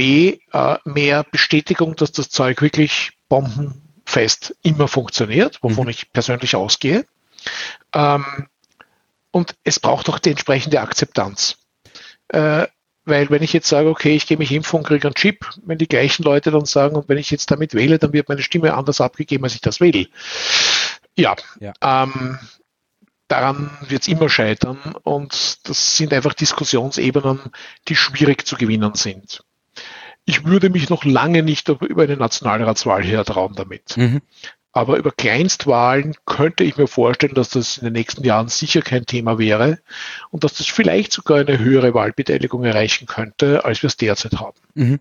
B, 0.00 0.38
äh, 0.54 0.78
mehr 0.86 1.24
Bestätigung, 1.24 1.94
dass 1.94 2.10
das 2.10 2.30
Zeug 2.30 2.62
wirklich 2.62 3.10
bombenfest 3.28 4.56
immer 4.62 4.88
funktioniert, 4.88 5.62
wovon 5.62 5.84
mhm. 5.84 5.90
ich 5.90 6.10
persönlich 6.10 6.56
ausgehe. 6.56 7.04
Ähm, 7.92 8.48
und 9.30 9.56
es 9.62 9.78
braucht 9.78 10.08
auch 10.08 10.18
die 10.18 10.30
entsprechende 10.30 10.80
Akzeptanz. 10.80 11.58
Äh, 12.28 12.66
weil 13.04 13.28
wenn 13.28 13.42
ich 13.42 13.52
jetzt 13.52 13.68
sage, 13.68 13.90
okay, 13.90 14.16
ich 14.16 14.26
gehe 14.26 14.38
mich 14.38 14.52
impfen 14.52 14.78
und 14.78 14.86
kriege 14.86 15.06
einen 15.06 15.14
Chip, 15.14 15.46
wenn 15.66 15.76
die 15.76 15.86
gleichen 15.86 16.22
Leute 16.22 16.50
dann 16.50 16.64
sagen, 16.64 16.96
und 16.96 17.10
wenn 17.10 17.18
ich 17.18 17.30
jetzt 17.30 17.50
damit 17.50 17.74
wähle, 17.74 17.98
dann 17.98 18.14
wird 18.14 18.30
meine 18.30 18.42
Stimme 18.42 18.72
anders 18.72 19.02
abgegeben, 19.02 19.44
als 19.44 19.54
ich 19.54 19.60
das 19.60 19.80
will. 19.80 20.08
Ja, 21.14 21.36
ja. 21.60 21.74
Ähm, 21.82 22.38
daran 23.28 23.70
wird 23.86 24.00
es 24.00 24.08
immer 24.08 24.30
scheitern 24.30 24.78
und 25.02 25.68
das 25.68 25.98
sind 25.98 26.14
einfach 26.14 26.32
Diskussionsebenen, 26.32 27.38
die 27.88 27.96
schwierig 27.96 28.46
zu 28.46 28.56
gewinnen 28.56 28.94
sind. 28.94 29.44
Ich 30.24 30.44
würde 30.44 30.70
mich 30.70 30.90
noch 30.90 31.04
lange 31.04 31.42
nicht 31.42 31.68
über 31.68 32.02
eine 32.02 32.16
Nationalratswahl 32.16 33.02
hertrauen 33.02 33.54
damit. 33.54 33.96
Mhm. 33.96 34.20
Aber 34.72 34.98
über 34.98 35.10
Kleinstwahlen 35.10 36.14
könnte 36.26 36.62
ich 36.62 36.76
mir 36.76 36.86
vorstellen, 36.86 37.34
dass 37.34 37.50
das 37.50 37.78
in 37.78 37.84
den 37.84 37.94
nächsten 37.94 38.22
Jahren 38.22 38.46
sicher 38.48 38.82
kein 38.82 39.04
Thema 39.04 39.38
wäre 39.38 39.80
und 40.30 40.44
dass 40.44 40.54
das 40.54 40.68
vielleicht 40.68 41.12
sogar 41.12 41.38
eine 41.38 41.58
höhere 41.58 41.92
Wahlbeteiligung 41.92 42.64
erreichen 42.64 43.06
könnte, 43.06 43.64
als 43.64 43.82
wir 43.82 43.88
es 43.88 43.96
derzeit 43.96 44.34
haben. 44.38 44.56
Mhm. 44.74 45.00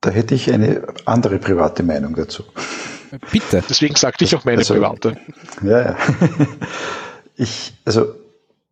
Da 0.00 0.10
hätte 0.10 0.34
ich 0.34 0.52
eine 0.52 0.86
andere 1.04 1.38
private 1.38 1.82
Meinung 1.82 2.14
dazu. 2.16 2.44
Bitte. 3.32 3.62
Deswegen 3.68 3.94
sagte 3.94 4.24
ich 4.24 4.34
auch 4.34 4.44
meine 4.44 4.58
also, 4.58 4.74
private. 4.74 5.16
Ja, 5.62 5.80
ja. 5.80 5.96
Ich, 7.40 7.72
also 7.84 8.16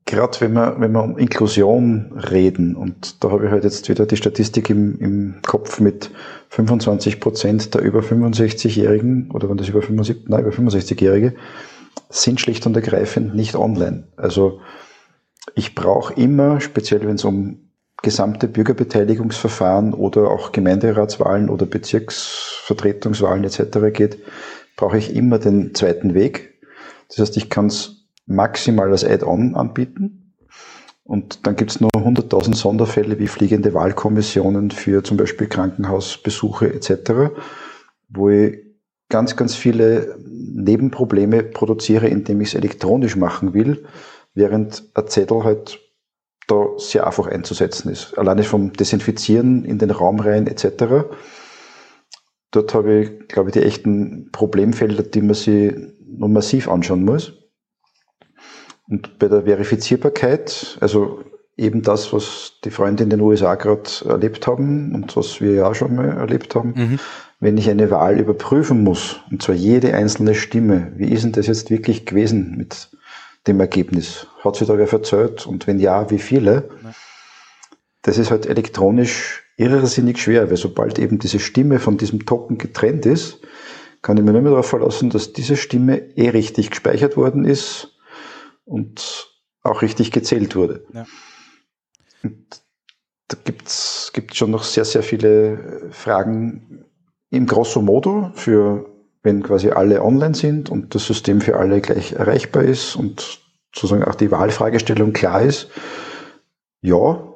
gerade 0.07 0.40
wenn 0.40 0.52
wir, 0.54 0.76
wenn 0.78 0.92
wir 0.92 1.02
um 1.02 1.18
Inklusion 1.18 2.12
reden, 2.30 2.76
und 2.76 3.22
da 3.22 3.30
habe 3.30 3.46
ich 3.46 3.50
halt 3.50 3.64
jetzt 3.64 3.88
wieder 3.88 4.07
die 4.07 4.16
Statistik 4.16 4.70
im, 4.70 4.98
im 5.00 5.34
Kopf 5.44 5.80
mit 5.80 6.11
25 6.50 7.20
Prozent 7.20 7.74
der 7.74 7.82
über 7.82 8.00
65-Jährigen, 8.00 9.30
oder 9.32 9.50
wenn 9.50 9.57
das 9.57 9.68
über 9.68 9.82
75, 9.82 10.28
nein, 10.28 10.44
über 10.44 10.50
65-Jährige, 10.50 11.34
sind 12.09 12.40
schlicht 12.40 12.64
und 12.66 12.76
ergreifend 12.76 13.34
nicht 13.34 13.57
online. 13.57 14.04
Also 14.16 14.61
ich 15.54 15.74
brauche 15.74 16.14
immer, 16.14 16.61
speziell 16.61 17.02
wenn 17.02 17.16
es 17.16 17.24
um 17.24 17.70
gesamte 18.02 18.46
Bürgerbeteiligungsverfahren 18.46 19.92
oder 19.92 20.30
auch 20.30 20.52
Gemeinderatswahlen 20.52 21.48
oder 21.48 21.66
Bezirksvertretungswahlen 21.66 23.42
etc. 23.42 23.92
geht, 23.92 24.18
brauche 24.76 24.98
ich 24.98 25.16
immer 25.16 25.38
den 25.38 25.74
zweiten 25.74 26.14
Weg. 26.14 26.61
Das 27.09 27.18
heißt, 27.18 27.36
ich 27.36 27.50
kann 27.50 27.66
es 27.66 27.95
maximal 28.27 28.91
als 28.91 29.05
Add-on 29.05 29.55
anbieten. 29.55 30.35
Und 31.05 31.47
dann 31.47 31.55
gibt 31.55 31.70
es 31.70 31.81
nur 31.81 31.91
100.000 31.95 32.55
Sonderfälle 32.55 33.18
wie 33.20 33.29
fliegende 33.29 33.72
Wahlkommissionen 33.74 34.72
für 34.72 35.05
zum 35.05 35.16
Beispiel 35.16 35.47
Krankenhausbesuche 35.47 36.72
etc., 36.72 37.33
wo 38.09 38.29
ich 38.29 38.59
ganz, 39.09 39.37
ganz 39.37 39.55
viele 39.55 40.18
Nebenprobleme 40.27 41.45
produziere, 41.45 42.09
indem 42.09 42.41
ich 42.41 42.49
es 42.49 42.55
elektronisch 42.55 43.14
machen 43.14 43.55
will, 43.55 43.85
während 44.35 44.85
ein 44.95 45.07
Zettel 45.07 45.45
halt 45.45 45.79
da 46.49 46.66
sehr 46.77 47.07
einfach 47.07 47.27
einzusetzen 47.27 47.91
ist. 47.91 48.18
Alleine 48.18 48.43
vom 48.43 48.72
Desinfizieren 48.72 49.64
in 49.64 49.79
den 49.79 49.91
Raum 49.91 50.20
rein 50.20 50.47
etc. 50.47 51.09
Dort 52.51 52.74
habe 52.74 53.01
ich, 53.01 53.29
glaube 53.29 53.51
ich, 53.51 53.55
die 53.55 53.62
echten 53.62 54.31
Problemfelder, 54.33 55.03
die 55.03 55.22
man 55.22 55.35
sich 55.35 55.72
noch 56.05 56.29
massiv 56.29 56.68
anschauen 56.68 57.05
muss. 57.05 57.45
Und 58.89 59.18
bei 59.18 59.28
der 59.28 59.43
Verifizierbarkeit, 59.43 60.78
also 60.80 61.24
eben 61.57 61.82
das, 61.82 62.12
was 62.12 62.55
die 62.64 62.70
Freunde 62.70 63.05
in 63.05 63.11
den 63.11 63.20
USA 63.20 63.55
gerade 63.55 63.91
erlebt 64.07 64.47
haben 64.47 64.95
und 64.95 65.16
was 65.16 65.41
wir 65.41 65.53
ja 65.53 65.68
auch 65.68 65.74
schon 65.74 65.97
mal 65.97 66.09
erlebt 66.09 66.55
haben, 66.55 66.74
mhm. 66.76 66.99
wenn 67.41 67.57
ich 67.57 67.68
eine 67.68 67.91
Wahl 67.91 68.18
überprüfen 68.18 68.84
muss, 68.84 69.20
und 69.30 69.43
zwar 69.43 69.55
jede 69.55 69.95
einzelne 69.95 70.34
Stimme, 70.34 70.93
wie 70.97 71.11
ist 71.11 71.24
denn 71.24 71.32
das 71.32 71.47
jetzt 71.47 71.70
wirklich 71.70 72.07
gewesen 72.07 72.55
mit 72.57 72.91
dem 73.47 73.61
Ergebnis? 73.61 74.26
Hat 74.43 74.57
sich 74.57 74.68
da 74.68 74.76
wer 74.76 74.87
verzählt? 74.87 75.47
Und 75.47 75.66
wenn 75.66 75.78
ja, 75.78 76.11
wie 76.11 76.18
viele? 76.18 76.68
Das 78.03 78.18
ist 78.18 78.30
halt 78.30 78.47
elektronisch 78.47 79.43
irrsinnig 79.57 80.18
schwer, 80.18 80.51
weil 80.51 80.57
sobald 80.59 80.99
eben 80.99 81.18
diese 81.18 81.39
Stimme 81.39 81.78
von 81.78 81.97
diesem 81.97 82.26
Token 82.26 82.59
getrennt 82.59 83.07
ist, 83.07 83.41
kann 84.03 84.18
ich 84.18 84.22
mir 84.22 84.32
nur 84.32 84.43
mehr 84.43 84.51
darauf 84.53 84.68
verlassen, 84.68 85.11
dass 85.11 85.32
diese 85.32 85.57
Stimme 85.57 86.16
eh 86.16 86.28
richtig 86.28 86.70
gespeichert 86.70 87.16
worden 87.16 87.45
ist 87.45 87.95
und 88.66 89.30
auch 89.62 89.80
richtig 89.80 90.10
gezählt 90.10 90.54
wurde. 90.54 90.84
Ja. 90.92 91.06
Und 92.22 92.62
da 93.28 93.36
gibt's 93.44 93.96
gibt 94.12 94.34
schon 94.34 94.50
noch 94.50 94.64
sehr, 94.64 94.84
sehr 94.84 95.02
viele 95.02 95.90
Fragen 95.90 96.86
im 97.30 97.46
Grosso 97.46 97.82
Modo 97.82 98.30
für, 98.34 98.86
wenn 99.22 99.42
quasi 99.42 99.70
alle 99.70 100.02
online 100.02 100.34
sind 100.34 100.70
und 100.70 100.94
das 100.94 101.06
System 101.06 101.40
für 101.40 101.58
alle 101.58 101.80
gleich 101.80 102.12
erreichbar 102.12 102.62
ist 102.62 102.96
und 102.96 103.40
sozusagen 103.74 104.04
auch 104.04 104.14
die 104.14 104.30
Wahlfragestellung 104.30 105.12
klar 105.12 105.42
ist. 105.42 105.68
Ja, 106.80 107.34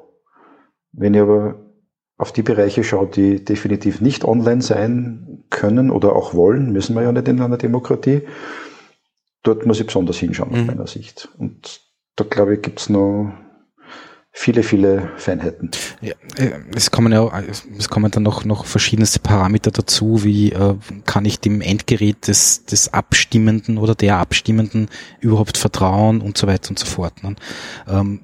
wenn 0.91 1.13
ich 1.13 1.21
aber 1.21 1.71
auf 2.17 2.31
die 2.31 2.43
Bereiche 2.43 2.83
schaue, 2.83 3.07
die 3.07 3.45
definitiv 3.45 4.01
nicht 4.01 4.25
online 4.25 4.61
sein 4.61 5.43
können 5.49 5.91
oder 5.91 6.15
auch 6.15 6.33
wollen, 6.33 6.71
müssen 6.71 6.95
wir 6.95 7.03
ja 7.03 7.11
nicht 7.11 7.27
in 7.27 7.41
einer 7.41 7.57
Demokratie, 7.57 8.21
dort 9.43 9.65
muss 9.65 9.79
ich 9.79 9.85
besonders 9.85 10.17
hinschauen, 10.17 10.51
mhm. 10.51 10.59
aus 10.59 10.67
meiner 10.67 10.87
Sicht. 10.87 11.29
Und 11.37 11.81
da 12.15 12.23
glaube 12.23 12.55
ich, 12.55 12.61
gibt 12.61 12.79
es 12.79 12.89
noch 12.89 13.33
viele, 14.31 14.63
viele 14.63 15.09
Feinheiten. 15.17 15.71
Ja, 16.01 16.13
äh, 16.37 16.51
es 16.75 16.91
kommen 16.91 17.11
ja 17.11 17.29
es 17.77 17.89
kommen 17.89 18.11
dann 18.11 18.23
noch, 18.23 18.45
noch 18.45 18.65
verschiedenste 18.65 19.19
Parameter 19.19 19.71
dazu, 19.71 20.23
wie 20.23 20.51
äh, 20.51 20.75
kann 21.05 21.25
ich 21.25 21.39
dem 21.39 21.61
Endgerät 21.61 22.27
des, 22.27 22.65
des 22.65 22.93
Abstimmenden 22.93 23.77
oder 23.77 23.95
der 23.95 24.17
Abstimmenden 24.17 24.89
überhaupt 25.19 25.57
vertrauen 25.57 26.21
und 26.21 26.37
so 26.37 26.47
weiter 26.47 26.69
und 26.69 26.79
so 26.79 26.85
fort. 26.85 27.23
Ne? 27.23 27.35
Ähm, 27.87 28.21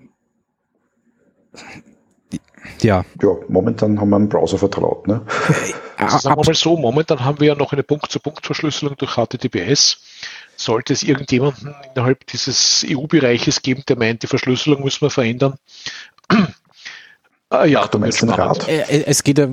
ja. 2.81 3.05
Ja, 3.21 3.29
momentan 3.47 3.99
haben 3.99 4.09
wir 4.09 4.17
einen 4.17 4.29
Browser 4.29 4.57
vertraut. 4.57 5.07
Ne? 5.07 5.21
Also 5.97 6.19
sagen 6.19 6.39
wir 6.39 6.45
mal 6.45 6.53
so, 6.53 6.77
momentan 6.77 7.23
haben 7.23 7.39
wir 7.39 7.47
ja 7.47 7.55
noch 7.55 7.73
eine 7.73 7.83
Punkt-zu-Punkt-Verschlüsselung 7.83 8.95
durch 8.97 9.15
HTTPS 9.15 9.97
sollte 10.57 10.93
es 10.93 11.03
irgendjemanden 11.03 11.73
innerhalb 11.93 12.25
dieses 12.27 12.85
EU-Bereiches 12.89 13.61
geben, 13.61 13.83
der 13.87 13.97
meint, 13.97 14.23
die 14.23 14.27
Verschlüsselung 14.27 14.83
müssen 14.83 15.01
wir 15.01 15.09
verändern. 15.09 15.57
Ah, 17.49 17.63
ja, 17.63 17.87
du 17.87 17.97
meinst 17.97 18.21
den 18.21 18.29
Rat? 18.29 18.67
Äh, 18.67 18.81
äh, 18.81 19.03
es 19.05 19.23
geht 19.23 19.37
ja, 19.37 19.47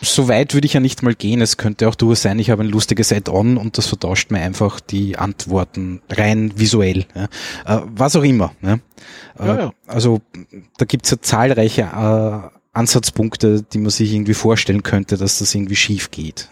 so 0.00 0.28
weit 0.28 0.52
würde 0.52 0.66
ich 0.66 0.72
ja 0.72 0.80
nicht 0.80 1.02
mal 1.02 1.14
gehen. 1.14 1.40
Es 1.40 1.56
könnte 1.56 1.88
auch 1.88 1.94
durchaus 1.94 2.22
sein, 2.22 2.40
ich 2.40 2.50
habe 2.50 2.64
ein 2.64 2.68
lustiges 2.68 3.12
Add-on 3.12 3.56
und 3.56 3.78
das 3.78 3.86
vertauscht 3.86 4.32
mir 4.32 4.40
einfach 4.40 4.80
die 4.80 5.16
Antworten 5.16 6.02
rein 6.10 6.52
visuell. 6.56 7.06
Ja. 7.14 7.24
Äh, 7.66 7.82
was 7.86 8.16
auch 8.16 8.24
immer. 8.24 8.52
Ja. 8.62 8.78
Ja, 9.38 9.58
ja. 9.58 9.72
Also 9.86 10.20
da 10.76 10.84
gibt's 10.86 11.10
ja 11.12 11.20
zahlreiche 11.20 11.82
äh, 11.82 12.56
Ansatzpunkte, 12.72 13.62
die 13.62 13.78
man 13.78 13.90
sich 13.90 14.12
irgendwie 14.12 14.34
vorstellen 14.34 14.82
könnte, 14.82 15.16
dass 15.16 15.38
das 15.38 15.54
irgendwie 15.54 15.76
schief 15.76 16.10
geht. 16.10 16.48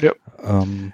Ja. 0.00 0.12
Ähm, 0.44 0.92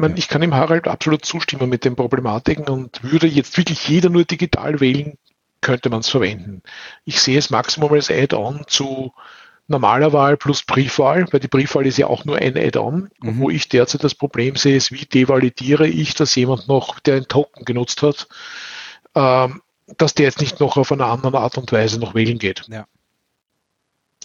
meine, 0.00 0.16
ich 0.16 0.28
kann 0.28 0.40
dem 0.40 0.54
Harald 0.54 0.88
absolut 0.88 1.24
zustimmen 1.24 1.68
mit 1.68 1.84
den 1.84 1.96
Problematiken 1.96 2.68
und 2.68 3.02
würde 3.02 3.26
jetzt 3.26 3.56
wirklich 3.56 3.88
jeder 3.88 4.08
nur 4.08 4.24
digital 4.24 4.80
wählen, 4.80 5.18
könnte 5.60 5.90
man 5.90 6.00
es 6.00 6.08
verwenden. 6.08 6.62
Ich 7.04 7.20
sehe 7.20 7.38
es 7.38 7.50
maximal 7.50 7.92
als 7.92 8.10
Add-on 8.10 8.64
zu 8.66 9.12
normaler 9.68 10.12
Wahl 10.12 10.36
plus 10.36 10.64
Briefwahl, 10.64 11.26
weil 11.30 11.40
die 11.40 11.48
Briefwahl 11.48 11.86
ist 11.86 11.96
ja 11.96 12.08
auch 12.08 12.24
nur 12.24 12.36
ein 12.36 12.56
Add-on. 12.56 13.10
Mhm. 13.20 13.38
Wo 13.38 13.50
ich 13.50 13.68
derzeit 13.68 14.02
das 14.02 14.16
Problem 14.16 14.56
sehe, 14.56 14.76
ist, 14.76 14.90
wie 14.90 15.06
devalidiere 15.06 15.86
ich, 15.86 16.14
dass 16.14 16.34
jemand 16.34 16.66
noch, 16.66 16.98
der 16.98 17.16
einen 17.16 17.28
Token 17.28 17.64
genutzt 17.64 18.02
hat, 18.02 18.26
ähm, 19.14 19.62
dass 19.96 20.14
der 20.14 20.26
jetzt 20.26 20.40
nicht 20.40 20.58
noch 20.60 20.76
auf 20.76 20.90
einer 20.90 21.06
anderen 21.06 21.36
Art 21.36 21.56
und 21.56 21.70
Weise 21.70 22.00
noch 22.00 22.14
wählen 22.14 22.38
geht. 22.38 22.66
Ja. 22.68 22.86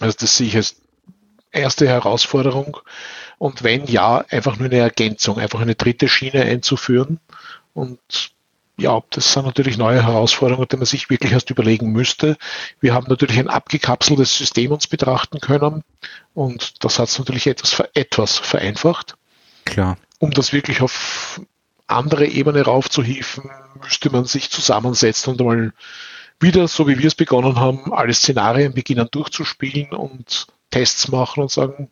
Also 0.00 0.16
das 0.18 0.36
sehe 0.36 0.48
ich 0.48 0.56
als 0.56 0.76
erste 1.52 1.88
Herausforderung. 1.88 2.78
Und 3.38 3.62
wenn 3.62 3.86
ja, 3.86 4.24
einfach 4.30 4.56
nur 4.56 4.66
eine 4.66 4.78
Ergänzung, 4.78 5.38
einfach 5.38 5.60
eine 5.60 5.74
dritte 5.74 6.08
Schiene 6.08 6.42
einzuführen. 6.42 7.20
Und 7.74 8.32
ja, 8.78 9.00
das 9.10 9.32
sind 9.32 9.46
natürlich 9.46 9.78
neue 9.78 10.02
Herausforderungen, 10.02 10.68
die 10.70 10.76
man 10.76 10.86
sich 10.86 11.08
wirklich 11.08 11.32
erst 11.32 11.50
überlegen 11.50 11.92
müsste. 11.92 12.36
Wir 12.80 12.94
haben 12.94 13.06
natürlich 13.08 13.38
ein 13.38 13.48
abgekapseltes 13.48 14.36
System 14.36 14.72
uns 14.72 14.86
betrachten 14.86 15.40
können 15.40 15.82
und 16.34 16.84
das 16.84 16.98
hat 16.98 17.08
es 17.08 17.18
natürlich 17.18 17.46
etwas, 17.46 17.82
etwas 17.94 18.36
vereinfacht. 18.38 19.16
Klar. 19.64 19.96
Um 20.18 20.30
das 20.30 20.52
wirklich 20.52 20.82
auf 20.82 21.40
andere 21.86 22.26
Ebene 22.26 22.62
raufzuhieven, 22.62 23.50
müsste 23.82 24.10
man 24.10 24.26
sich 24.26 24.50
zusammensetzen 24.50 25.32
und 25.32 25.40
einmal 25.40 25.72
wieder, 26.38 26.68
so 26.68 26.86
wie 26.86 26.98
wir 26.98 27.06
es 27.06 27.14
begonnen 27.14 27.56
haben, 27.56 27.94
alle 27.94 28.12
Szenarien 28.12 28.74
beginnen 28.74 29.08
durchzuspielen 29.10 29.92
und 29.92 30.48
Tests 30.70 31.08
machen 31.08 31.42
und 31.42 31.50
sagen, 31.50 31.90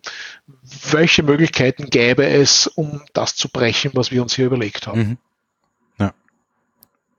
welche 0.91 1.22
Möglichkeiten 1.22 1.87
gäbe 1.91 2.27
es, 2.27 2.66
um 2.66 3.03
das 3.12 3.37
zu 3.37 3.49
brechen, 3.49 3.93
was 3.95 4.11
wir 4.11 4.22
uns 4.22 4.35
hier 4.35 4.47
überlegt 4.47 4.87
haben. 4.87 5.01
Mhm. 5.01 5.18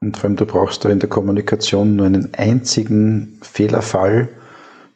Und 0.06 0.18
vor 0.18 0.26
allem, 0.26 0.36
du 0.36 0.45
brauchst 0.45 0.86
da 0.86 0.89
in 0.89 0.99
der 0.99 1.10
Kommunikation 1.10 1.95
nur 1.95 2.06
einen 2.06 2.34
einzigen 2.36 3.39
Fehlerfall. 3.41 4.30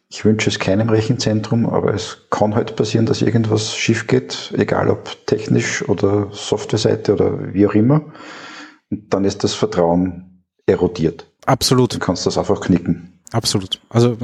Ich 0.08 0.24
wünsche 0.24 0.50
es 0.50 0.60
keinem 0.60 0.90
Rechenzentrum, 0.90 1.68
aber 1.68 1.94
es 1.94 2.28
kann 2.30 2.54
halt 2.54 2.76
passieren, 2.76 3.08
dass 3.08 3.22
irgendwas 3.22 3.76
schief 3.76 4.06
geht, 4.06 4.54
egal 4.56 4.90
ob 4.90 5.26
technisch 5.26 5.88
oder 5.88 6.30
Softwareseite 6.32 7.14
oder 7.14 7.54
wie 7.54 7.66
auch 7.66 7.74
immer. 7.74 8.02
Und 8.92 9.14
dann 9.14 9.26
ist 9.26 9.44
das 9.44 9.54
Vertrauen 9.54 10.44
erodiert. 10.68 11.26
Absolut. 11.46 11.96
Du 11.96 12.00
kannst 12.00 12.26
das 12.26 12.38
einfach 12.38 12.62
knicken. 12.62 13.19
Absolut. 13.32 13.80
Also 13.90 14.18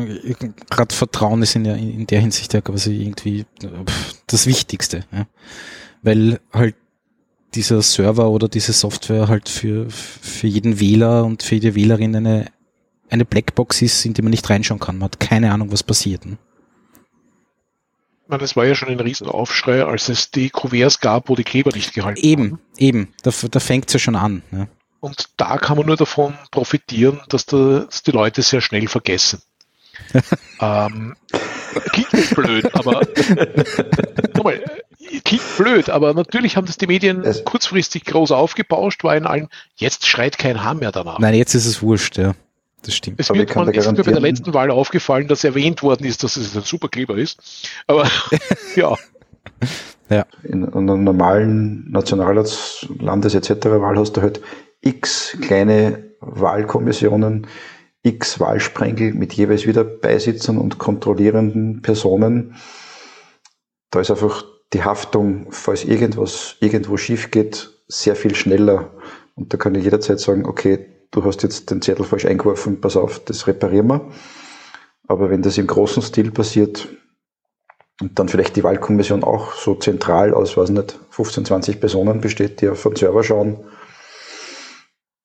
gerade 0.70 0.96
Vertrauen 0.96 1.42
ist 1.44 1.56
in 1.56 1.64
der, 1.64 1.76
in 1.76 2.08
der 2.08 2.22
Hinsicht 2.22 2.54
ja 2.54 2.62
quasi 2.62 2.96
irgendwie 3.02 3.46
das 4.28 4.48
Wichtigste. 4.48 5.06
Ja. 5.12 5.28
Weil 6.02 6.40
halt 6.52 6.76
dieser 7.54 7.82
Server 7.82 8.30
oder 8.30 8.48
diese 8.48 8.74
Software 8.74 9.28
halt 9.28 9.48
für, 9.48 9.90
für 9.90 10.48
jeden 10.48 10.80
Wähler 10.80 11.24
und 11.24 11.44
für 11.44 11.56
jede 11.56 11.76
Wählerin 11.76 12.16
eine, 12.16 12.48
eine 13.10 13.26
Blackbox 13.26 13.82
ist, 13.82 14.06
in 14.06 14.14
die 14.14 14.22
man 14.22 14.32
nicht 14.32 14.50
reinschauen 14.50 14.80
kann. 14.80 14.98
Man 14.98 15.06
hat 15.06 15.20
keine 15.20 15.52
Ahnung, 15.52 15.72
was 15.72 15.84
passiert. 15.84 16.26
Ne? 16.26 16.38
Man, 18.28 18.42
es 18.42 18.56
war 18.56 18.66
ja 18.66 18.76
schon 18.76 18.90
ein 18.90 19.00
Riesenaufschrei, 19.00 19.86
als 19.86 20.10
es 20.10 20.32
die 20.32 20.50
Kuverts 20.50 21.00
gab, 21.00 21.30
wo 21.30 21.36
die 21.36 21.44
Kleber 21.44 21.72
nicht 21.72 21.94
gehalten 21.94 22.20
eben, 22.26 22.44
haben. 22.44 22.60
Eben, 22.78 22.98
eben. 22.98 23.14
Da, 23.22 23.32
da 23.50 23.60
fängt 23.60 23.88
es 23.88 23.94
ja 23.94 24.00
schon 24.00 24.16
an. 24.16 24.42
Ne? 24.52 24.68
Und 25.06 25.30
da 25.38 25.60
kann 25.60 25.78
man 25.78 25.86
nur 25.86 25.98
davon 25.98 26.34
profitieren, 26.50 27.22
dass, 27.30 27.46
da, 27.46 27.82
dass 27.82 28.02
die 28.02 28.10
Leute 28.10 28.42
sehr 28.42 28.60
schnell 28.60 28.88
vergessen. 28.88 29.40
ähm, 30.60 31.16
klingt 31.92 32.36
blöd, 32.36 32.74
aber 32.74 33.02
nochmal, 34.34 34.64
klingt 35.24 35.58
blöd, 35.58 35.92
aber 35.92 36.16
natürlich 36.16 36.58
haben 36.58 36.66
das 36.66 36.78
die 36.78 36.88
Medien 36.88 37.22
es 37.22 37.46
kurzfristig 37.46 38.04
groß 38.06 38.32
aufgebauscht, 38.32 39.04
war 39.04 39.16
in 39.16 39.28
allen, 39.28 39.48
jetzt 39.76 40.08
schreit 40.08 40.40
kein 40.40 40.64
Haar 40.64 40.74
mehr 40.74 40.92
danach. 40.92 41.20
Nein, 41.20 41.36
jetzt 41.36 41.54
ist 41.54 41.68
es 41.68 41.84
wurscht, 41.84 42.18
ja. 42.18 42.34
Das 42.82 42.96
stimmt. 42.96 43.20
Es 43.20 43.30
wird 43.30 43.56
man, 43.56 43.70
ist 43.70 43.86
mir 43.92 44.04
bei 44.04 44.12
der 44.12 44.22
letzten 44.22 44.56
Wahl 44.56 44.72
aufgefallen, 44.72 45.28
dass 45.28 45.44
erwähnt 45.44 45.84
worden 45.84 46.06
ist, 46.08 46.24
dass 46.24 46.36
es 46.36 46.58
ein 46.58 46.64
Superkleber 46.64 47.16
ist. 47.16 47.70
Aber 47.86 48.10
ja. 48.76 48.96
ja. 50.10 50.26
In 50.42 50.68
einer 50.68 50.98
normalen 50.98 51.92
Nationalrats-, 51.92 52.88
Landes- 53.00 53.36
etc. 53.36 53.68
Wahl 53.68 54.00
hast 54.00 54.14
du 54.14 54.24
halt 54.24 54.42
x 54.82 55.38
kleine 55.42 56.12
Wahlkommissionen, 56.20 57.48
x 58.04 58.40
Wahlsprengel 58.40 59.14
mit 59.14 59.34
jeweils 59.34 59.66
wieder 59.66 59.84
Beisitzern 59.84 60.58
und 60.58 60.78
kontrollierenden 60.78 61.82
Personen. 61.82 62.56
Da 63.90 64.00
ist 64.00 64.12
einfach 64.12 64.46
die 64.74 64.84
Haftung, 64.84 65.48
falls 65.52 65.84
irgendwas 65.84 66.56
irgendwo 66.60 66.98
schief 66.98 67.32
geht, 67.32 67.72
sehr 67.88 68.16
viel 68.16 68.36
schneller. 68.36 68.92
Und 69.36 69.54
da 69.54 69.58
kann 69.58 69.76
ich 69.76 69.84
jederzeit 69.84 70.20
sagen, 70.20 70.46
okay, 70.46 70.86
du 71.12 71.24
hast 71.24 71.44
jetzt 71.44 71.72
den 71.72 71.82
Zettel 71.82 72.06
falsch 72.06 72.26
eingeworfen, 72.26 72.82
pass 72.82 72.98
auf, 72.98 73.20
das 73.20 73.48
reparieren 73.48 73.88
wir. 73.88 74.12
Aber 75.08 75.30
wenn 75.30 75.42
das 75.42 75.58
im 75.58 75.68
großen 75.68 76.02
Stil 76.02 76.32
passiert 76.32 76.88
und 78.02 78.18
dann 78.20 78.28
vielleicht 78.28 78.56
die 78.56 78.64
Wahlkommission 78.64 79.24
auch 79.24 79.54
so 79.54 79.76
zentral 79.76 80.34
aus, 80.34 80.58
weiß 80.58 80.70
nicht, 80.70 81.00
15, 81.12 81.46
20 81.46 81.80
Personen 81.80 82.22
besteht, 82.22 82.62
die 82.62 82.70
auf 82.70 82.84
den 82.84 82.96
Server 82.96 83.24
schauen, 83.24 83.60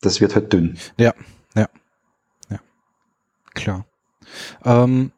das 0.00 0.20
wird 0.20 0.34
halt 0.34 0.52
dünn. 0.52 0.78
Ja, 0.98 1.14
ja, 1.54 1.68
ja, 2.50 2.60
klar. 3.54 3.86
Ähm, 4.64 5.12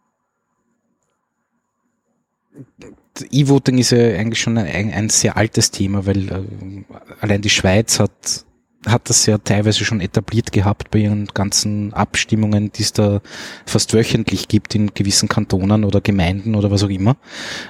E-Voting 3.30 3.78
ist 3.78 3.90
ja 3.90 3.98
eigentlich 3.98 4.40
schon 4.40 4.56
ein, 4.56 4.92
ein 4.92 5.10
sehr 5.10 5.36
altes 5.36 5.70
Thema, 5.70 6.06
weil 6.06 6.28
äh, 6.28 6.84
allein 7.20 7.42
die 7.42 7.50
Schweiz 7.50 8.00
hat 8.00 8.46
hat 8.86 9.08
das 9.08 9.26
ja 9.26 9.38
teilweise 9.38 9.84
schon 9.84 10.00
etabliert 10.00 10.52
gehabt 10.52 10.90
bei 10.90 11.00
ihren 11.00 11.26
ganzen 11.26 11.92
Abstimmungen, 11.92 12.72
die 12.72 12.82
es 12.82 12.92
da 12.92 13.20
fast 13.64 13.94
wöchentlich 13.94 14.48
gibt 14.48 14.74
in 14.74 14.92
gewissen 14.92 15.28
Kantonen 15.28 15.84
oder 15.84 16.00
Gemeinden 16.00 16.54
oder 16.54 16.70
was 16.70 16.82
auch 16.82 16.88
immer. 16.88 17.16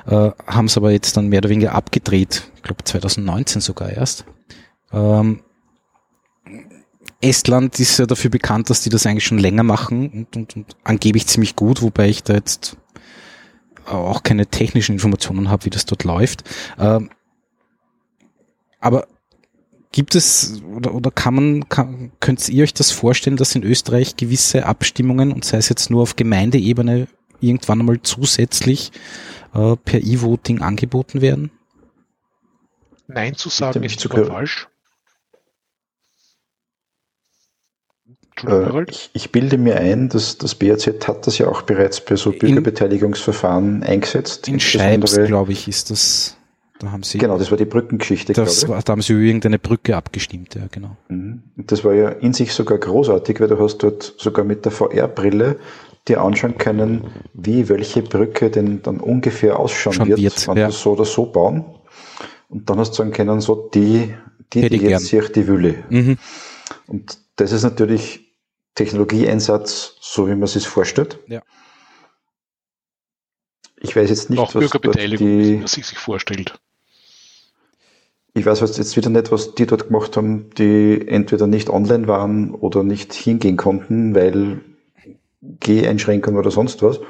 Äh, 0.06 0.30
haben 0.46 0.66
es 0.66 0.76
aber 0.76 0.90
jetzt 0.90 1.16
dann 1.16 1.28
mehr 1.28 1.40
oder 1.40 1.50
weniger 1.50 1.74
abgedreht, 1.74 2.50
ich 2.56 2.62
glaube 2.62 2.84
2019 2.84 3.60
sogar 3.60 3.90
erst. 3.90 4.24
Ähm, 4.92 5.40
Estland 7.22 7.78
ist 7.80 7.98
ja 7.98 8.06
dafür 8.06 8.30
bekannt, 8.30 8.68
dass 8.68 8.82
die 8.82 8.90
das 8.90 9.06
eigentlich 9.06 9.24
schon 9.24 9.38
länger 9.38 9.62
machen 9.62 10.10
und, 10.10 10.36
und, 10.36 10.56
und 10.56 10.76
angeblich 10.84 11.26
ziemlich 11.26 11.56
gut, 11.56 11.80
wobei 11.80 12.08
ich 12.08 12.22
da 12.22 12.34
jetzt 12.34 12.76
auch 13.86 14.22
keine 14.22 14.46
technischen 14.46 14.92
Informationen 14.92 15.48
habe, 15.48 15.64
wie 15.64 15.70
das 15.70 15.86
dort 15.86 16.04
läuft. 16.04 16.44
Ähm, 16.78 17.10
aber 18.80 19.06
gibt 19.92 20.14
es 20.14 20.62
oder, 20.74 20.94
oder 20.94 21.10
kann 21.10 21.34
man, 21.34 21.68
kann, 21.68 22.12
könnt 22.20 22.48
ihr 22.48 22.64
euch 22.64 22.74
das 22.74 22.90
vorstellen, 22.90 23.36
dass 23.36 23.54
in 23.54 23.62
Österreich 23.62 24.16
gewisse 24.16 24.66
Abstimmungen 24.66 25.32
und 25.32 25.44
sei 25.44 25.58
es 25.58 25.68
jetzt 25.68 25.90
nur 25.90 26.02
auf 26.02 26.16
Gemeindeebene 26.16 27.06
irgendwann 27.40 27.80
einmal 27.80 28.00
zusätzlich 28.02 28.90
äh, 29.54 29.76
per 29.76 30.00
E-Voting 30.00 30.62
angeboten 30.62 31.20
werden? 31.20 31.50
Nein 33.06 33.36
zu 33.36 33.48
sagen 33.48 33.82
ist 33.82 34.00
sogar 34.00 34.24
falsch. 34.24 34.68
Äh, 38.46 38.84
ich, 38.88 39.10
ich, 39.12 39.32
bilde 39.32 39.58
mir 39.58 39.76
ein, 39.76 40.08
dass 40.08 40.38
das 40.38 40.54
BAZ 40.54 40.86
hat 41.06 41.26
das 41.26 41.38
ja 41.38 41.48
auch 41.48 41.62
bereits 41.62 42.04
bei 42.04 42.16
so 42.16 42.32
Bürgerbeteiligungsverfahren 42.32 43.82
eingesetzt. 43.82 44.48
In 44.48 44.58
Scheibs, 44.58 45.16
glaube 45.16 45.52
ich, 45.52 45.68
ist 45.68 45.90
das. 45.90 46.36
Da 46.78 46.90
haben 46.90 47.04
sie, 47.04 47.18
genau, 47.18 47.38
das 47.38 47.50
war 47.52 47.58
die 47.58 47.64
Brückengeschichte. 47.64 48.32
Das 48.32 48.66
war, 48.66 48.82
da 48.82 48.92
haben 48.92 49.02
sie 49.02 49.12
irgendeine 49.12 49.60
Brücke 49.60 49.96
abgestimmt, 49.96 50.56
ja, 50.56 50.62
genau. 50.68 50.96
Mhm. 51.08 51.42
Das 51.56 51.84
war 51.84 51.94
ja 51.94 52.08
in 52.08 52.32
sich 52.32 52.52
sogar 52.52 52.78
großartig, 52.78 53.38
weil 53.38 53.48
du 53.48 53.58
hast 53.60 53.78
dort 53.78 54.14
sogar 54.18 54.44
mit 54.44 54.64
der 54.64 54.72
VR-Brille 54.72 55.58
dir 56.08 56.20
anschauen 56.20 56.58
können, 56.58 57.04
wie 57.34 57.68
welche 57.68 58.02
Brücke 58.02 58.50
denn 58.50 58.82
dann 58.82 58.98
ungefähr 58.98 59.60
ausschauen 59.60 59.94
Schon 59.94 60.08
wird, 60.08 60.20
wird 60.20 60.48
wenn 60.48 60.56
ja. 60.56 60.66
du 60.66 60.72
so 60.72 60.92
oder 60.92 61.04
so 61.04 61.26
bauen. 61.26 61.64
Und 62.48 62.68
dann 62.68 62.78
hast 62.78 62.92
du 62.92 62.96
sagen 62.96 63.12
können, 63.12 63.40
so 63.40 63.70
die, 63.72 64.12
die, 64.52 64.68
die 64.68 64.76
jetzt 64.78 65.06
sich 65.06 65.28
die 65.30 65.46
Wülle. 65.46 65.84
Mhm. 65.88 66.18
Und 66.88 67.18
das 67.36 67.52
ist 67.52 67.62
natürlich 67.62 68.21
Technologieeinsatz, 68.74 69.96
so 70.00 70.26
wie 70.26 70.32
man 70.32 70.44
es 70.44 70.54
sich 70.54 70.66
vorstellt. 70.66 71.18
Ja. 71.26 71.42
Ich 73.76 73.96
weiß 73.96 74.08
jetzt 74.10 74.30
nicht, 74.30 74.40
was 74.40 74.70
die, 74.70 75.62
was 75.62 75.72
sich 75.72 75.98
vorstellt. 75.98 76.58
Ich 78.34 78.46
weiß 78.46 78.60
jetzt 78.60 78.96
wieder 78.96 79.10
nicht, 79.10 79.30
was 79.30 79.54
die 79.54 79.66
dort 79.66 79.88
gemacht 79.88 80.16
haben, 80.16 80.50
die 80.56 81.06
entweder 81.06 81.46
nicht 81.46 81.68
online 81.68 82.06
waren 82.06 82.54
oder 82.54 82.82
nicht 82.82 83.12
hingehen 83.12 83.56
konnten, 83.56 84.14
weil 84.14 84.60
Geh-Einschränkungen 85.42 86.38
oder 86.38 86.50
sonst 86.50 86.82
was. 86.82 87.00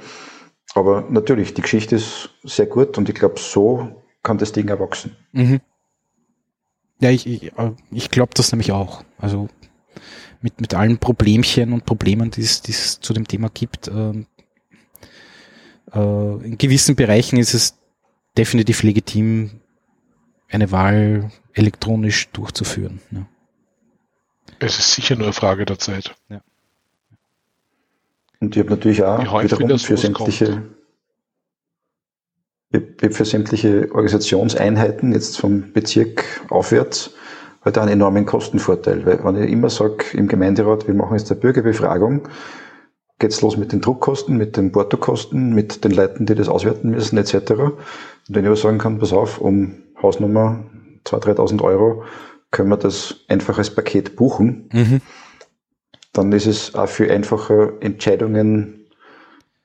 Aber 0.75 1.07
natürlich, 1.11 1.55
die 1.55 1.63
Geschichte 1.63 1.97
ist 1.97 2.31
sehr 2.43 2.67
gut 2.67 2.97
und 2.99 3.09
ich 3.09 3.15
glaube, 3.15 3.39
so 3.39 4.03
kann 4.23 4.39
das 4.39 4.53
Ding 4.53 4.69
erwachsen. 4.69 5.17
Mhm. 5.33 5.61
Ja, 7.01 7.11
ich, 7.11 7.27
ich, 7.27 7.53
ich 7.91 8.11
glaube 8.11 8.33
das 8.35 8.53
nämlich 8.53 8.73
auch. 8.73 9.03
Also 9.19 9.49
mit, 10.43 10.61
mit 10.61 10.75
allen 10.75 10.99
Problemchen 10.99 11.73
und 11.73 11.87
Problemen, 11.87 12.31
die 12.31 12.43
es, 12.43 12.63
die 12.63 12.73
es 12.73 13.01
zu 13.01 13.13
dem 13.13 13.27
Thema 13.27 13.49
gibt. 13.53 13.89
Äh, 13.89 14.25
äh, 15.95 16.45
in 16.45 16.59
gewissen 16.59 16.97
Bereichen 16.97 17.39
ist 17.39 17.55
es 17.55 17.79
definitiv 18.37 18.83
legitim, 18.83 19.61
eine 20.51 20.71
Wahl 20.71 21.31
elektronisch 21.55 22.29
durchzuführen. 22.31 23.01
Ja. 23.11 23.27
Es 24.59 24.79
ist 24.79 24.93
sicher 24.93 25.17
nur 25.17 25.27
eine 25.27 25.33
Frage 25.33 25.65
der 25.65 25.79
Zeit. 25.79 26.15
Ja. 26.29 26.43
Und 28.41 28.57
ich 28.57 28.61
habe 28.61 28.71
natürlich 28.71 29.03
auch 29.03 29.43
wiederum 29.43 29.79
für 29.79 29.97
sämtliche, 29.97 30.63
ich 32.71 32.81
habe 32.81 33.13
für 33.13 33.25
sämtliche 33.25 33.89
Organisationseinheiten 33.93 35.13
jetzt 35.13 35.39
vom 35.39 35.73
Bezirk 35.73 36.25
aufwärts 36.49 37.13
halt 37.65 37.79
einen 37.79 37.93
enormen 37.93 38.27
Kostenvorteil. 38.27 39.07
Weil 39.07 39.25
wenn 39.25 39.43
ich 39.43 39.51
immer 39.51 39.71
sage 39.71 40.05
im 40.15 40.29
Gemeinderat, 40.29 40.87
wir 40.87 40.95
machen 40.95 41.17
jetzt 41.17 41.31
eine 41.31 41.41
Bürgerbefragung, 41.41 42.29
geht's 43.19 43.41
los 43.41 43.57
mit 43.57 43.73
den 43.73 43.81
Druckkosten, 43.81 44.37
mit 44.37 44.57
den 44.57 44.73
Portokosten, 44.73 45.55
mit 45.55 45.85
den 45.85 45.93
Leuten, 45.93 46.27
die 46.27 46.35
das 46.35 46.49
auswerten 46.49 46.91
müssen, 46.91 47.17
etc. 47.19 47.35
Und 47.53 47.77
wenn 48.29 48.43
ich 48.43 48.49
aber 48.49 48.57
sagen 48.57 48.79
kann, 48.79 48.99
pass 48.99 49.13
auf, 49.13 49.41
um 49.41 49.75
Hausnummer 50.03 50.65
2.000, 51.07 51.37
3.000 51.37 51.63
Euro 51.63 52.05
können 52.51 52.69
wir 52.69 52.77
das 52.77 53.17
einfach 53.29 53.59
als 53.59 53.75
Paket 53.75 54.17
buchen. 54.17 54.69
Mhm. 54.73 55.01
Dann 56.13 56.33
ist 56.33 56.47
es 56.47 56.75
auch 56.75 56.89
viel 56.89 57.11
einfacher, 57.11 57.73
Entscheidungen 57.81 58.87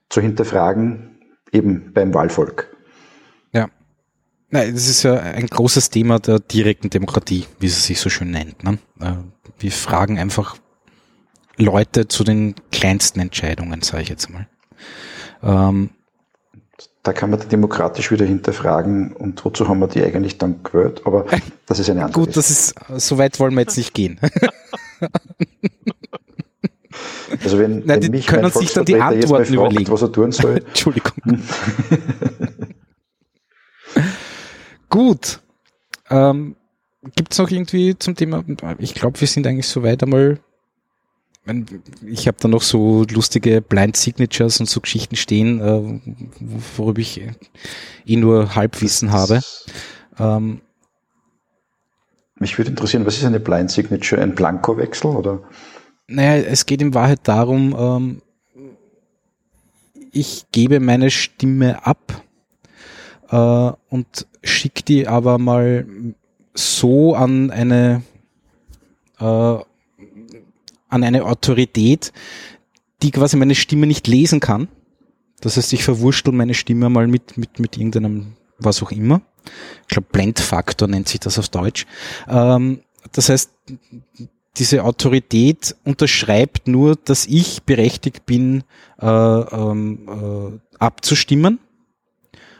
zu 0.09 0.21
hinterfragen, 0.21 1.19
eben 1.51 1.91
beim 1.93 2.13
Wahlvolk. 2.13 2.76
Nein, 4.49 4.73
das 4.73 4.87
ist 4.87 5.03
ja 5.03 5.15
ein 5.15 5.47
großes 5.47 5.89
Thema 5.89 6.19
der 6.19 6.39
direkten 6.39 6.89
Demokratie, 6.89 7.45
wie 7.59 7.67
sie 7.67 7.81
sich 7.81 7.99
so 7.99 8.09
schön 8.09 8.31
nennt. 8.31 8.63
Ne? 8.63 8.77
Äh, 8.99 9.13
wir 9.59 9.71
fragen 9.71 10.17
einfach 10.17 10.55
Leute 11.57 12.07
zu 12.07 12.23
den 12.23 12.55
kleinsten 12.71 13.19
Entscheidungen, 13.19 13.81
sage 13.81 14.03
ich 14.03 14.09
jetzt 14.09 14.29
mal. 14.29 14.47
Ähm, 15.43 15.89
da 17.03 17.13
kann 17.13 17.29
man 17.29 17.47
demokratisch 17.49 18.11
wieder 18.11 18.25
hinterfragen 18.25 19.13
und 19.13 19.43
wozu 19.43 19.67
haben 19.67 19.79
wir 19.79 19.87
die 19.87 20.03
eigentlich 20.03 20.37
dann 20.37 20.63
gewählt, 20.63 21.01
aber 21.05 21.25
das 21.65 21.79
ist 21.79 21.89
eine 21.89 22.05
andere 22.05 22.25
Gut, 22.25 22.35
das 22.35 22.49
ist, 22.49 22.75
so 22.97 23.17
weit 23.17 23.39
wollen 23.39 23.53
wir 23.53 23.61
jetzt 23.61 23.77
nicht 23.77 23.93
gehen. 23.93 24.19
Also 27.43 27.59
wenn, 27.59 27.85
Nein, 27.85 28.03
wenn 28.03 28.11
mich 28.11 28.27
können 28.27 28.51
sich 28.51 28.73
dann 28.73 28.85
die 28.85 28.99
Antworten 28.99 29.45
fragt, 29.45 29.49
überlegen. 29.49 29.91
was 29.91 30.01
er 30.01 30.11
tun 30.11 30.31
soll. 30.31 30.57
Entschuldigung. 30.67 31.41
Gut. 34.97 35.41
Ähm, 36.09 36.55
Gibt 37.15 37.31
es 37.31 37.37
noch 37.37 37.51
irgendwie 37.51 37.95
zum 37.99 38.15
Thema, 38.15 38.43
ich 38.79 38.95
glaube, 38.95 39.21
wir 39.21 39.27
sind 39.27 39.45
eigentlich 39.45 39.67
soweit 39.67 40.01
einmal 40.01 40.39
ich 42.03 42.27
habe 42.27 42.37
da 42.41 42.47
noch 42.47 42.63
so 42.63 43.05
lustige 43.11 43.61
Blind 43.61 43.95
Signatures 43.95 44.59
und 44.59 44.67
so 44.67 44.81
Geschichten 44.81 45.15
stehen, 45.15 45.61
äh, 45.61 46.01
worüber 46.77 46.99
ich 46.99 47.21
eh 48.07 48.15
nur 48.15 48.55
Halbwissen 48.55 49.11
habe. 49.11 49.41
Ähm, 50.17 50.61
Mich 52.39 52.57
würde 52.57 52.71
interessieren, 52.71 53.05
was 53.05 53.17
ist 53.17 53.23
eine 53.23 53.39
Blind 53.39 53.69
Signature? 53.69 54.19
Ein 54.19 54.33
Blankowechsel 54.33 55.11
oder? 55.11 55.43
Naja, 56.07 56.43
es 56.43 56.65
geht 56.65 56.81
in 56.81 56.95
Wahrheit 56.95 57.19
darum, 57.23 57.75
ähm, 57.77 58.21
ich 60.11 60.47
gebe 60.51 60.79
meine 60.79 61.11
Stimme 61.11 61.85
ab 61.85 62.23
äh, 63.29 63.71
und 63.89 64.25
schicke 64.49 64.83
die 64.83 65.07
aber 65.07 65.37
mal 65.37 65.85
so 66.53 67.15
an 67.15 67.51
eine 67.51 68.01
äh, 69.19 69.23
an 69.23 71.03
eine 71.03 71.25
Autorität, 71.25 72.13
die 73.01 73.11
quasi 73.11 73.37
meine 73.37 73.55
Stimme 73.55 73.87
nicht 73.87 74.07
lesen 74.07 74.39
kann. 74.39 74.67
Das 75.41 75.57
heißt, 75.57 75.73
ich 75.73 75.83
verwurschtel 75.83 76.33
meine 76.33 76.53
Stimme 76.53 76.89
mal 76.89 77.07
mit, 77.07 77.37
mit, 77.37 77.59
mit 77.59 77.77
irgendeinem, 77.77 78.33
was 78.57 78.81
auch 78.81 78.91
immer. 78.91 79.21
Ich 79.83 79.89
glaube, 79.89 80.07
Blendfaktor 80.11 80.87
nennt 80.87 81.07
sich 81.07 81.19
das 81.19 81.37
auf 81.37 81.49
Deutsch. 81.49 81.85
Ähm, 82.27 82.81
das 83.11 83.29
heißt, 83.29 83.51
diese 84.57 84.83
Autorität 84.83 85.75
unterschreibt 85.83 86.67
nur, 86.67 86.95
dass 86.95 87.27
ich 87.27 87.63
berechtigt 87.63 88.25
bin, 88.25 88.63
äh, 88.99 89.05
ähm, 89.05 90.59
äh, 90.79 90.79
abzustimmen 90.79 91.59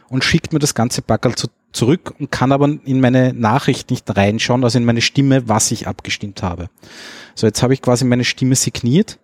und 0.08 0.24
schickt 0.24 0.52
mir 0.52 0.58
das 0.58 0.74
ganze 0.74 1.02
Backerl 1.02 1.34
zu, 1.34 1.48
zurück 1.72 2.14
und 2.18 2.30
kann 2.30 2.52
aber 2.52 2.68
in 2.84 3.00
meine 3.00 3.32
Nachricht 3.34 3.90
nicht 3.90 4.16
reinschauen, 4.16 4.64
also 4.64 4.78
in 4.78 4.84
meine 4.84 5.02
Stimme, 5.02 5.48
was 5.48 5.70
ich 5.70 5.86
abgestimmt 5.86 6.42
habe. 6.42 6.70
So, 7.34 7.46
jetzt 7.46 7.62
habe 7.62 7.74
ich 7.74 7.82
quasi 7.82 8.04
meine 8.04 8.24
Stimme 8.24 8.54
signiert 8.54 9.18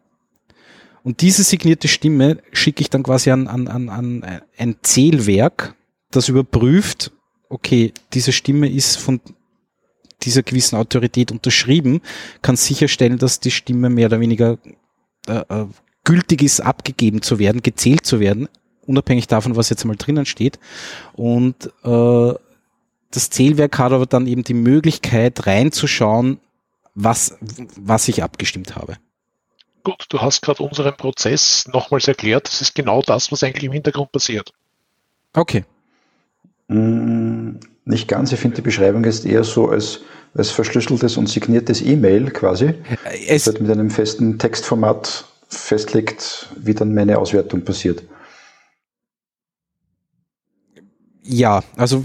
und 1.03 1.21
diese 1.21 1.45
signierte 1.45 1.89
Stimme 1.89 2.39
schicke 2.53 2.81
ich 2.81 2.91
dann 2.91 3.03
quasi 3.03 3.31
an, 3.31 3.47
an, 3.47 3.69
an, 3.69 3.89
an 3.89 4.43
ein 4.57 4.77
Zählwerk, 4.83 5.75
das 6.11 6.29
überprüft, 6.29 7.13
okay, 7.49 7.93
diese 8.13 8.33
Stimme 8.33 8.71
ist 8.71 8.97
von 8.97 9.21
dieser 10.23 10.43
gewissen 10.43 10.77
Autorität 10.77 11.31
unterschrieben, 11.31 12.01
kann 12.41 12.57
sicherstellen, 12.57 13.19
dass 13.19 13.41
die 13.41 13.51
Stimme 13.51 13.91
mehr 13.91 14.07
oder 14.07 14.21
weniger 14.21 14.59
äh, 15.27 15.45
äh 15.49 15.67
gültig 16.07 16.43
ist, 16.43 16.61
abgegeben 16.61 17.23
zu 17.23 17.39
werden, 17.39 17.63
gezählt 17.63 18.05
zu 18.05 18.21
werden, 18.21 18.49
unabhängig 18.87 19.27
davon, 19.27 19.57
was 19.57 19.71
jetzt 19.71 19.85
mal 19.85 19.97
drinnen 19.97 20.27
steht. 20.27 20.59
Und 21.15 21.71
äh, 21.85 22.35
das 23.11 23.31
Zählwerk 23.31 23.79
hat 23.79 23.93
aber 23.93 24.07
dann 24.07 24.27
eben 24.27 24.45
die 24.45 24.55
Möglichkeit 24.55 25.47
reinzuschauen, 25.47 26.41
was, 26.95 27.37
was 27.77 28.09
ich 28.09 28.23
abgestimmt 28.23 28.77
habe. 28.77 28.97
Gut, 29.85 30.07
du 30.09 30.21
hast 30.21 30.41
gerade 30.41 30.63
unseren 30.63 30.97
Prozess 30.97 31.69
nochmals 31.73 32.09
erklärt. 32.09 32.49
Das 32.49 32.61
ist 32.61 32.75
genau 32.75 33.03
das, 33.03 33.31
was 33.31 33.43
eigentlich 33.43 33.65
im 33.65 33.73
Hintergrund 33.73 34.13
passiert. 34.13 34.53
Okay. 35.35 35.65
Mm, 36.69 37.57
nicht 37.85 38.09
ganz. 38.09 38.33
Ich 38.33 38.41
finde 38.41 38.57
die 38.57 38.63
Beschreibung 38.63 39.05
jetzt 39.05 39.27
eher 39.27 39.45
so 39.45 39.69
als, 39.69 40.01
als 40.35 40.51
verschlüsseltes 40.51 41.17
und 41.19 41.29
signiertes 41.29 41.83
E-Mail 41.83 42.31
quasi. 42.31 42.75
Es 43.29 43.45
das 43.45 43.61
mit 43.61 43.71
einem 43.71 43.91
festen 43.91 44.39
Textformat 44.39 45.27
festlegt, 45.49 46.49
wie 46.57 46.75
dann 46.75 46.95
meine 46.95 47.19
Auswertung 47.19 47.63
passiert. 47.63 48.03
Ja, 51.25 51.65
also 51.77 52.05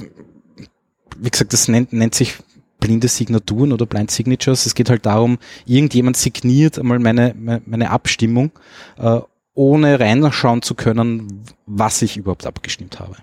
wie 1.17 1.29
gesagt, 1.29 1.53
das 1.53 1.67
nennt, 1.67 1.93
nennt 1.93 2.15
sich 2.15 2.37
blinde 2.79 3.09
Signaturen 3.09 3.73
oder 3.73 3.85
Blind 3.85 4.09
Signatures. 4.09 4.65
Es 4.65 4.73
geht 4.75 4.89
halt 4.89 5.05
darum, 5.05 5.37
irgendjemand 5.65 6.15
signiert 6.17 6.79
einmal 6.79 6.99
meine, 6.99 7.61
meine 7.65 7.89
Abstimmung, 7.91 8.51
äh, 8.97 9.19
ohne 9.53 9.99
reinschauen 9.99 10.61
zu 10.61 10.75
können, 10.75 11.43
was 11.65 12.01
ich 12.01 12.15
überhaupt 12.15 12.45
abgestimmt 12.45 12.99
habe. 12.99 13.17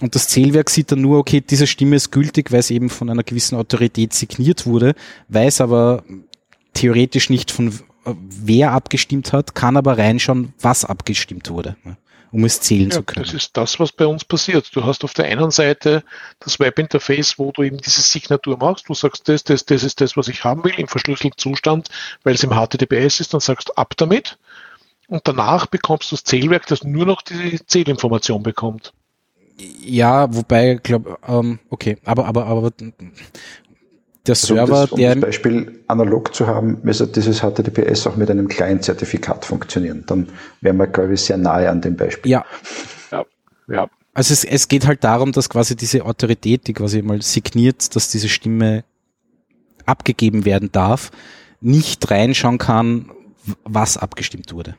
Und 0.00 0.14
das 0.14 0.28
Zählwerk 0.28 0.70
sieht 0.70 0.90
dann 0.90 1.02
nur, 1.02 1.18
okay, 1.18 1.42
diese 1.42 1.66
Stimme 1.66 1.94
ist 1.94 2.10
gültig, 2.10 2.50
weil 2.50 2.60
es 2.60 2.70
eben 2.70 2.88
von 2.88 3.10
einer 3.10 3.22
gewissen 3.22 3.56
Autorität 3.56 4.14
signiert 4.14 4.66
wurde, 4.66 4.94
weiß 5.28 5.60
aber 5.60 6.02
theoretisch 6.72 7.28
nicht 7.30 7.50
von 7.50 7.78
wer 8.04 8.72
abgestimmt 8.72 9.32
hat, 9.34 9.54
kann 9.54 9.76
aber 9.76 9.98
reinschauen, 9.98 10.54
was 10.58 10.86
abgestimmt 10.86 11.50
wurde 11.50 11.76
um 12.32 12.44
es 12.44 12.60
zählen 12.60 12.88
ja, 12.88 12.96
zu 12.96 13.02
können. 13.02 13.24
Das 13.24 13.34
ist 13.34 13.56
das, 13.56 13.80
was 13.80 13.92
bei 13.92 14.06
uns 14.06 14.24
passiert. 14.24 14.74
Du 14.74 14.84
hast 14.84 15.04
auf 15.04 15.14
der 15.14 15.26
einen 15.26 15.50
Seite 15.50 16.04
das 16.38 16.60
Webinterface, 16.60 17.38
wo 17.38 17.52
du 17.52 17.62
eben 17.62 17.78
diese 17.78 18.02
Signatur 18.02 18.56
machst. 18.58 18.88
Du 18.88 18.94
sagst, 18.94 19.28
das, 19.28 19.44
das, 19.44 19.64
das 19.64 19.82
ist 19.82 20.00
das, 20.00 20.16
was 20.16 20.28
ich 20.28 20.44
haben 20.44 20.64
will, 20.64 20.74
im 20.76 20.88
verschlüsselten 20.88 21.38
Zustand, 21.38 21.88
weil 22.22 22.34
es 22.34 22.44
im 22.44 22.50
HTTPS 22.50 23.20
ist, 23.20 23.34
dann 23.34 23.40
sagst 23.40 23.70
du 23.70 23.72
ab 23.74 23.94
damit. 23.96 24.38
Und 25.08 25.26
danach 25.26 25.66
bekommst 25.66 26.12
du 26.12 26.16
das 26.16 26.24
Zählwerk, 26.24 26.66
das 26.66 26.84
nur 26.84 27.04
noch 27.04 27.22
die 27.22 27.58
Zählinformation 27.66 28.42
bekommt. 28.42 28.92
Ja, 29.82 30.32
wobei, 30.34 30.76
glaube, 30.76 31.18
ähm, 31.26 31.58
okay, 31.68 31.98
aber, 32.04 32.26
aber, 32.26 32.46
aber 32.46 32.72
der 34.26 34.34
Server, 34.34 34.60
also 34.60 34.72
um 34.74 34.80
das, 34.80 34.92
um 34.92 34.98
der. 34.98 35.14
das 35.14 35.20
Beispiel 35.22 35.82
analog 35.88 36.34
zu 36.34 36.46
haben, 36.46 36.78
müsste 36.82 37.06
dieses 37.06 37.40
HTTPS 37.40 38.06
auch 38.06 38.16
mit 38.16 38.30
einem 38.30 38.48
Client-Zertifikat 38.48 39.44
funktionieren. 39.44 40.04
Dann 40.06 40.28
wären 40.60 40.76
wir, 40.76 40.86
glaube 40.86 41.14
ich, 41.14 41.22
sehr 41.22 41.38
nahe 41.38 41.70
an 41.70 41.80
dem 41.80 41.96
Beispiel. 41.96 42.30
Ja. 42.30 42.44
Ja. 43.10 43.24
ja. 43.68 43.90
Also 44.12 44.32
es, 44.32 44.44
es 44.44 44.68
geht 44.68 44.86
halt 44.86 45.04
darum, 45.04 45.32
dass 45.32 45.48
quasi 45.48 45.74
diese 45.74 46.04
Autorität, 46.04 46.66
die 46.66 46.74
quasi 46.74 47.00
mal 47.00 47.22
signiert, 47.22 47.96
dass 47.96 48.10
diese 48.10 48.28
Stimme 48.28 48.84
abgegeben 49.86 50.44
werden 50.44 50.70
darf, 50.70 51.10
nicht 51.60 52.10
reinschauen 52.10 52.58
kann, 52.58 53.10
was 53.64 53.96
abgestimmt 53.96 54.52
wurde. 54.52 54.76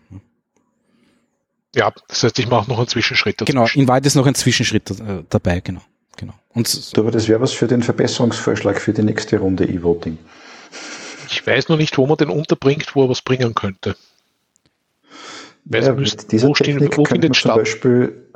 Ja, 1.73 1.91
das 2.07 2.23
heißt, 2.23 2.37
ich 2.37 2.47
mache 2.47 2.69
noch 2.69 2.77
einen 2.77 2.87
Zwischenschritt. 2.87 3.41
Dazwischen. 3.41 3.57
Genau, 3.57 3.67
in 3.73 3.87
Wahrheit 3.87 4.05
ist 4.05 4.15
noch 4.15 4.27
ein 4.27 4.35
Zwischenschritt 4.35 4.91
äh, 4.91 5.23
dabei, 5.29 5.61
genau 5.61 5.81
genau. 6.17 6.33
Und 6.53 6.93
aber 6.97 7.11
das 7.11 7.27
wäre 7.27 7.41
was 7.41 7.53
für 7.53 7.67
den 7.67 7.83
Verbesserungsvorschlag 7.83 8.79
für 8.79 8.93
die 8.93 9.03
nächste 9.03 9.37
Runde 9.39 9.65
E-Voting. 9.65 10.17
Ich 11.29 11.45
weiß 11.47 11.69
noch 11.69 11.77
nicht, 11.77 11.97
wo 11.97 12.05
man 12.05 12.17
den 12.17 12.29
unterbringt, 12.29 12.93
wo 12.95 13.03
er 13.03 13.09
was 13.09 13.21
bringen 13.21 13.55
könnte. 13.55 13.95
Ja, 15.65 15.93
mit 15.93 16.31
dieser 16.31 16.51
Technik 16.53 16.93
stehen, 16.93 17.05
könnte 17.05 17.27
man 17.27 17.33
zum 17.33 17.55
Beispiel, 17.55 18.29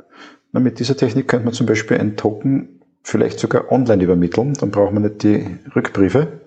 na, 0.52 0.60
mit 0.60 0.78
dieser 0.78 0.96
Technik 0.96 1.28
könnte 1.28 1.44
man 1.44 1.54
zum 1.54 1.66
Beispiel 1.66 1.98
ein 1.98 2.16
Token 2.16 2.80
vielleicht 3.02 3.38
sogar 3.38 3.70
online 3.70 4.02
übermitteln, 4.02 4.54
dann 4.54 4.70
braucht 4.70 4.92
man 4.92 5.02
nicht 5.02 5.22
die 5.22 5.58
Rückbriefe. 5.74 6.40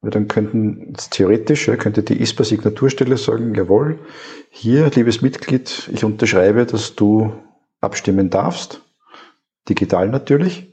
Weil 0.00 0.10
dann 0.10 0.26
könnten 0.26 0.94
theoretisch 1.10 1.68
ja, 1.68 1.76
könnte 1.76 2.02
die 2.02 2.20
ISPA-Signaturstelle 2.20 3.16
sagen, 3.16 3.54
jawohl, 3.54 4.00
hier, 4.50 4.90
liebes 4.90 5.22
Mitglied, 5.22 5.88
ich 5.92 6.02
unterschreibe, 6.02 6.66
dass 6.66 6.96
du 6.96 7.32
abstimmen 7.80 8.28
darfst 8.28 8.81
digital 9.68 10.08
natürlich. 10.08 10.72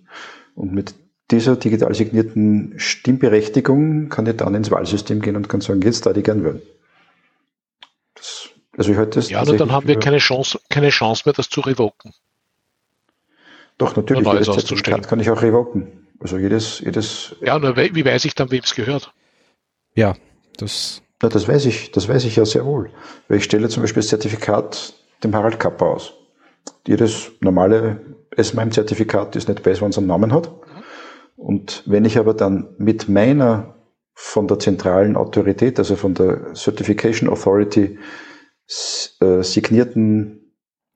Und 0.56 0.74
mit 0.74 0.96
dieser 1.32 1.56
digital 1.56 1.94
signierten 1.94 2.74
Stimmberechtigung 2.78 4.10
kann 4.10 4.26
ich 4.26 4.38
dann 4.38 4.56
ins 4.56 4.72
Wahlsystem 4.72 5.22
gehen 5.22 5.36
und 5.36 5.48
kann 5.48 5.62
sagen, 5.62 5.82
jetzt 5.82 6.06
da 6.06 6.14
die 6.14 6.24
gern 6.24 6.44
wählen. 6.44 6.62
Das, 8.16 8.50
also 8.78 8.92
ich 8.92 8.98
halte 8.98 9.20
das 9.20 9.30
ja, 9.30 9.46
nur 9.46 9.58
dann 9.58 9.72
haben 9.72 9.88
wir 9.88 10.00
keine 10.00 10.18
Chance, 10.18 10.60
keine 10.70 10.90
Chance 10.90 11.24
mehr, 11.26 11.34
das 11.34 11.50
zu 11.50 11.62
revoken. 11.62 12.14
Doch, 13.78 13.96
natürlich, 13.96 14.28
jedes 14.28 14.48
Zertifikat 14.48 15.08
kann 15.08 15.20
ich 15.20 15.30
auch 15.30 15.42
revoken. 15.42 16.08
Also 16.20 16.38
jedes, 16.38 16.80
jedes. 16.80 17.36
Ja, 17.42 17.60
nur 17.60 17.78
wie 17.78 18.04
weiß 18.04 18.26
ich 18.26 18.36
dann, 18.36 18.52
wem 18.52 18.62
es 18.64 18.76
gehört? 18.76 19.14
Ja, 19.96 20.16
das. 20.58 21.02
Ja, 21.22 21.30
das 21.30 21.48
weiß 21.48 21.66
ich, 21.66 21.92
das 21.92 22.08
weiß 22.08 22.26
ich 22.26 22.36
ja 22.38 22.46
sehr 22.46 22.66
wohl. 22.66 22.92
Weil 23.28 23.38
ich 23.38 23.44
stelle 23.44 23.70
zum 23.70 23.84
Beispiel 23.84 24.02
das 24.02 24.10
Zertifikat 24.10 24.94
dem 25.24 25.36
Harald 25.36 25.60
Kapper 25.60 25.88
aus. 25.88 26.14
Jedes 26.88 27.32
normale 27.42 28.00
S-MIME-Zertifikat 28.40 29.36
ist 29.36 29.48
nicht 29.48 29.64
besser, 29.64 29.82
wenn 29.82 29.90
es 29.90 29.98
einen 29.98 30.08
Namen 30.08 30.34
hat. 30.34 30.52
Und 31.36 31.84
wenn 31.86 32.06
ich 32.06 32.18
aber 32.18 32.34
dann 32.34 32.76
mit 32.78 33.08
meiner 33.08 33.76
von 34.14 34.48
der 34.48 34.60
zentralen 34.60 35.16
Autorität, 35.16 35.80
also 35.80 35.96
von 35.96 36.14
der 36.14 36.54
Certification 36.54 37.30
Authority 37.30 37.98
äh, 39.22 39.42
signierten, 39.42 40.54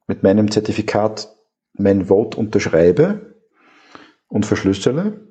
mit 0.08 0.24
meinem 0.24 0.52
Zertifikat 0.52 1.34
mein 1.74 2.06
Vote 2.06 2.38
unterschreibe 2.38 3.38
und 4.28 4.46
verschlüssele, 4.46 5.22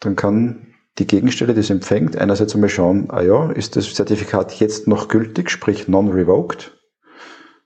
dann 0.00 0.16
kann 0.16 0.74
die 0.98 1.06
Gegenstelle, 1.06 1.52
die 1.52 1.60
es 1.60 1.70
empfängt, 1.70 2.16
einerseits 2.16 2.54
einmal 2.54 2.70
schauen, 2.70 3.10
ah 3.10 3.20
ja, 3.20 3.50
ist 3.50 3.76
das 3.76 3.92
Zertifikat 3.92 4.54
jetzt 4.54 4.88
noch 4.88 5.08
gültig, 5.08 5.50
sprich 5.50 5.88
non-revoked? 5.88 6.78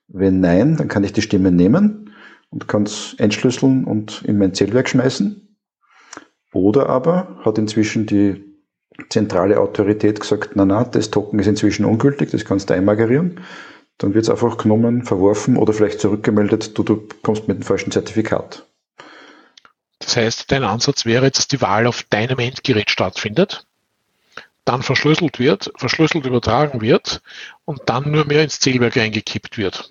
Wenn 0.09 0.41
nein, 0.41 0.77
dann 0.77 0.89
kann 0.89 1.05
ich 1.05 1.13
die 1.13 1.23
Stimme 1.23 1.53
nehmen 1.53 2.08
und 2.51 2.69
kann 2.69 2.85
es 2.85 3.15
entschlüsseln 3.19 3.85
und 3.85 4.23
in 4.23 4.39
mein 4.39 4.55
Zählwerk 4.55 4.89
schmeißen. 4.89 5.57
Oder 6.53 6.89
aber 6.89 7.41
hat 7.45 7.59
inzwischen 7.59 8.07
die 8.07 8.45
zentrale 9.11 9.61
Autorität 9.61 10.21
gesagt, 10.21 10.51
na 10.55 10.65
na, 10.65 10.85
das 10.85 11.11
Token 11.11 11.39
ist 11.39 11.47
inzwischen 11.47 11.85
ungültig, 11.85 12.31
das 12.31 12.45
kannst 12.45 12.71
du 12.71 12.75
einmagerieren. 12.75 13.41
Dann 13.99 14.15
wird 14.15 14.25
es 14.25 14.31
einfach 14.31 14.57
genommen, 14.59 15.05
verworfen 15.05 15.57
oder 15.57 15.73
vielleicht 15.73 16.01
zurückgemeldet, 16.01 16.77
du, 16.79 16.83
du 16.83 17.09
kommst 17.23 17.49
mit 17.49 17.59
dem 17.59 17.63
falschen 17.63 17.91
Zertifikat. 17.91 18.65
Das 19.99 20.17
heißt, 20.17 20.51
dein 20.53 20.65
Ansatz 20.65 21.05
wäre, 21.05 21.31
dass 21.31 21.49
die 21.49 21.61
Wahl 21.61 21.87
auf 21.87 22.05
deinem 22.05 22.39
Endgerät 22.39 22.91
stattfindet, 22.91 23.67
dann 24.65 24.83
verschlüsselt 24.83 25.39
wird, 25.39 25.73
verschlüsselt 25.77 26.27
übertragen 26.27 26.81
wird 26.81 27.23
und 27.65 27.81
dann 27.87 28.11
nur 28.11 28.25
mehr 28.27 28.45
ins 28.45 28.61
Zählwerk 28.61 28.97
eingekippt 28.97 29.59
wird. 29.59 29.91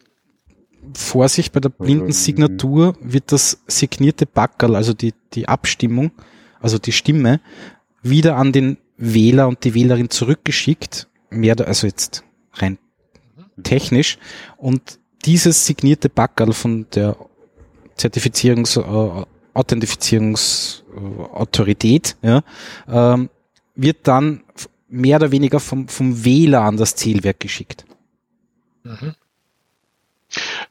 Vorsicht, 0.94 1.54
bei 1.54 1.60
der 1.60 1.70
blinden 1.70 2.12
Signatur 2.12 2.96
wird 3.02 3.32
das 3.32 3.64
signierte 3.68 4.26
Backerl, 4.26 4.76
also 4.76 4.94
die, 4.94 5.14
die 5.34 5.48
Abstimmung, 5.48 6.12
also 6.60 6.78
die 6.78 6.92
Stimme, 6.92 7.40
wieder 8.02 8.38
an 8.38 8.52
den 8.52 8.78
Wähler 8.98 9.48
und 9.48 9.64
die 9.64 9.74
Wählerin 9.74 10.10
zurückgeschickt, 10.10 11.08
mehr, 11.30 11.56
also 11.66 11.88
jetzt 11.88 12.24
rein 12.54 12.78
technisch, 13.64 14.18
und 14.58 15.00
dieses 15.26 15.66
signierte 15.66 16.10
Backerl 16.10 16.54
von 16.54 16.86
der 16.94 17.18
Zertifizierungs, 17.96 18.78
äh, 18.78 19.26
Authentifizierungsautorität, 19.54 22.18
ja, 22.22 22.44
ähm, 22.88 23.30
wird 23.76 24.08
dann 24.08 24.44
mehr 24.88 25.18
oder 25.18 25.32
weniger 25.32 25.60
vom, 25.60 25.88
vom 25.88 26.24
Wähler 26.24 26.62
an 26.62 26.78
das 26.78 26.96
Zielwerk 26.96 27.40
geschickt. 27.40 27.86
Mhm. 28.84 29.16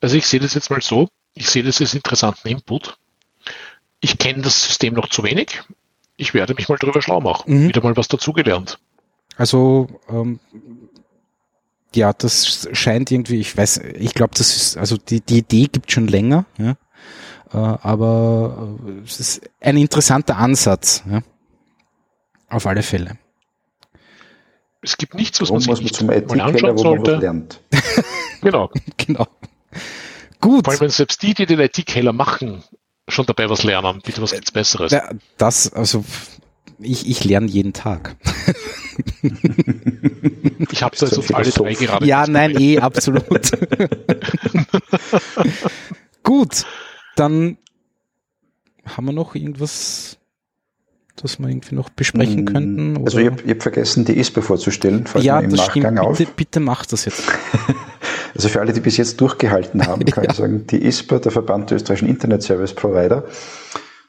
Also 0.01 0.17
ich 0.17 0.27
sehe 0.27 0.41
das 0.41 0.55
jetzt 0.55 0.71
mal 0.71 0.83
so, 0.83 1.09
ich 1.35 1.49
sehe 1.49 1.63
das 1.63 1.81
als 1.81 1.95
interessanten 1.95 2.49
Input. 2.49 2.99
Ich 4.01 4.19
kenne 4.19 4.43
das 4.43 4.67
System 4.67 4.95
noch 4.95 5.09
zu 5.09 5.23
wenig. 5.23 5.63
Ich 6.17 6.35
werde 6.35 6.55
mich 6.55 6.69
mal 6.69 6.79
drüber 6.79 7.03
schlau 7.03 7.21
machen. 7.21 7.45
Mhm. 7.53 7.69
Wieder 7.69 7.83
mal 7.83 7.97
was 7.97 8.09
dazugelernt. 8.09 8.79
Also 9.37 9.89
ähm, 10.09 10.41
ja, 11.95 12.13
das 12.13 12.69
scheint 12.73 13.11
irgendwie, 13.11 13.41
ich 13.41 13.57
weiß, 13.57 13.79
ich 13.79 14.15
glaube, 14.15 14.35
das 14.37 14.57
ist, 14.57 14.77
also 14.77 14.97
die, 14.97 15.21
die 15.21 15.39
Idee 15.39 15.67
gibt 15.67 15.91
schon 15.91 16.09
länger, 16.09 16.45
ja. 16.59 16.77
Äh, 17.53 17.57
aber 17.57 18.77
äh, 18.87 19.05
es 19.05 19.21
ist 19.21 19.51
ein 19.61 19.77
interessanter 19.77 20.37
Ansatz, 20.37 21.03
ja. 21.11 21.23
Auf 22.49 22.67
alle 22.67 22.83
Fälle. 22.83 23.19
Es 24.87 24.97
gibt 24.99 25.15
nichts, 25.15 25.41
was 25.41 25.49
Warum 25.51 25.65
man 25.67 25.75
sich 25.75 25.93
zum 25.93 26.07
mal 26.07 26.41
anschauen 26.41 26.79
sollte. 26.79 27.17
lernt. 27.17 27.61
genau. 28.41 28.71
genau. 28.97 29.27
Gut. 30.41 30.65
Vor 30.65 30.73
allem, 30.73 30.81
wenn 30.83 30.91
selbst 30.91 31.21
die, 31.23 31.35
die 31.35 31.45
den 31.45 31.59
IT-Keller 31.59 32.13
machen, 32.13 32.63
schon 33.09 33.27
dabei 33.27 33.51
was 33.51 33.65
lernen. 33.65 34.01
Bitte, 34.05 34.23
was 34.23 34.31
gibt's 34.31 34.53
Besseres? 34.53 34.95
Das, 35.39 35.73
also, 35.73 36.05
ich, 36.79 37.09
ich 37.09 37.25
lerne 37.25 37.49
jeden 37.49 37.73
Tag. 37.73 38.15
ich 40.71 40.83
habe 40.85 40.97
also 41.01 41.19
auf 41.19 41.35
alle 41.35 41.51
drei 41.51 41.75
gerade. 41.75 42.07
Ja, 42.07 42.29
nein, 42.29 42.57
eh, 42.57 42.79
absolut. 42.79 43.25
Gut, 46.23 46.65
dann 47.17 47.59
haben 48.85 49.07
wir 49.07 49.13
noch 49.13 49.35
irgendwas, 49.35 50.19
das 51.17 51.39
wir 51.39 51.49
irgendwie 51.49 51.75
noch 51.75 51.89
besprechen 51.89 52.43
mm, 52.43 52.47
könnten? 52.47 53.05
Also 53.05 53.19
ich 53.19 53.27
habe 53.27 53.43
hab 53.49 53.63
vergessen, 53.63 54.05
die 54.05 54.19
ISPA 54.19 54.41
vorzustellen, 54.41 55.07
fällt 55.07 55.25
ja, 55.25 55.41
mir 55.41 55.45
im 55.45 55.51
Nachgang 55.51 55.97
stimmt. 55.97 56.01
auf. 56.01 56.19
Bitte, 56.19 56.33
bitte 56.37 56.61
mach 56.61 56.87
das 56.87 57.05
jetzt. 57.05 57.25
Also 58.35 58.51
für 58.51 58.61
alle, 58.61 58.75
die 58.75 58.81
bis 58.81 58.99
jetzt 58.99 59.19
durchgehalten 59.23 59.87
haben, 59.87 60.05
kann 60.13 60.25
ja. 60.25 60.31
ich 60.31 60.37
sagen, 60.37 60.67
die 60.67 60.85
ISPA, 60.85 61.21
der 61.21 61.33
Verband 61.33 61.71
der 61.71 61.77
österreichischen 61.77 62.09
Internet 62.11 62.43
Service 62.43 62.75
Provider, 62.75 63.25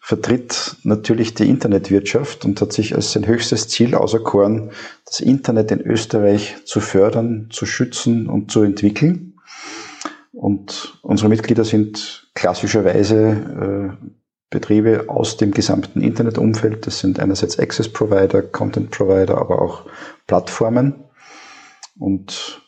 vertritt 0.02 0.76
natürlich 0.84 1.34
die 1.34 1.50
Internetwirtschaft 1.50 2.44
und 2.44 2.60
hat 2.60 2.74
sich 2.74 2.94
als 2.96 3.14
sein 3.14 3.26
höchstes 3.26 3.68
Ziel 3.70 3.96
auserkoren, 3.96 4.72
das 5.06 5.22
Internet 5.22 5.72
in 5.72 5.82
Österreich 5.82 6.56
zu 6.66 6.82
fördern, 6.82 7.48
zu 7.52 7.66
schützen 7.66 8.28
und 8.28 8.52
zu 8.52 8.64
entwickeln. 8.64 9.38
Und 10.34 11.00
unsere 11.02 11.30
Mitglieder 11.30 11.66
sind 11.66 12.30
klassischerweise 12.36 13.98
äh, 14.02 14.08
Betriebe 14.50 15.06
aus 15.08 15.38
dem 15.38 15.52
gesamten 15.52 16.02
Internetumfeld. 16.02 16.88
Das 16.88 17.00
sind 17.00 17.20
einerseits 17.20 17.60
Access 17.60 17.90
Provider, 17.90 18.42
Content 18.42 18.92
Provider, 18.92 19.38
aber 19.38 19.62
auch 19.62 19.86
Plattformen. 20.26 21.04
Und 22.00 22.62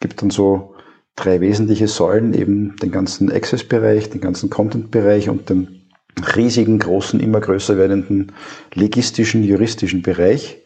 gibt 0.00 0.22
dann 0.22 0.30
so 0.30 0.74
drei 1.16 1.40
wesentliche 1.40 1.88
Säulen, 1.88 2.34
eben 2.34 2.76
den 2.76 2.90
ganzen 2.90 3.30
Access-Bereich, 3.30 4.10
den 4.10 4.20
ganzen 4.20 4.50
Content-Bereich 4.50 5.28
und 5.28 5.50
den 5.50 5.90
riesigen, 6.36 6.78
großen, 6.78 7.20
immer 7.20 7.40
größer 7.40 7.76
werdenden 7.76 8.32
legistischen, 8.74 9.42
juristischen 9.42 10.02
Bereich. 10.02 10.64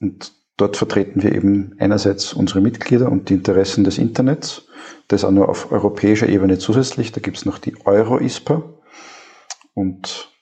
Und 0.00 0.32
dort 0.56 0.76
vertreten 0.76 1.22
wir 1.22 1.34
eben 1.34 1.74
einerseits 1.78 2.32
unsere 2.32 2.60
Mitglieder 2.60 3.10
und 3.10 3.28
die 3.28 3.34
Interessen 3.34 3.84
des 3.84 3.98
Internets. 3.98 4.66
Das 5.08 5.24
auch 5.24 5.30
nur 5.30 5.48
auf 5.48 5.72
europäischer 5.72 6.28
Ebene 6.28 6.58
zusätzlich. 6.58 7.12
Da 7.12 7.20
gibt 7.20 7.36
es 7.36 7.46
noch 7.46 7.58
die 7.58 7.74
Euro-ISPA. 7.84 8.62
Und 9.74 10.32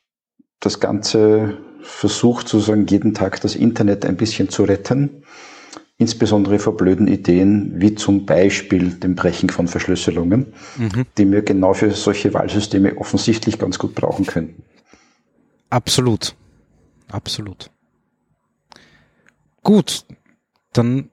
das 0.61 0.79
Ganze 0.79 1.59
versucht 1.83 2.49
sozusagen 2.49 2.87
jeden 2.87 3.15
Tag 3.15 3.41
das 3.41 3.57
Internet 3.57 4.05
ein 4.05 4.17
bisschen 4.17 4.49
zu 4.49 4.65
retten 4.65 5.25
insbesondere 6.03 6.59
vor 6.59 6.77
blöden 6.77 7.07
Ideen, 7.07 7.81
wie 7.81 7.95
zum 7.95 8.27
Beispiel 8.27 8.91
dem 8.91 9.15
Brechen 9.15 9.51
von 9.51 9.69
Verschlüsselungen, 9.69 10.53
mhm. 10.77 11.07
die 11.17 11.31
wir 11.31 11.43
genau 11.43 11.75
für 11.75 11.93
solche 11.93 12.35
Wahlsysteme 12.35 12.97
offensichtlich 12.99 13.59
ganz 13.59 13.79
gut 13.79 13.95
brauchen 13.95 14.27
könnten. 14.27 14.65
Absolut. 15.71 16.35
Absolut. 17.11 17.71
Gut, 19.63 20.05
dann 20.73 21.11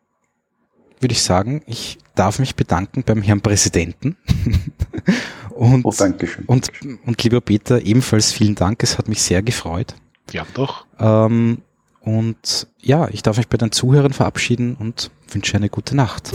würde 1.00 1.14
ich 1.14 1.22
sagen, 1.22 1.62
ich 1.68 2.00
darf 2.16 2.40
mich 2.40 2.56
bedanken 2.56 3.04
beim 3.04 3.22
Herrn 3.22 3.42
Präsidenten. 3.42 4.18
und, 5.50 5.86
oh, 5.86 5.94
Dankeschön. 5.98 6.46
Und, 6.46 6.70
und 7.06 7.24
lieber 7.24 7.42
Peter, 7.42 7.82
ebenfalls 7.82 8.32
vielen 8.32 8.56
Dank. 8.56 8.84
Es 8.84 8.98
hat 8.98 9.08
mich 9.08 9.22
sehr 9.22 9.42
gefreut. 9.42 9.96
Ja, 10.32 10.46
doch. 10.54 10.86
Ähm, 11.00 11.60
und 12.02 12.68
ja, 12.82 13.08
ich 13.10 13.24
darf 13.24 13.38
mich 13.38 13.48
bei 13.48 13.58
den 13.58 13.72
Zuhörern 13.72 14.14
verabschieden 14.14 14.76
und 14.80 15.12
wünsche 15.32 15.58
eine 15.58 15.70
gute 15.70 15.96
Nacht. 15.96 16.32